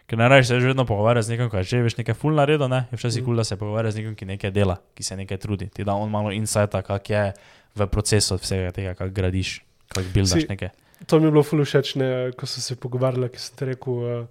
[0.08, 2.68] ker rečeš, se veš vedno pogovarjati z nekom, ki je že veš nekaj ful naredil,
[2.68, 2.88] ne?
[2.88, 3.26] je včasih Mm.
[3.26, 5.68] kul, da se pogovarja z nekom, ki nekaj dela, ki se nekaj trudi.
[5.68, 7.34] Ti da on malo insajta, kak je
[7.76, 9.60] v procesu vsega tega, kak gradiš,
[9.90, 10.70] kak buildaš Si- nekaj.
[11.06, 13.94] to mi je bilo ful všeč, ne, ko sem se pogovarjala, ki sem ti rekel,
[13.94, 14.28] uh,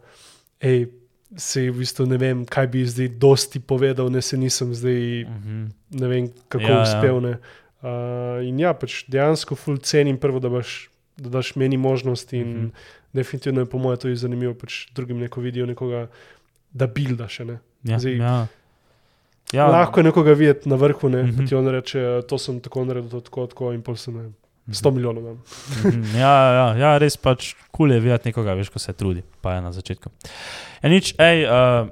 [0.59, 0.89] hej,
[1.37, 5.67] se v bistvu ne vem, kaj bi zdaj dosti povedal, ne se nisem zdaj, Mhm.
[5.93, 6.77] ne vem, kako Ja, ja.
[6.77, 7.21] ja, uspel.
[7.21, 7.35] Ne.
[7.79, 12.41] Uh, in ja, pač dejansko ful cenim prvo, da, baš, da daš meni možnost in
[12.43, 12.59] Mhm.
[12.59, 12.71] mhm.
[13.13, 16.07] Definitivno je po mojem tudi zanimivo, pač drugim neko vidijo nekoga,
[16.73, 17.39] da buildaš.
[17.41, 17.59] Ne.
[17.83, 18.47] Ja, Zdaj- ja.
[19.53, 19.67] Ja.
[19.67, 21.49] Lahko je nekoga videti na vrhu, ne, mm -hmm.
[21.49, 24.35] ti on reče, to sem tako naredil, to tako, tako in pol sem ne, vem,
[24.67, 24.73] Mhm.
[24.75, 25.23] 100 milijonov.
[25.23, 25.43] imam.
[25.85, 29.23] Mhm, ja, ja, ja, res pač kul cool je videti nekoga, veš, ko se trudi,
[29.41, 30.11] pa je na začetku.
[30.83, 31.89] Ja, nič, hej, uh,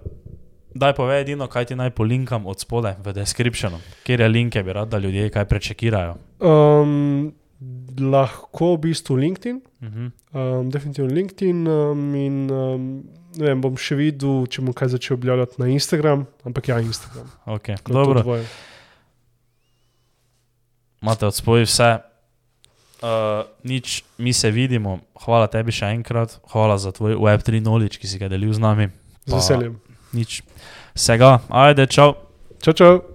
[0.75, 4.73] daj povej edino, kaj ti naj polinkam od spodaj v descriptionu, kjer je linke, bi
[4.73, 6.17] rad, da ljudje kaj prečekirajo.
[6.41, 7.33] Um,
[8.01, 10.13] lahko v bistvu LinkedIn, Mhm.
[10.33, 11.67] um, definitivno LinkedIn.
[11.69, 13.05] Um, in, um,
[13.37, 17.27] ne vem, bom še videl, če bom kaj začel objavljati na Instagram, ampak ja, Instagram.
[17.47, 17.77] Okay.
[17.83, 18.23] To Dobro,
[21.03, 21.91] imate od spodaj vse.
[23.05, 28.09] Uh, nič, mi se vidimo, hvala tebi še enkrat, hvala za tvoj Web3 knowledge, ki
[28.09, 28.89] si ga delil z nami.
[29.27, 29.77] Z veseljem.
[30.13, 30.41] Nič,
[30.97, 32.17] vsega, ajde, čau.
[32.65, 33.14] Čau, čau.